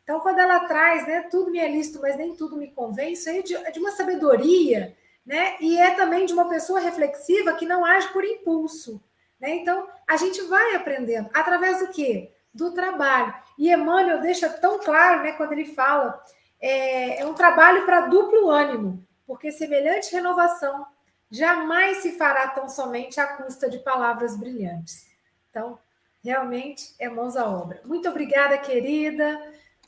Então, 0.04 0.20
quando 0.20 0.40
ela 0.40 0.62
traz, 0.62 1.08
né, 1.08 1.22
tudo 1.30 1.52
me 1.52 1.60
é 1.60 1.70
lícito, 1.70 2.00
mas 2.02 2.16
nem 2.16 2.36
tudo 2.36 2.56
me 2.56 2.72
convém, 2.72 3.14
isso 3.14 3.30
aí 3.30 3.40
é 3.40 3.42
de, 3.42 3.56
é 3.56 3.72
de 3.72 3.80
uma 3.80 3.92
sabedoria, 3.92 4.96
né? 5.26 5.56
E 5.60 5.78
é 5.80 5.92
também 5.92 6.26
de 6.26 6.34
uma 6.34 6.50
pessoa 6.50 6.80
reflexiva 6.80 7.54
que 7.54 7.66
não 7.66 7.86
age 7.86 8.12
por 8.12 8.26
impulso, 8.26 9.02
né? 9.40 9.56
Então, 9.56 9.88
a 10.08 10.18
gente 10.18 10.42
vai 10.44 10.76
aprendendo 10.76 11.30
através 11.34 11.80
do 11.80 11.88
quê? 11.88 12.32
Do 12.54 12.74
trabalho. 12.74 13.34
E 13.58 13.72
Emmanuel 13.72 14.22
deixa 14.22 14.50
tão 14.50 14.80
claro, 14.80 15.24
né, 15.24 15.34
quando 15.34 15.54
ele 15.54 15.66
fala, 15.66 16.24
é, 16.60 17.22
é 17.22 17.26
um 17.26 17.34
trabalho 17.34 17.86
para 17.86 18.08
duplo 18.08 18.50
ânimo, 18.50 19.06
porque 19.26 19.52
semelhante 19.52 20.14
renovação 20.14 20.86
jamais 21.30 21.98
se 21.98 22.12
fará 22.18 22.48
tão 22.50 22.70
somente 22.70 23.20
à 23.20 23.26
custa 23.26 23.70
de 23.70 23.80
palavras 23.80 24.38
brilhantes. 24.38 25.08
Então, 25.50 25.80
realmente 26.24 26.94
é 27.00 27.10
mãos 27.10 27.36
à 27.36 27.46
obra. 27.46 27.82
Muito 27.86 28.08
obrigada, 28.08 28.58
querida. 28.58 29.40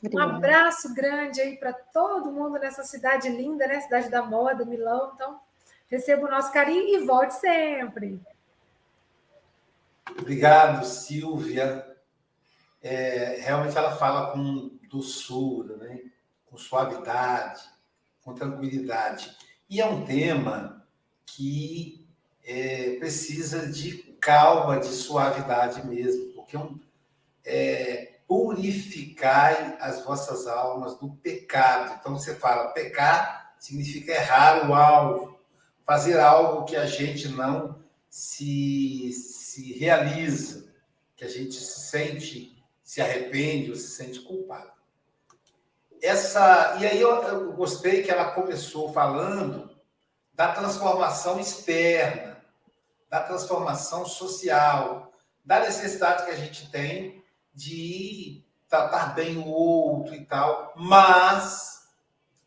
Obrigada. 0.02 0.32
Um 0.32 0.36
abraço 0.36 0.94
grande 0.94 1.40
aí 1.40 1.56
para 1.56 1.72
todo 1.72 2.30
mundo 2.30 2.58
nessa 2.58 2.84
cidade 2.84 3.28
linda, 3.28 3.66
né? 3.66 3.80
Cidade 3.80 4.10
da 4.10 4.22
moda, 4.22 4.64
Milão. 4.64 5.12
Então, 5.14 5.40
receba 5.88 6.26
o 6.26 6.30
nosso 6.30 6.52
carinho 6.52 7.02
e 7.02 7.06
volte 7.06 7.34
sempre. 7.34 8.20
Obrigado, 10.18 10.84
Silvia. 10.84 11.86
É, 12.82 13.38
realmente 13.40 13.76
ela 13.76 13.96
fala 13.96 14.32
com 14.32 14.70
doçura, 14.88 15.76
né? 15.76 16.00
com 16.56 16.56
suavidade, 16.56 17.62
com 18.22 18.34
tranquilidade. 18.34 19.36
E 19.68 19.80
é 19.80 19.86
um 19.86 20.04
tema 20.04 20.86
que 21.26 22.08
é, 22.42 22.96
precisa 22.98 23.70
de 23.70 23.98
calma, 24.20 24.80
de 24.80 24.86
suavidade 24.86 25.86
mesmo, 25.86 26.32
porque 26.32 26.56
é 26.56 26.58
um, 26.58 26.80
é, 27.46 28.18
purificai 28.26 29.76
as 29.80 30.04
vossas 30.04 30.46
almas 30.48 30.98
do 30.98 31.10
pecado. 31.10 31.96
Então 31.98 32.18
você 32.18 32.34
fala, 32.34 32.72
pecar 32.72 33.54
significa 33.58 34.12
errar 34.12 34.68
o 34.68 34.74
alvo, 34.74 35.38
fazer 35.84 36.18
algo 36.18 36.64
que 36.64 36.76
a 36.76 36.86
gente 36.86 37.28
não 37.28 37.82
se, 38.08 39.12
se 39.12 39.72
realiza, 39.78 40.72
que 41.16 41.24
a 41.24 41.28
gente 41.28 41.54
se 41.54 41.80
sente, 41.88 42.62
se 42.82 43.00
arrepende 43.00 43.70
ou 43.70 43.76
se 43.76 43.88
sente 43.88 44.20
culpado. 44.20 44.72
Essa, 46.02 46.76
e 46.80 46.86
aí 46.86 47.00
eu, 47.00 47.10
eu 47.22 47.52
gostei 47.52 48.02
que 48.02 48.10
ela 48.10 48.32
começou 48.32 48.92
falando 48.92 49.74
da 50.34 50.52
transformação 50.52 51.40
externa, 51.40 52.36
da 53.08 53.20
transformação 53.20 54.04
social, 54.04 55.10
da 55.44 55.60
necessidade 55.60 56.26
que 56.26 56.30
a 56.30 56.36
gente 56.36 56.70
tem 56.70 57.24
de 57.56 58.44
tratar 58.68 59.14
bem 59.14 59.38
o 59.38 59.46
outro 59.46 60.14
e 60.14 60.26
tal, 60.26 60.74
mas 60.76 61.88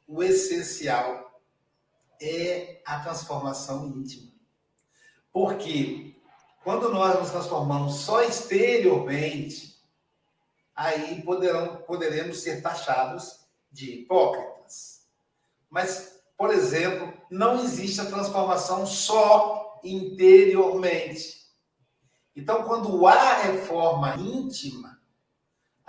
o 0.08 0.22
essencial 0.22 1.42
é 2.22 2.80
a 2.86 3.00
transformação 3.00 3.88
íntima. 3.88 4.32
Porque 5.34 6.16
quando 6.64 6.94
nós 6.94 7.18
nos 7.20 7.32
transformamos 7.32 7.96
só 7.96 8.22
exteriormente, 8.22 9.82
aí 10.76 11.22
poderão, 11.24 11.78
poderemos 11.78 12.42
ser 12.42 12.62
taxados 12.62 13.40
de 13.72 14.02
hipócritas. 14.02 15.08
Mas, 15.70 16.22
por 16.38 16.52
exemplo, 16.52 17.12
não 17.32 17.64
existe 17.64 18.00
a 18.00 18.06
transformação 18.06 18.86
só 18.86 19.80
interiormente. 19.84 21.40
Então, 22.36 22.64
quando 22.64 23.08
há 23.08 23.42
reforma 23.42 24.16
íntima, 24.18 24.99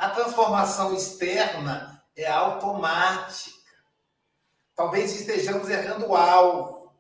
a 0.01 0.09
transformação 0.09 0.95
externa 0.95 2.03
é 2.17 2.27
automática. 2.27 3.71
Talvez 4.75 5.13
estejamos 5.13 5.69
errando 5.69 6.09
o 6.09 6.17
alvo. 6.17 6.99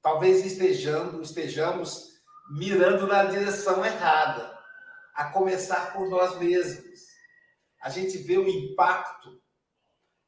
Talvez 0.00 0.42
estejamos, 0.42 1.28
estejamos 1.28 2.22
mirando 2.48 3.06
na 3.06 3.24
direção 3.24 3.84
errada, 3.84 4.58
a 5.14 5.26
começar 5.26 5.92
por 5.92 6.08
nós 6.08 6.38
mesmos. 6.38 7.00
A 7.82 7.90
gente 7.90 8.16
vê 8.16 8.38
o 8.38 8.48
impacto 8.48 9.38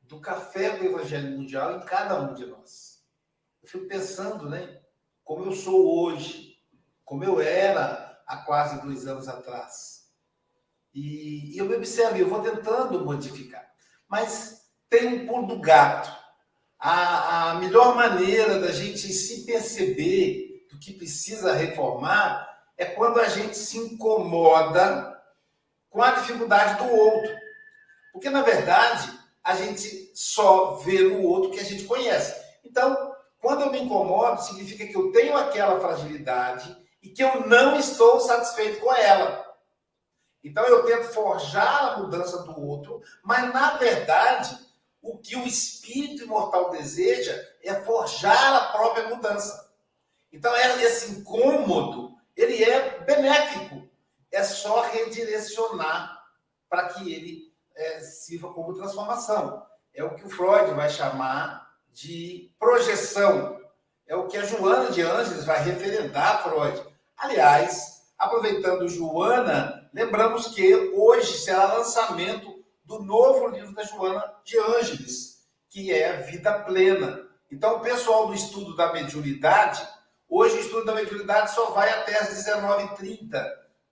do 0.03 0.21
café 0.21 0.77
do 0.77 0.85
Evangelho 0.85 1.39
Mundial 1.39 1.79
em 1.79 1.87
cada 1.87 2.21
um 2.21 2.35
de 2.35 2.45
nós. 2.45 3.03
Eu 3.63 3.69
fico 3.71 3.89
pensando, 3.89 4.51
né? 4.51 4.83
Como 5.25 5.47
eu 5.47 5.53
sou 5.53 6.05
hoje, 6.05 6.63
como 7.03 7.25
eu 7.25 7.41
era 7.41 8.23
há 8.27 8.37
quase 8.45 8.83
dois 8.83 9.07
anos 9.07 9.27
atrás 9.27 10.04
e, 10.95 11.55
e 11.55 11.59
eu 11.59 11.65
me 11.65 11.77
observo, 11.77 12.17
eu 12.17 12.29
vou 12.29 12.41
tentando 12.41 13.05
modificar. 13.05 13.69
Mas 14.09 14.63
tem 14.89 15.09
um 15.09 15.27
pulo 15.27 15.47
do 15.49 15.61
gato. 15.61 16.15
A, 16.79 17.51
a 17.51 17.55
melhor 17.55 17.97
maneira 17.97 18.61
da 18.61 18.71
gente 18.71 19.13
se 19.13 19.45
perceber 19.45 20.67
do 20.71 20.79
que 20.79 20.93
precisa 20.93 21.55
reformar 21.55 22.49
é 22.77 22.85
quando 22.85 23.19
a 23.21 23.29
gente 23.29 23.57
se 23.57 23.79
incomoda 23.79 25.13
com 25.91 26.03
a 26.03 26.13
dificuldade 26.13 26.85
do 26.85 26.93
outro. 26.93 27.35
Porque, 28.13 28.31
na 28.31 28.43
verdade, 28.43 29.11
a 29.43 29.57
gente 29.57 30.13
só 30.15 30.77
vê 30.77 31.03
no 31.03 31.23
outro 31.23 31.51
que 31.51 31.61
a 31.61 31.65
gente 31.65 31.85
conhece. 31.85 32.41
Então, 32.65 33.13
quando 33.41 33.63
eu 33.63 33.73
me 33.73 33.81
incomodo, 33.81 34.43
significa 34.43 34.87
que 34.87 34.97
eu 34.97 35.11
tenho 35.13 35.37
aquela 35.37 35.81
fragilidade 35.81 36.77
e 37.03 37.11
que 37.11 37.23
eu 37.23 37.47
não 37.47 37.77
estou 37.77 38.21
satisfeito 38.21 38.81
com 38.81 38.93
ela. 38.95 39.45
Então 40.45 40.63
eu 40.67 40.85
tento 40.85 41.09
forjar 41.15 41.95
a 41.95 41.97
mudança 41.97 42.43
do 42.43 42.61
outro, 42.61 43.03
mas 43.23 43.53
na 43.53 43.79
verdade 43.79 44.59
o 45.01 45.17
que 45.19 45.37
o 45.37 45.47
espírito 45.47 46.25
imortal 46.25 46.71
deseja 46.71 47.35
é 47.63 47.75
forjar 47.75 48.55
a 48.55 48.73
própria 48.73 49.09
mudança. 49.09 49.73
Então 50.31 50.55
esse 50.55 51.13
incômodo 51.13 52.15
ele 52.37 52.63
é 52.63 53.01
benéfico, 53.01 53.89
é 54.31 54.43
só 54.43 54.83
redirecionar 54.83 56.23
para 56.69 56.89
que 56.89 57.13
ele 57.13 57.55
é, 57.75 58.01
sirva 58.01 58.53
como 58.53 58.75
transformação. 58.75 59.65
É 59.95 60.03
o 60.03 60.15
que 60.15 60.27
o 60.27 60.31
Freud 60.31 60.75
vai 60.75 60.91
chamar 60.91 61.73
de 61.93 62.53
projeção. 62.59 63.61
É 64.07 64.17
o 64.17 64.27
que 64.27 64.37
a 64.37 64.45
Joana 64.45 64.91
de 64.91 65.01
Ângeles 65.03 65.45
vai 65.45 65.63
referendar 65.63 66.43
Freud. 66.43 66.83
Aliás, 67.17 68.13
aproveitando 68.19 68.89
Joana 68.89 69.84
Lembramos 69.95 70.49
que 70.49 70.75
hoje 70.93 71.39
será 71.39 71.73
lançamento 71.75 72.65
do 72.85 72.99
novo 72.99 73.47
livro 73.47 73.73
da 73.73 73.85
Joana 73.85 74.25
de 74.45 74.59
Ângeles, 74.59 75.47
que 75.71 75.93
é 75.93 76.17
Vida 76.17 76.53
Plena. 76.65 77.21
Então, 77.49 77.77
o 77.77 77.81
pessoal 77.81 78.27
do 78.27 78.35
estudo 78.35 78.75
da 78.75 78.93
mediunidade, 78.93 79.87
hoje 80.29 80.57
o 80.57 80.61
estudo 80.61 80.85
da 80.85 80.97
mediunidade 80.97 81.55
só 81.55 81.67
vai 81.67 81.89
até 81.91 82.19
às 82.19 82.31
19h30, 82.31 83.31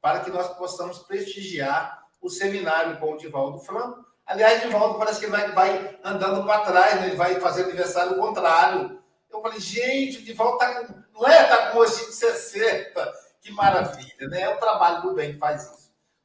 para 0.00 0.18
que 0.24 0.30
nós 0.32 0.48
possamos 0.56 0.98
prestigiar 0.98 2.02
o 2.20 2.28
seminário 2.28 2.98
com 2.98 3.12
o 3.12 3.16
Divaldo 3.16 3.60
Franco. 3.60 4.04
Aliás, 4.26 4.60
Divaldo 4.60 4.98
parece 4.98 5.20
que 5.20 5.28
vai, 5.28 5.52
vai 5.52 6.00
andando 6.02 6.44
para 6.44 6.64
trás, 6.64 7.00
né? 7.00 7.06
ele 7.06 7.16
vai 7.16 7.38
fazer 7.38 7.62
aniversário 7.62 8.18
contrário. 8.18 9.00
Eu 9.30 9.40
falei, 9.40 9.60
gente, 9.60 10.18
o 10.18 10.24
Divaldo 10.24 10.54
está 10.54 10.84
com. 10.84 11.02
Não 11.12 11.28
é? 11.28 11.44
Está 11.44 11.70
com 11.70 11.78
gostinho 11.78 12.08
de 12.08 12.16
60. 12.16 13.12
Que 13.40 13.52
maravilha, 13.52 14.28
né? 14.28 14.40
É 14.40 14.48
o 14.48 14.58
trabalho 14.58 15.02
do 15.02 15.14
bem 15.14 15.34
que 15.34 15.38
faz 15.38 15.62
isso. 15.62 15.81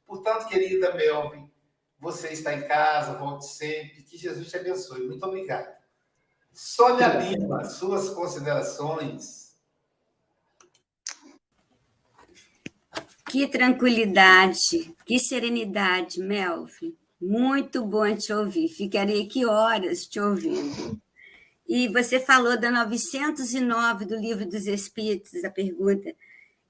Portanto, 0.08 0.48
querida 0.48 0.94
Melvin, 0.94 1.50
você 2.00 2.28
está 2.28 2.54
em 2.54 2.66
casa, 2.66 3.18
volte 3.18 3.44
sempre. 3.44 4.02
Que 4.02 4.16
Jesus 4.16 4.48
te 4.48 4.56
abençoe. 4.56 5.06
Muito 5.06 5.22
obrigado. 5.26 5.76
Sônia 6.50 7.08
Lima, 7.08 7.62
suas 7.66 8.08
considerações. 8.08 9.54
Que 13.28 13.46
tranquilidade, 13.46 14.96
que 15.04 15.18
serenidade, 15.18 16.18
Melvin. 16.20 16.96
Muito 17.20 17.84
bom 17.84 18.16
te 18.16 18.32
ouvir. 18.32 18.68
Ficarei 18.68 19.26
aqui 19.26 19.44
horas 19.44 20.06
te 20.06 20.18
ouvindo. 20.18 20.98
E 21.68 21.86
você 21.88 22.18
falou 22.18 22.58
da 22.58 22.70
909 22.70 24.06
do 24.06 24.16
Livro 24.16 24.48
dos 24.48 24.66
Espíritos, 24.66 25.44
a 25.44 25.50
pergunta. 25.50 26.14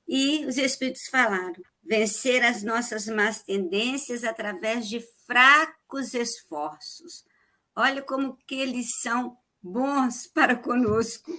E 0.08 0.44
os 0.46 0.58
Espíritos 0.58 1.06
falaram: 1.06 1.62
vencer 1.88 2.44
as 2.44 2.62
nossas 2.62 3.06
más 3.06 3.42
tendências 3.42 4.22
através 4.22 4.86
de 4.88 5.02
fracos 5.26 6.12
esforços. 6.12 7.24
Olha 7.74 8.02
como 8.02 8.36
que 8.46 8.56
eles 8.56 9.00
são 9.00 9.38
bons 9.62 10.26
para 10.26 10.54
conosco. 10.54 11.32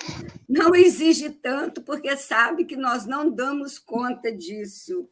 Não 0.47 0.73
exige 0.73 1.29
tanto, 1.29 1.83
porque 1.83 2.17
sabe 2.17 2.65
que 2.65 2.75
nós 2.75 3.05
não 3.05 3.29
damos 3.29 3.77
conta 3.77 4.31
disso. 4.31 5.07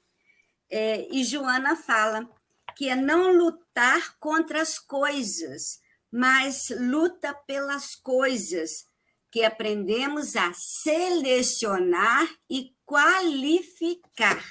É, 0.69 1.07
e 1.15 1.23
Joana 1.23 1.75
fala 1.75 2.27
que 2.75 2.89
é 2.89 2.95
não 2.95 3.31
lutar 3.31 4.17
contra 4.19 4.61
as 4.61 4.79
coisas, 4.79 5.79
mas 6.11 6.69
luta 6.79 7.33
pelas 7.45 7.95
coisas, 7.95 8.85
que 9.31 9.43
aprendemos 9.43 10.35
a 10.35 10.51
selecionar 10.53 12.27
e 12.49 12.73
qualificar. 12.85 14.43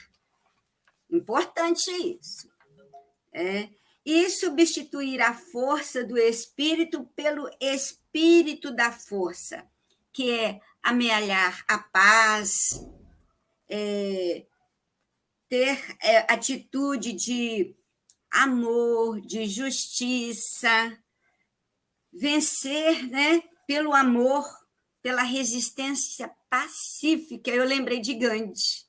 Importante 1.10 1.90
isso. 1.90 2.48
É, 3.32 3.68
e 4.04 4.30
substituir 4.30 5.20
a 5.20 5.34
força 5.34 6.04
do 6.04 6.16
espírito 6.16 7.04
pelo 7.16 7.50
espírito 7.60 8.70
da 8.70 8.92
força, 8.92 9.66
que 10.12 10.30
é 10.30 10.60
amealhar 10.82 11.64
a 11.66 11.78
paz, 11.78 12.80
é, 13.68 14.46
ter 15.48 15.96
é, 16.00 16.32
atitude 16.32 17.12
de 17.12 17.74
amor, 18.30 19.20
de 19.20 19.46
justiça, 19.46 20.96
vencer 22.12 23.08
né, 23.08 23.42
pelo 23.66 23.92
amor, 23.92 24.44
pela 25.02 25.22
resistência 25.22 26.30
pacífica. 26.48 27.50
Eu 27.50 27.64
lembrei 27.64 28.00
de 28.00 28.14
Gandhi. 28.14 28.86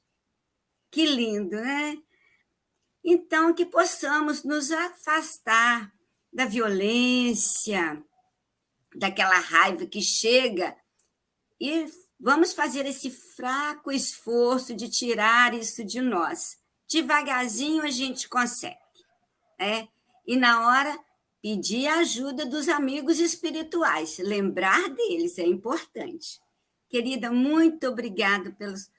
Que 0.89 1.05
lindo, 1.05 1.55
né? 1.55 1.97
Então, 3.09 3.53
que 3.53 3.65
possamos 3.65 4.43
nos 4.43 4.69
afastar 4.69 5.93
da 6.31 6.45
violência, 6.45 8.03
daquela 8.93 9.39
raiva 9.39 9.85
que 9.85 10.01
chega 10.01 10.75
e 11.57 11.85
vamos 12.19 12.51
fazer 12.51 12.85
esse 12.85 13.09
fraco 13.09 13.93
esforço 13.93 14.75
de 14.75 14.89
tirar 14.89 15.53
isso 15.53 15.85
de 15.85 16.01
nós. 16.01 16.57
Devagarzinho 16.85 17.83
a 17.83 17.89
gente 17.89 18.27
consegue. 18.27 18.75
Né? 19.57 19.87
E 20.25 20.35
na 20.35 20.67
hora, 20.67 20.99
pedir 21.41 21.87
a 21.87 21.99
ajuda 21.99 22.45
dos 22.45 22.67
amigos 22.67 23.21
espirituais. 23.21 24.17
Lembrar 24.17 24.89
deles 24.89 25.39
é 25.39 25.45
importante. 25.45 26.41
Querida, 26.89 27.31
muito 27.31 27.87
obrigada 27.87 28.51
pelos, 28.51 28.89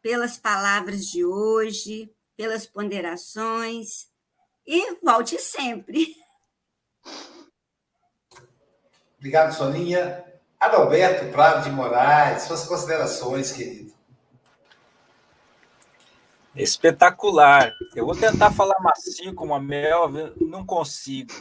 pelas 0.00 0.38
palavras 0.38 1.04
de 1.04 1.26
hoje, 1.26 2.10
pelas 2.36 2.66
ponderações. 2.66 4.08
E 4.66 4.96
volte 5.02 5.38
sempre. 5.38 6.16
Obrigado, 9.18 9.52
Soninha. 9.52 10.24
Adalberto 10.58 11.30
Prado 11.30 11.64
de 11.64 11.70
Moraes, 11.70 12.44
suas 12.44 12.66
considerações, 12.66 13.52
querido. 13.52 13.92
Espetacular. 16.56 17.72
Eu 17.94 18.06
vou 18.06 18.16
tentar 18.16 18.52
falar 18.52 18.78
macio 18.80 19.34
como 19.34 19.54
a 19.54 19.60
Melvin, 19.60 20.32
não 20.40 20.64
consigo. 20.64 21.32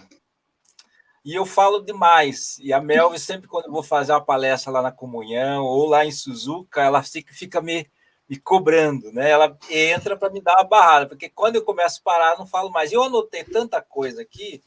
E 1.24 1.34
eu 1.34 1.46
falo 1.46 1.82
demais. 1.82 2.58
E 2.60 2.74
a 2.74 2.82
Melvin, 2.82 3.18
sempre 3.18 3.48
quando 3.48 3.68
eu 3.68 3.72
vou 3.72 3.84
fazer 3.84 4.12
uma 4.12 4.26
palestra 4.26 4.72
lá 4.72 4.82
na 4.82 4.92
Comunhão 4.92 5.64
ou 5.64 5.88
lá 5.88 6.04
em 6.04 6.12
Suzuka, 6.12 6.82
ela 6.82 7.02
fica, 7.02 7.34
fica 7.34 7.62
me, 7.62 7.90
me 8.34 8.40
cobrando, 8.40 9.12
né? 9.12 9.30
Ela 9.30 9.56
entra 9.70 10.18
para 10.18 10.32
me 10.32 10.42
dar 10.42 10.56
uma 10.56 10.64
barrada, 10.64 11.06
porque 11.08 11.30
quando 11.30 11.56
eu 11.56 11.64
começo 11.64 12.00
a 12.00 12.04
parar, 12.04 12.38
não 12.40 12.48
falo 12.48 12.72
mais. 12.72 12.92
Eu 12.92 13.04
anotei 13.04 13.44
tanta 13.44 13.80
coisa 13.80 14.24
aqui 14.24 14.64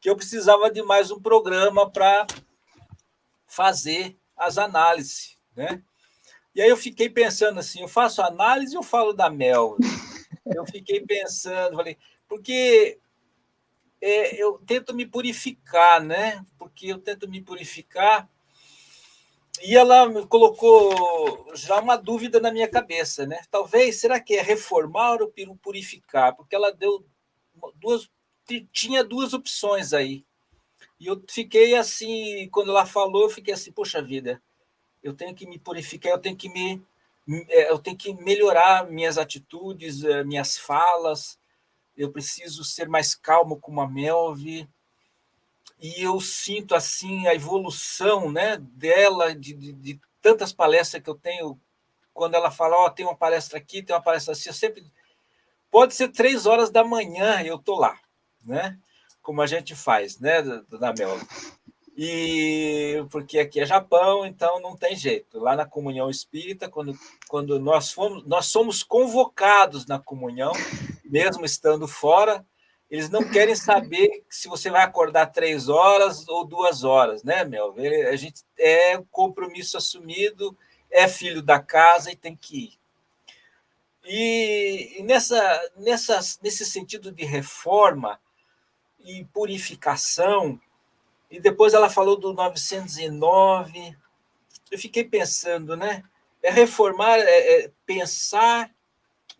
que 0.00 0.08
eu 0.08 0.16
precisava 0.16 0.70
de 0.70 0.82
mais 0.82 1.10
um 1.10 1.20
programa 1.20 1.90
para 1.90 2.26
fazer 3.46 4.16
as 4.34 4.56
análises, 4.56 5.36
né? 5.54 5.82
E 6.54 6.62
aí 6.62 6.70
eu 6.70 6.76
fiquei 6.76 7.10
pensando 7.10 7.60
assim, 7.60 7.82
eu 7.82 7.88
faço 7.88 8.22
análise 8.22 8.74
ou 8.74 8.82
falo 8.82 9.12
da 9.12 9.28
Mel? 9.28 9.76
Eu 10.46 10.64
fiquei 10.64 11.00
pensando, 11.00 11.76
falei, 11.76 11.98
porque 12.26 12.98
é, 14.00 14.42
eu 14.42 14.58
tento 14.66 14.94
me 14.94 15.04
purificar, 15.04 16.00
né? 16.00 16.42
Porque 16.58 16.86
eu 16.86 16.98
tento 16.98 17.28
me 17.28 17.42
purificar 17.42 18.26
e 19.62 19.76
ela 19.76 20.26
colocou 20.26 21.50
já 21.54 21.80
uma 21.80 21.96
dúvida 21.96 22.40
na 22.40 22.50
minha 22.50 22.68
cabeça, 22.68 23.26
né? 23.26 23.42
Talvez, 23.50 24.00
será 24.00 24.20
que 24.20 24.34
é 24.34 24.42
reformar 24.42 25.20
ou 25.22 25.32
purificar? 25.62 26.34
Porque 26.34 26.54
ela 26.54 26.72
deu 26.72 27.04
duas, 27.76 28.10
tinha 28.72 29.04
duas 29.04 29.32
opções 29.34 29.92
aí. 29.92 30.24
E 30.98 31.06
eu 31.06 31.22
fiquei 31.28 31.74
assim, 31.74 32.48
quando 32.50 32.70
ela 32.70 32.86
falou, 32.86 33.24
eu 33.24 33.30
fiquei 33.30 33.54
assim, 33.54 33.72
poxa 33.72 34.02
vida, 34.02 34.42
eu 35.02 35.14
tenho 35.14 35.34
que 35.34 35.46
me 35.46 35.58
purificar, 35.58 36.12
eu 36.12 36.18
tenho 36.18 36.36
que 36.36 36.48
me 36.48 36.82
é, 37.48 37.70
eu 37.70 37.78
tenho 37.78 37.96
que 37.96 38.14
melhorar 38.14 38.88
minhas 38.88 39.18
atitudes, 39.18 40.04
eh, 40.04 40.22
minhas 40.22 40.56
falas, 40.56 41.38
eu 41.96 42.12
preciso 42.12 42.62
ser 42.64 42.88
mais 42.88 43.14
calmo 43.16 43.58
como 43.58 43.80
a 43.80 43.88
Melvi, 43.88 44.68
e 45.78 46.02
eu 46.02 46.20
sinto 46.20 46.74
assim 46.74 47.26
a 47.26 47.34
evolução 47.34 48.30
né, 48.30 48.56
dela, 48.58 49.34
de, 49.34 49.52
de, 49.52 49.72
de 49.72 50.00
tantas 50.22 50.52
palestras 50.52 51.02
que 51.02 51.10
eu 51.10 51.14
tenho, 51.14 51.60
quando 52.12 52.34
ela 52.34 52.50
fala, 52.50 52.76
ó, 52.76 52.86
oh, 52.86 52.90
tem 52.90 53.04
uma 53.04 53.16
palestra 53.16 53.58
aqui, 53.58 53.82
tem 53.82 53.94
uma 53.94 54.02
palestra 54.02 54.32
assim, 54.32 54.48
eu 54.48 54.54
sempre. 54.54 54.84
Pode 55.70 55.94
ser 55.94 56.08
três 56.08 56.46
horas 56.46 56.70
da 56.70 56.82
manhã, 56.82 57.42
eu 57.42 57.58
tô 57.58 57.76
lá, 57.76 57.98
né? 58.44 58.78
Como 59.20 59.42
a 59.42 59.46
gente 59.46 59.74
faz, 59.74 60.18
né, 60.18 60.40
da 60.42 60.94
Mel. 60.94 61.18
E 61.96 63.04
porque 63.10 63.38
aqui 63.38 63.60
é 63.60 63.66
Japão, 63.66 64.26
então 64.26 64.60
não 64.60 64.76
tem 64.76 64.94
jeito. 64.94 65.38
Lá 65.38 65.56
na 65.56 65.64
comunhão 65.66 66.10
espírita, 66.10 66.68
quando, 66.68 66.94
quando 67.28 67.58
nós 67.58 67.90
fomos, 67.90 68.24
nós 68.26 68.46
somos 68.46 68.82
convocados 68.82 69.86
na 69.86 69.98
comunhão, 69.98 70.52
mesmo 71.04 71.44
estando 71.44 71.88
fora, 71.88 72.44
eles 72.90 73.10
não 73.10 73.28
querem 73.28 73.54
saber 73.54 74.24
se 74.28 74.48
você 74.48 74.70
vai 74.70 74.82
acordar 74.82 75.26
três 75.26 75.68
horas 75.68 76.26
ou 76.28 76.44
duas 76.44 76.84
horas, 76.84 77.22
né, 77.22 77.44
Mel? 77.44 77.74
A 78.10 78.16
gente 78.16 78.42
é 78.58 79.02
compromisso 79.10 79.76
assumido, 79.76 80.56
é 80.90 81.08
filho 81.08 81.42
da 81.42 81.58
casa 81.58 82.12
e 82.12 82.16
tem 82.16 82.36
que 82.36 82.64
ir. 82.66 82.78
E 84.08 85.02
nessa, 85.02 85.70
nessa, 85.76 86.20
nesse 86.40 86.64
sentido 86.64 87.10
de 87.10 87.24
reforma, 87.24 88.20
e 89.06 89.24
purificação. 89.26 90.60
E 91.30 91.40
depois 91.40 91.72
ela 91.72 91.88
falou 91.88 92.16
do 92.16 92.32
909. 92.32 93.96
Eu 94.70 94.78
fiquei 94.78 95.04
pensando, 95.04 95.76
né? 95.76 96.02
É 96.42 96.50
reformar, 96.50 97.18
é, 97.18 97.64
é 97.64 97.70
pensar 97.86 98.70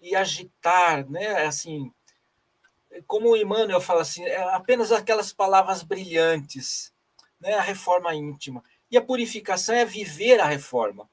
e 0.01 0.15
agitar, 0.15 1.09
né? 1.11 1.45
Assim, 1.45 1.93
como 3.07 3.31
o 3.31 3.37
Emmanuel 3.37 3.81
fala 3.81 4.03
assim, 4.03 4.25
é 4.25 4.43
apenas 4.55 4.93
aquelas 4.93 5.33
palavras 5.33 5.83
brilhantes, 5.83 6.93
né? 7.41 7.55
A 7.55 7.61
reforma 7.61 8.15
íntima. 8.15 8.63
E 8.91 8.97
a 8.97 9.03
purificação 9.03 9.75
é 9.75 9.85
viver 9.85 10.41
a 10.41 10.47
reforma, 10.47 11.09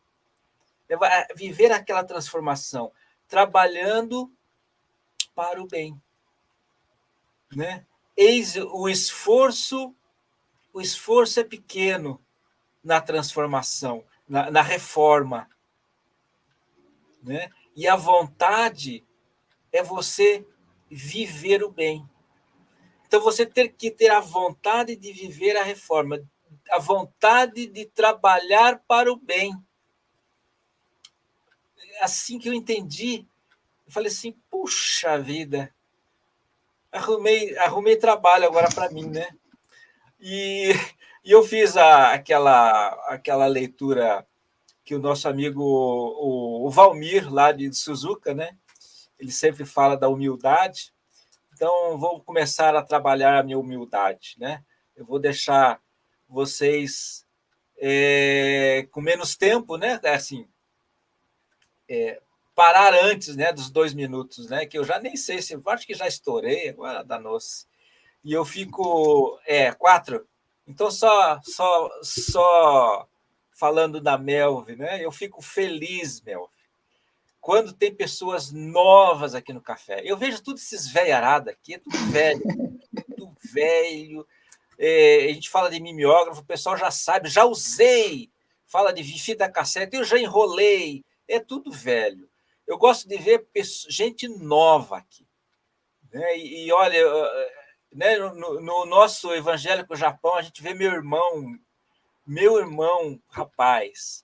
é 0.88 1.34
viver 1.36 1.72
aquela 1.72 2.04
transformação, 2.04 2.92
trabalhando 3.28 4.32
para 5.34 5.62
o 5.62 5.68
bem, 5.68 6.00
né? 7.56 7.86
Eis 8.16 8.56
o 8.56 8.88
esforço, 8.88 9.96
o 10.72 10.80
esforço 10.80 11.40
é 11.40 11.44
pequeno 11.44 12.24
na 12.84 13.02
transformação, 13.02 14.04
na, 14.28 14.52
na 14.52 14.62
reforma. 14.62 15.50
Né? 17.24 17.50
E 17.76 17.88
a 17.88 17.96
vontade 17.96 19.04
é 19.72 19.82
você 19.82 20.46
viver 20.94 21.64
o 21.64 21.72
bem. 21.72 22.08
Então 23.06 23.22
você 23.22 23.46
tem 23.46 23.70
que 23.70 23.92
ter 23.92 24.10
a 24.10 24.20
vontade 24.20 24.96
de 24.96 25.12
viver 25.12 25.56
a 25.58 25.64
reforma, 25.64 26.20
a 26.72 26.80
vontade 26.80 27.68
de 27.68 27.86
trabalhar 27.86 28.82
para 28.88 29.12
o 29.12 29.16
bem. 29.16 29.54
Assim 32.02 32.40
que 32.40 32.50
eu 32.50 32.54
entendi, 32.54 33.28
eu 33.86 33.92
falei 33.92 34.10
assim: 34.10 34.36
puxa 34.50 35.20
vida, 35.20 35.74
arrumei, 36.92 37.56
arrumei 37.58 37.96
trabalho 37.96 38.46
agora 38.46 38.70
para 38.74 38.90
mim, 38.90 39.06
né? 39.10 39.30
E, 40.20 40.72
e 41.24 41.32
eu 41.32 41.44
fiz 41.44 41.78
a, 41.78 42.14
aquela, 42.14 42.90
aquela 43.10 43.46
leitura 43.46 44.26
que 44.84 44.96
o 44.96 45.00
nosso 45.00 45.28
amigo 45.28 45.62
o, 45.62 46.66
o 46.66 46.70
Valmir, 46.70 47.32
lá 47.32 47.52
de 47.52 47.72
Suzuka, 47.74 48.34
né? 48.34 48.58
Ele 49.20 49.32
sempre 49.32 49.66
fala 49.66 49.98
da 49.98 50.10
humildade. 50.10 50.94
Então, 51.54 51.98
vou 51.98 52.22
começar 52.22 52.76
a 52.76 52.82
trabalhar 52.82 53.40
a 53.40 53.44
minha 53.44 53.60
humildade, 53.60 54.36
né? 54.38 54.64
Eu 54.96 55.06
vou 55.06 55.20
deixar 55.20 55.80
vocês 56.28 57.26
é, 57.78 58.88
com 58.92 59.02
menos 59.02 59.36
tempo, 59.36 59.78
né? 59.78 60.00
Assim, 60.04 60.48
é, 61.88 62.22
parar 62.56 62.94
antes 62.94 63.36
né, 63.36 63.52
dos 63.52 63.70
dois 63.70 63.94
minutos, 63.94 64.50
né? 64.50 64.66
Que 64.66 64.78
eu 64.78 64.84
já 64.84 65.00
nem 65.00 65.16
sei 65.16 65.42
se 65.42 65.60
acho 65.66 65.86
que 65.86 65.94
já 65.94 66.08
estourei, 66.08 66.70
agora 66.70 67.04
danou-se. 67.04 67.66
E 68.24 68.34
eu 68.34 68.46
fico. 68.46 69.40
É, 69.46 69.72
quatro. 69.72 70.28
Então, 70.66 70.90
só, 70.90 71.42
só, 71.44 71.90
só 72.02 73.08
falando 73.52 74.00
da 74.00 74.18
Melv, 74.18 74.70
né? 74.78 75.04
Eu 75.04 75.12
fico 75.12 75.42
feliz, 75.42 76.22
Melv, 76.22 76.48
quando 77.44 77.74
tem 77.74 77.94
pessoas 77.94 78.54
novas 78.54 79.36
aqui 79.36 79.52
no 79.52 79.62
café. 79.62 80.02
Eu 80.06 80.16
vejo 80.16 80.42
tudo 80.42 80.56
esses 80.56 80.88
velharada 80.88 81.52
aqui, 81.52 81.74
é 81.74 81.78
tudo 81.78 81.98
velho, 82.10 82.42
tudo 83.18 83.38
velho. 83.52 84.26
É, 84.80 85.26
a 85.26 85.34
gente 85.34 85.50
fala 85.50 85.70
de 85.70 85.78
mimeógrafo, 85.82 86.40
o 86.40 86.46
pessoal 86.46 86.78
já 86.78 86.90
sabe, 86.90 87.28
já 87.28 87.44
usei. 87.44 88.32
Fala 88.66 88.94
de 88.94 89.04
fita 89.04 89.52
cassete, 89.52 89.98
eu 89.98 90.06
já 90.06 90.18
enrolei. 90.18 91.04
É 91.28 91.38
tudo 91.38 91.70
velho. 91.70 92.30
Eu 92.66 92.78
gosto 92.78 93.10
de 93.10 93.18
ver 93.18 93.46
gente 93.90 94.26
nova 94.30 95.00
aqui. 95.00 95.28
Né? 96.14 96.38
E, 96.38 96.68
e 96.68 96.72
olha, 96.72 96.98
né, 97.92 98.20
no, 98.20 98.62
no, 98.62 98.86
nosso 98.86 99.34
evangélico 99.34 99.98
Japão, 99.98 100.36
a 100.36 100.42
gente 100.42 100.64
vê 100.64 100.74
meu 100.74 100.94
irmão, 100.94 101.60
meu 102.26 102.58
irmão, 102.58 103.22
rapaz. 103.28 104.24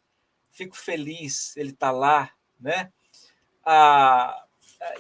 Fico 0.51 0.77
feliz, 0.77 1.57
ele 1.57 1.71
está 1.71 1.91
lá, 1.91 2.31
né? 2.57 2.93
A 3.71 4.45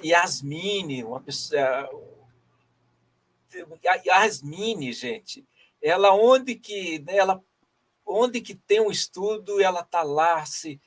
Yasmine, 0.03 1.03
uma 1.03 1.21
pessoa. 1.21 1.89
A 3.87 3.95
Yasmine, 4.05 4.93
gente, 4.93 5.43
ela 5.81 6.13
onde 6.13 6.55
que, 6.55 6.99
né, 6.99 7.17
ela 7.17 7.41
onde 8.05 8.41
que 8.41 8.53
tem 8.53 8.79
um 8.79 8.91
estudo, 8.91 9.61
ela 9.61 9.81
está 9.81 10.03
lá 10.03 10.45
se 10.45 10.79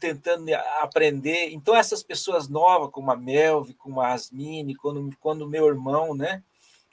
tentando 0.00 0.52
aprender. 0.80 1.50
Então, 1.52 1.74
essas 1.74 2.02
pessoas 2.02 2.48
novas, 2.48 2.90
como 2.90 3.10
a 3.10 3.16
Melvi, 3.16 3.74
como 3.74 4.00
a 4.00 4.12
Asmine, 4.12 4.74
quando, 4.74 5.16
quando 5.20 5.48
meu 5.48 5.66
irmão, 5.66 6.14
né? 6.14 6.42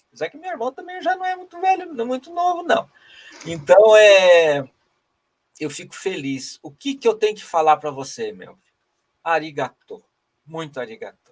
Apesar 0.07 0.29
que 0.29 0.37
meu 0.37 0.51
irmão 0.51 0.71
também 0.71 1.01
já 1.01 1.15
não 1.15 1.25
é 1.25 1.35
muito 1.35 1.59
velho, 1.59 1.93
não 1.93 2.03
é 2.03 2.07
muito 2.07 2.33
novo, 2.33 2.63
não. 2.63 2.89
Então, 3.45 3.95
é, 3.95 4.69
eu 5.59 5.69
fico 5.69 5.95
feliz. 5.95 6.59
O 6.61 6.69
que, 6.69 6.95
que 6.95 7.07
eu 7.07 7.15
tenho 7.15 7.35
que 7.35 7.43
falar 7.43 7.77
para 7.77 7.91
você, 7.91 8.31
Melvi? 8.31 8.59
Arigato. 9.23 10.03
Muito 10.51 10.81
arigato. 10.81 11.31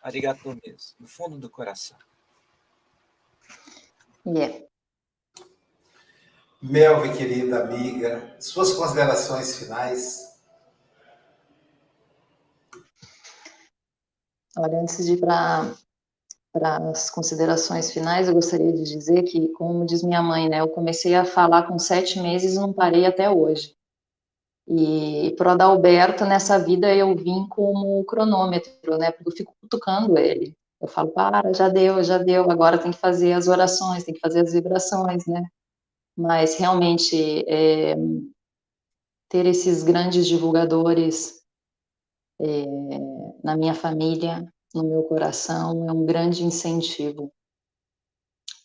Arigato 0.00 0.48
mesmo, 0.64 0.94
no 1.00 1.08
fundo 1.08 1.36
do 1.38 1.50
coração. 1.50 1.98
Yeah. 4.24 4.64
Melvi, 6.62 7.18
querida 7.18 7.64
amiga, 7.64 8.36
suas 8.38 8.72
considerações 8.72 9.56
finais. 9.56 10.40
Olha, 14.56 14.80
antes 14.80 15.04
de 15.04 15.14
ir 15.14 15.20
para 15.20 15.74
as 16.92 17.10
considerações 17.10 17.90
finais, 17.90 18.28
eu 18.28 18.34
gostaria 18.34 18.72
de 18.72 18.84
dizer 18.84 19.24
que, 19.24 19.48
como 19.48 19.84
diz 19.84 20.04
minha 20.04 20.22
mãe, 20.22 20.48
né, 20.48 20.60
eu 20.60 20.68
comecei 20.68 21.16
a 21.16 21.24
falar 21.24 21.66
com 21.66 21.76
sete 21.76 22.20
meses 22.20 22.52
e 22.52 22.60
não 22.60 22.72
parei 22.72 23.04
até 23.04 23.28
hoje. 23.28 23.76
E 24.68 25.34
para 25.36 25.48
o 25.48 25.52
Adalberto, 25.52 26.24
nessa 26.24 26.58
vida, 26.58 26.94
eu 26.94 27.14
vim 27.16 27.46
como 27.48 28.04
cronômetro, 28.04 28.96
né, 28.98 29.10
porque 29.10 29.28
eu 29.28 29.36
fico 29.36 29.56
cutucando 29.60 30.16
ele. 30.18 30.56
Eu 30.80 30.88
falo, 30.88 31.10
para, 31.10 31.52
já 31.52 31.68
deu, 31.68 32.02
já 32.02 32.18
deu, 32.18 32.50
agora 32.50 32.78
tem 32.78 32.90
que 32.90 32.98
fazer 32.98 33.32
as 33.32 33.48
orações, 33.48 34.04
tem 34.04 34.14
que 34.14 34.20
fazer 34.20 34.40
as 34.40 34.52
vibrações, 34.52 35.26
né? 35.26 35.42
Mas, 36.16 36.56
realmente, 36.56 37.44
é, 37.48 37.96
ter 39.28 39.46
esses 39.46 39.82
grandes 39.82 40.26
divulgadores 40.26 41.40
é, 42.40 42.64
na 43.44 43.56
minha 43.56 43.74
família, 43.74 44.46
no 44.74 44.84
meu 44.84 45.02
coração, 45.02 45.88
é 45.88 45.92
um 45.92 46.04
grande 46.06 46.44
incentivo 46.44 47.30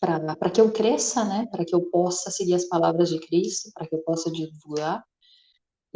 para 0.00 0.50
que 0.50 0.60
eu 0.60 0.70
cresça, 0.70 1.24
né? 1.24 1.46
Para 1.50 1.64
que 1.64 1.74
eu 1.74 1.82
possa 1.90 2.30
seguir 2.30 2.54
as 2.54 2.66
palavras 2.66 3.08
de 3.08 3.18
Cristo, 3.18 3.70
para 3.74 3.86
que 3.86 3.94
eu 3.94 4.02
possa 4.02 4.30
divulgar. 4.30 5.02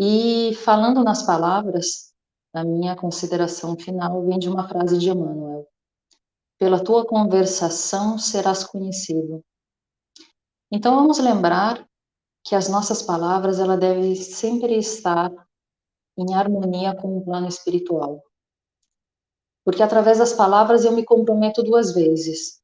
E 0.03 0.55
falando 0.55 1.05
nas 1.05 1.23
palavras, 1.27 2.15
a 2.55 2.65
minha 2.65 2.97
consideração 2.97 3.77
final 3.77 4.25
vem 4.25 4.39
de 4.39 4.49
uma 4.49 4.67
frase 4.67 4.97
de 4.97 5.11
Emmanuel: 5.11 5.69
Pela 6.59 6.83
tua 6.83 7.05
conversação 7.05 8.17
serás 8.17 8.65
conhecido. 8.65 9.45
Então 10.73 10.95
vamos 10.95 11.19
lembrar 11.19 11.87
que 12.43 12.55
as 12.55 12.67
nossas 12.67 13.03
palavras 13.03 13.59
ela 13.59 13.77
deve 13.77 14.17
sempre 14.17 14.79
estar 14.79 15.31
em 16.17 16.35
harmonia 16.35 16.97
com 16.97 17.19
o 17.19 17.23
plano 17.23 17.47
espiritual. 17.47 18.23
Porque 19.63 19.83
através 19.83 20.17
das 20.17 20.33
palavras 20.33 20.87
eu 20.87 20.93
me 20.93 21.05
comprometo 21.05 21.63
duas 21.63 21.93
vezes. 21.93 22.63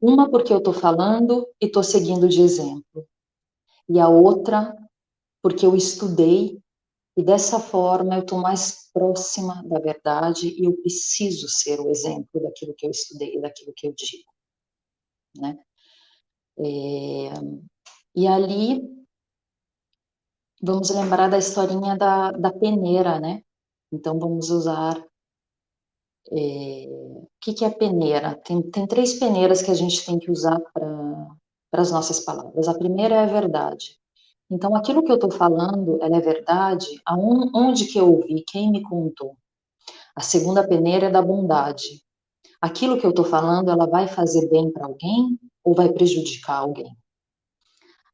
Uma 0.00 0.30
porque 0.30 0.54
eu 0.54 0.58
estou 0.58 0.72
falando 0.72 1.46
e 1.60 1.66
estou 1.66 1.82
seguindo 1.82 2.26
de 2.26 2.40
exemplo. 2.40 3.06
E 3.86 4.00
a 4.00 4.08
outra 4.08 4.74
porque 5.42 5.64
eu 5.64 5.74
estudei 5.76 6.60
e 7.16 7.22
dessa 7.22 7.58
forma 7.58 8.16
eu 8.16 8.22
estou 8.22 8.38
mais 8.38 8.90
próxima 8.92 9.62
da 9.66 9.78
verdade 9.80 10.48
e 10.48 10.66
eu 10.66 10.76
preciso 10.76 11.48
ser 11.48 11.80
o 11.80 11.88
exemplo 11.88 12.40
daquilo 12.40 12.74
que 12.76 12.86
eu 12.86 12.90
estudei 12.90 13.40
daquilo 13.40 13.72
que 13.76 13.86
eu 13.88 13.92
digo. 13.92 14.30
Né? 15.36 15.58
É, 16.58 17.32
e 18.14 18.26
ali 18.26 18.80
vamos 20.62 20.90
lembrar 20.90 21.28
da 21.28 21.38
historinha 21.38 21.96
da, 21.96 22.32
da 22.32 22.52
peneira, 22.52 23.20
né? 23.20 23.42
Então 23.92 24.18
vamos 24.18 24.50
usar 24.50 24.96
é, 26.30 26.86
o 26.88 27.28
que, 27.40 27.54
que 27.54 27.64
é 27.64 27.70
peneira? 27.70 28.36
Tem, 28.44 28.62
tem 28.70 28.86
três 28.86 29.18
peneiras 29.18 29.62
que 29.62 29.70
a 29.70 29.74
gente 29.74 30.04
tem 30.04 30.18
que 30.18 30.30
usar 30.30 30.60
para 30.72 31.28
as 31.72 31.90
nossas 31.90 32.20
palavras. 32.20 32.68
A 32.68 32.78
primeira 32.78 33.16
é 33.16 33.18
a 33.20 33.26
verdade. 33.26 33.98
Então, 34.50 34.74
aquilo 34.74 35.02
que 35.02 35.10
eu 35.10 35.16
estou 35.16 35.30
falando, 35.30 35.98
ela 36.00 36.16
é 36.16 36.20
verdade, 36.20 36.86
aonde 37.04 37.86
que 37.86 37.98
eu 37.98 38.14
ouvi, 38.14 38.42
quem 38.46 38.70
me 38.70 38.82
contou. 38.82 39.36
A 40.16 40.22
segunda 40.22 40.66
peneira 40.66 41.06
é 41.06 41.10
da 41.10 41.20
bondade. 41.20 42.02
Aquilo 42.60 42.98
que 42.98 43.06
eu 43.06 43.10
estou 43.10 43.24
falando, 43.24 43.70
ela 43.70 43.86
vai 43.86 44.08
fazer 44.08 44.48
bem 44.48 44.72
para 44.72 44.86
alguém 44.86 45.38
ou 45.62 45.74
vai 45.74 45.92
prejudicar 45.92 46.56
alguém? 46.56 46.96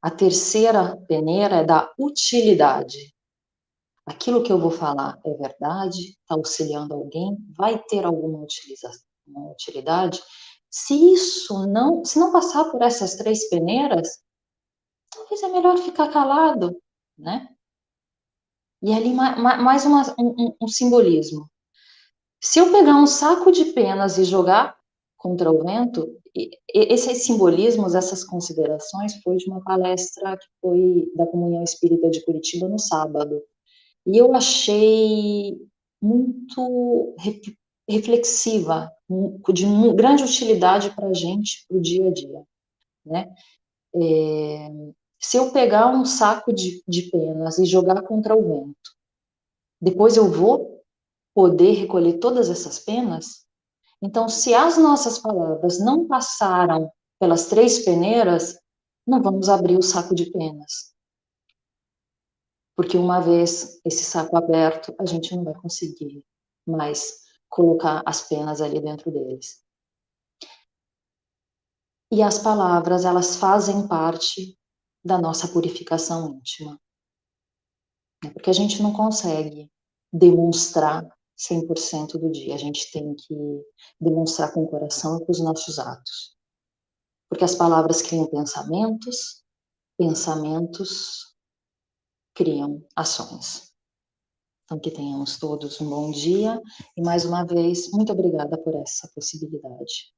A 0.03 0.11
terceira 0.11 0.99
peneira 1.09 1.57
é 1.57 1.65
da 1.65 1.91
utilidade. 1.99 3.15
Aquilo 4.05 4.43
que 4.43 4.53
eu 4.53 4.59
vou 4.59 4.71
falar 4.71 5.19
é 5.25 5.33
verdade, 5.33 5.99
está 6.01 6.35
auxiliando 6.35 6.93
alguém, 6.93 7.39
vai 7.57 7.83
ter 7.89 8.05
alguma 8.05 8.47
utilidade. 9.51 10.21
Se 10.69 10.93
isso 11.15 11.67
não, 11.69 12.05
se 12.05 12.19
não 12.19 12.31
passar 12.31 12.65
por 12.65 12.83
essas 12.83 13.15
três 13.15 13.49
peneiras, 13.49 14.19
talvez 15.15 15.43
é 15.43 15.49
melhor 15.49 15.79
ficar 15.79 16.09
calado, 16.09 16.77
né? 17.19 17.49
E 18.83 18.93
ali 18.93 19.15
mais 19.15 19.87
uma, 19.87 20.03
um, 20.19 20.55
um 20.61 20.69
simbolismo. 20.69 21.49
Se 22.43 22.59
eu 22.59 22.71
pegar 22.71 22.97
um 22.97 23.07
saco 23.07 23.51
de 23.51 23.67
penas 23.73 24.19
e 24.19 24.25
jogar 24.25 24.77
contra 25.17 25.51
o 25.51 25.65
vento, 25.65 26.07
esses 26.75 27.25
simbolismos, 27.25 27.95
essas 27.95 28.23
considerações, 28.23 29.15
foi 29.23 29.37
de 29.37 29.49
uma 29.49 29.63
palestra 29.65 30.37
que 30.37 30.47
foi 30.61 31.11
da 31.17 31.27
Comunhão 31.27 31.63
Espírita 31.63 32.11
de 32.11 32.23
Curitiba 32.25 32.69
no 32.69 32.79
sábado. 32.79 33.41
E 34.07 34.19
eu 34.19 34.35
achei 34.35 35.57
muito 36.03 37.17
reflexiva, 37.89 38.93
de 39.53 39.95
grande 39.95 40.25
utilidade 40.25 40.95
para 40.95 41.09
a 41.09 41.15
gente, 41.15 41.65
para 41.67 41.79
o 41.79 41.81
dia 41.81 42.09
a 42.09 42.13
dia. 42.13 42.43
Né? 43.07 43.35
É, 43.95 44.71
se 45.25 45.39
eu 45.39 45.51
pegar 45.51 45.89
um 45.89 46.05
saco 46.05 46.53
de, 46.53 46.85
de 46.87 47.11
penas 47.11 47.59
e 47.59 47.65
jogar 47.65 48.03
contra 48.03 48.37
o 48.37 48.43
vento, 48.43 48.91
depois 49.81 50.19
eu 50.19 50.31
vou 50.31 50.85
poder 51.35 51.73
recolher 51.73 52.19
todas 52.19 52.51
essas 52.51 52.79
penas? 52.79 53.47
Então, 54.03 54.29
se 54.29 54.53
as 54.53 54.77
nossas 54.77 55.19
palavras 55.19 55.81
não 55.81 56.07
passaram 56.07 56.93
pelas 57.19 57.47
três 57.47 57.87
peneiras, 57.87 58.61
não 59.07 59.23
vamos 59.23 59.49
abrir 59.49 59.79
o 59.79 59.83
saco 59.83 60.15
de 60.15 60.31
penas. 60.31 60.95
Porque 62.77 62.99
uma 62.99 63.19
vez 63.19 63.81
esse 63.83 64.05
saco 64.05 64.37
aberto, 64.37 64.95
a 65.01 65.07
gente 65.07 65.35
não 65.35 65.43
vai 65.43 65.55
conseguir 65.55 66.23
mais 66.67 67.23
colocar 67.49 68.03
as 68.05 68.29
penas 68.29 68.61
ali 68.61 68.79
dentro 68.79 69.11
deles. 69.11 69.65
E 72.13 72.23
as 72.23 72.39
palavras, 72.39 73.07
elas 73.07 73.37
fazem 73.37 73.89
parte 73.89 74.55
da 75.05 75.19
nossa 75.19 75.49
purificação 75.49 76.35
íntima. 76.35 76.81
Porque 78.33 78.49
a 78.49 78.55
gente 78.55 78.83
não 78.83 78.93
consegue 78.93 79.71
demonstrar 80.13 81.07
100% 81.37 82.19
do 82.19 82.31
dia. 82.31 82.55
A 82.55 82.59
gente 82.59 82.91
tem 82.91 83.15
que 83.15 83.35
demonstrar 84.01 84.53
com 84.53 84.63
o 84.63 84.69
coração 84.69 85.19
e 85.19 85.25
com 85.25 85.33
os 85.33 85.41
nossos 85.41 85.79
atos. 85.79 86.37
Porque 87.29 87.45
as 87.45 87.55
palavras 87.55 88.01
criam 88.01 88.27
pensamentos, 88.27 89.45
pensamentos 89.99 91.35
criam 92.35 92.87
ações. 92.97 93.73
Então, 94.65 94.81
que 94.81 94.91
tenhamos 94.91 95.39
todos 95.39 95.81
um 95.81 95.91
bom 95.91 96.11
dia 96.11 96.61
e, 96.97 97.03
mais 97.03 97.25
uma 97.25 97.45
vez, 97.45 97.91
muito 97.91 98.13
obrigada 98.13 98.57
por 98.57 98.75
essa 98.77 99.11
possibilidade 99.15 100.15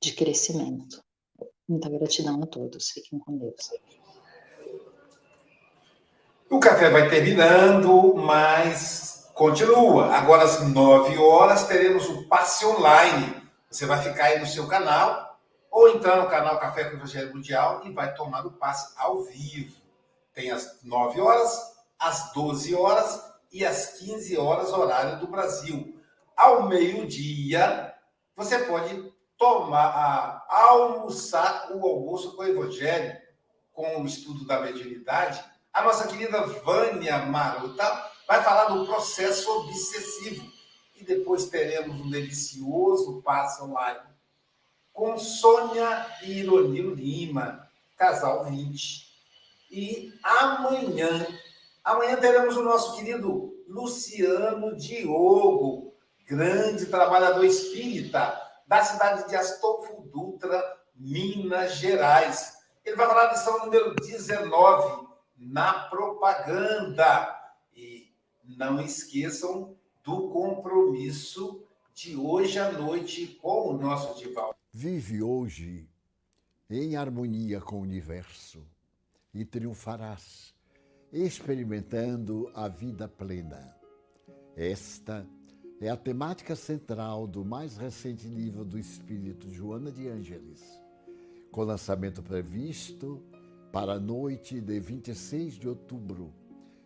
de 0.00 0.14
crescimento. 0.14 1.02
Muita 1.68 1.88
gratidão 1.90 2.42
a 2.42 2.46
todos. 2.46 2.90
Fiquem 2.90 3.18
com 3.18 3.36
Deus. 3.36 3.70
O 6.50 6.58
café 6.58 6.88
vai 6.90 7.10
terminando, 7.10 8.14
mas 8.14 9.30
continua. 9.34 10.14
Agora, 10.14 10.44
às 10.44 10.66
9 10.66 11.18
horas, 11.18 11.66
teremos 11.66 12.08
o 12.08 12.26
passe 12.26 12.64
online. 12.64 13.36
Você 13.70 13.84
vai 13.84 14.02
ficar 14.02 14.24
aí 14.24 14.38
no 14.40 14.46
seu 14.46 14.66
canal, 14.66 15.38
ou 15.70 15.88
entrar 15.90 16.16
no 16.16 16.28
canal 16.28 16.58
Café 16.58 16.84
com 16.84 16.92
o 16.92 16.98
Evangelho 16.98 17.34
Mundial 17.34 17.82
e 17.84 17.92
vai 17.92 18.14
tomar 18.14 18.46
o 18.46 18.52
passe 18.52 18.94
ao 18.96 19.22
vivo. 19.22 19.76
Tem 20.32 20.50
às 20.50 20.82
9 20.82 21.20
horas, 21.20 21.76
às 21.98 22.32
12 22.32 22.74
horas 22.74 23.22
e 23.52 23.64
às 23.64 23.98
15 23.98 24.38
horas, 24.38 24.72
horário 24.72 25.20
do 25.20 25.26
Brasil. 25.26 26.00
Ao 26.36 26.66
meio-dia, 26.66 27.94
você 28.34 28.58
pode 28.60 29.12
tomar, 29.36 30.37
almoçar 30.48 31.68
o 31.70 31.86
almoço 31.86 32.34
com 32.34 32.42
o 32.42 32.46
Evangelho, 32.46 33.16
com 33.72 34.02
o 34.02 34.06
estudo 34.06 34.46
da 34.46 34.60
mediunidade. 34.60 35.44
A 35.72 35.82
nossa 35.82 36.08
querida 36.08 36.46
Vânia 36.46 37.18
Maruta 37.18 38.10
vai 38.26 38.42
falar 38.42 38.66
do 38.66 38.86
processo 38.86 39.50
obsessivo. 39.60 40.44
E 40.96 41.04
depois 41.04 41.46
teremos 41.46 42.00
um 42.00 42.10
delicioso 42.10 43.22
passo 43.22 43.64
online 43.64 44.08
com 44.98 45.16
Sônia 45.16 46.06
e 46.24 46.40
Ironil 46.40 46.92
Lima, 46.92 47.70
casal 47.96 48.46
20. 48.46 49.06
E 49.70 50.12
amanhã, 50.24 51.24
amanhã 51.84 52.16
teremos 52.16 52.56
o 52.56 52.64
nosso 52.64 52.96
querido 52.96 53.54
Luciano 53.68 54.76
Diogo, 54.76 55.94
grande 56.26 56.86
trabalhador 56.86 57.44
espírita 57.44 58.37
da 58.68 58.84
cidade 58.84 59.28
de 59.28 59.34
Astolfo 59.34 60.02
Dutra, 60.02 60.62
Minas 60.94 61.76
Gerais. 61.76 62.58
Ele 62.84 62.96
vai 62.96 63.06
falar 63.06 63.26
da 63.26 63.32
lição 63.32 63.64
número 63.64 63.94
19, 63.94 65.08
na 65.38 65.88
propaganda. 65.88 67.34
E 67.74 68.12
não 68.44 68.78
esqueçam 68.80 69.74
do 70.04 70.28
compromisso 70.28 71.66
de 71.94 72.14
hoje 72.14 72.58
à 72.58 72.70
noite 72.70 73.38
com 73.40 73.70
o 73.70 73.78
nosso 73.78 74.18
Dival. 74.18 74.54
Vive 74.70 75.22
hoje 75.22 75.88
em 76.68 76.94
harmonia 76.94 77.62
com 77.62 77.76
o 77.76 77.82
universo 77.82 78.62
e 79.32 79.46
triunfarás, 79.46 80.54
experimentando 81.10 82.50
a 82.54 82.68
vida 82.68 83.08
plena. 83.08 83.74
Esta 84.54 85.26
é 85.80 85.88
a 85.88 85.96
temática 85.96 86.56
central 86.56 87.26
do 87.26 87.44
mais 87.44 87.76
recente 87.76 88.26
livro 88.26 88.64
do 88.64 88.78
Espírito 88.78 89.48
Joana 89.48 89.92
de 89.92 90.08
Ângeles, 90.08 90.60
com 91.52 91.62
lançamento 91.62 92.20
previsto 92.20 93.22
para 93.72 93.92
a 93.92 94.00
noite 94.00 94.60
de 94.60 94.80
26 94.80 95.54
de 95.54 95.68
outubro, 95.68 96.34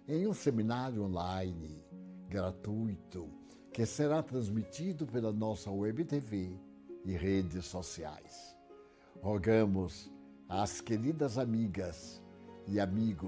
em 0.07 0.27
um 0.27 0.35
seminário 0.35 1.05
online 1.05 1.83
gratuito 2.29 3.31
que 3.73 3.87
será 3.87 4.23
transmitido 4.23 5.07
pela 5.07 5.33
nossa 5.33 5.71
web 5.71 6.05
TV 6.05 6.59
e 7.05 7.13
redes 7.13 7.65
sociais. 7.65 8.55
Rogamos 9.23 10.11
às 10.47 10.83
queridas 10.83 11.39
amigas 11.39 12.23
e 12.69 12.79
amigos 12.79 13.21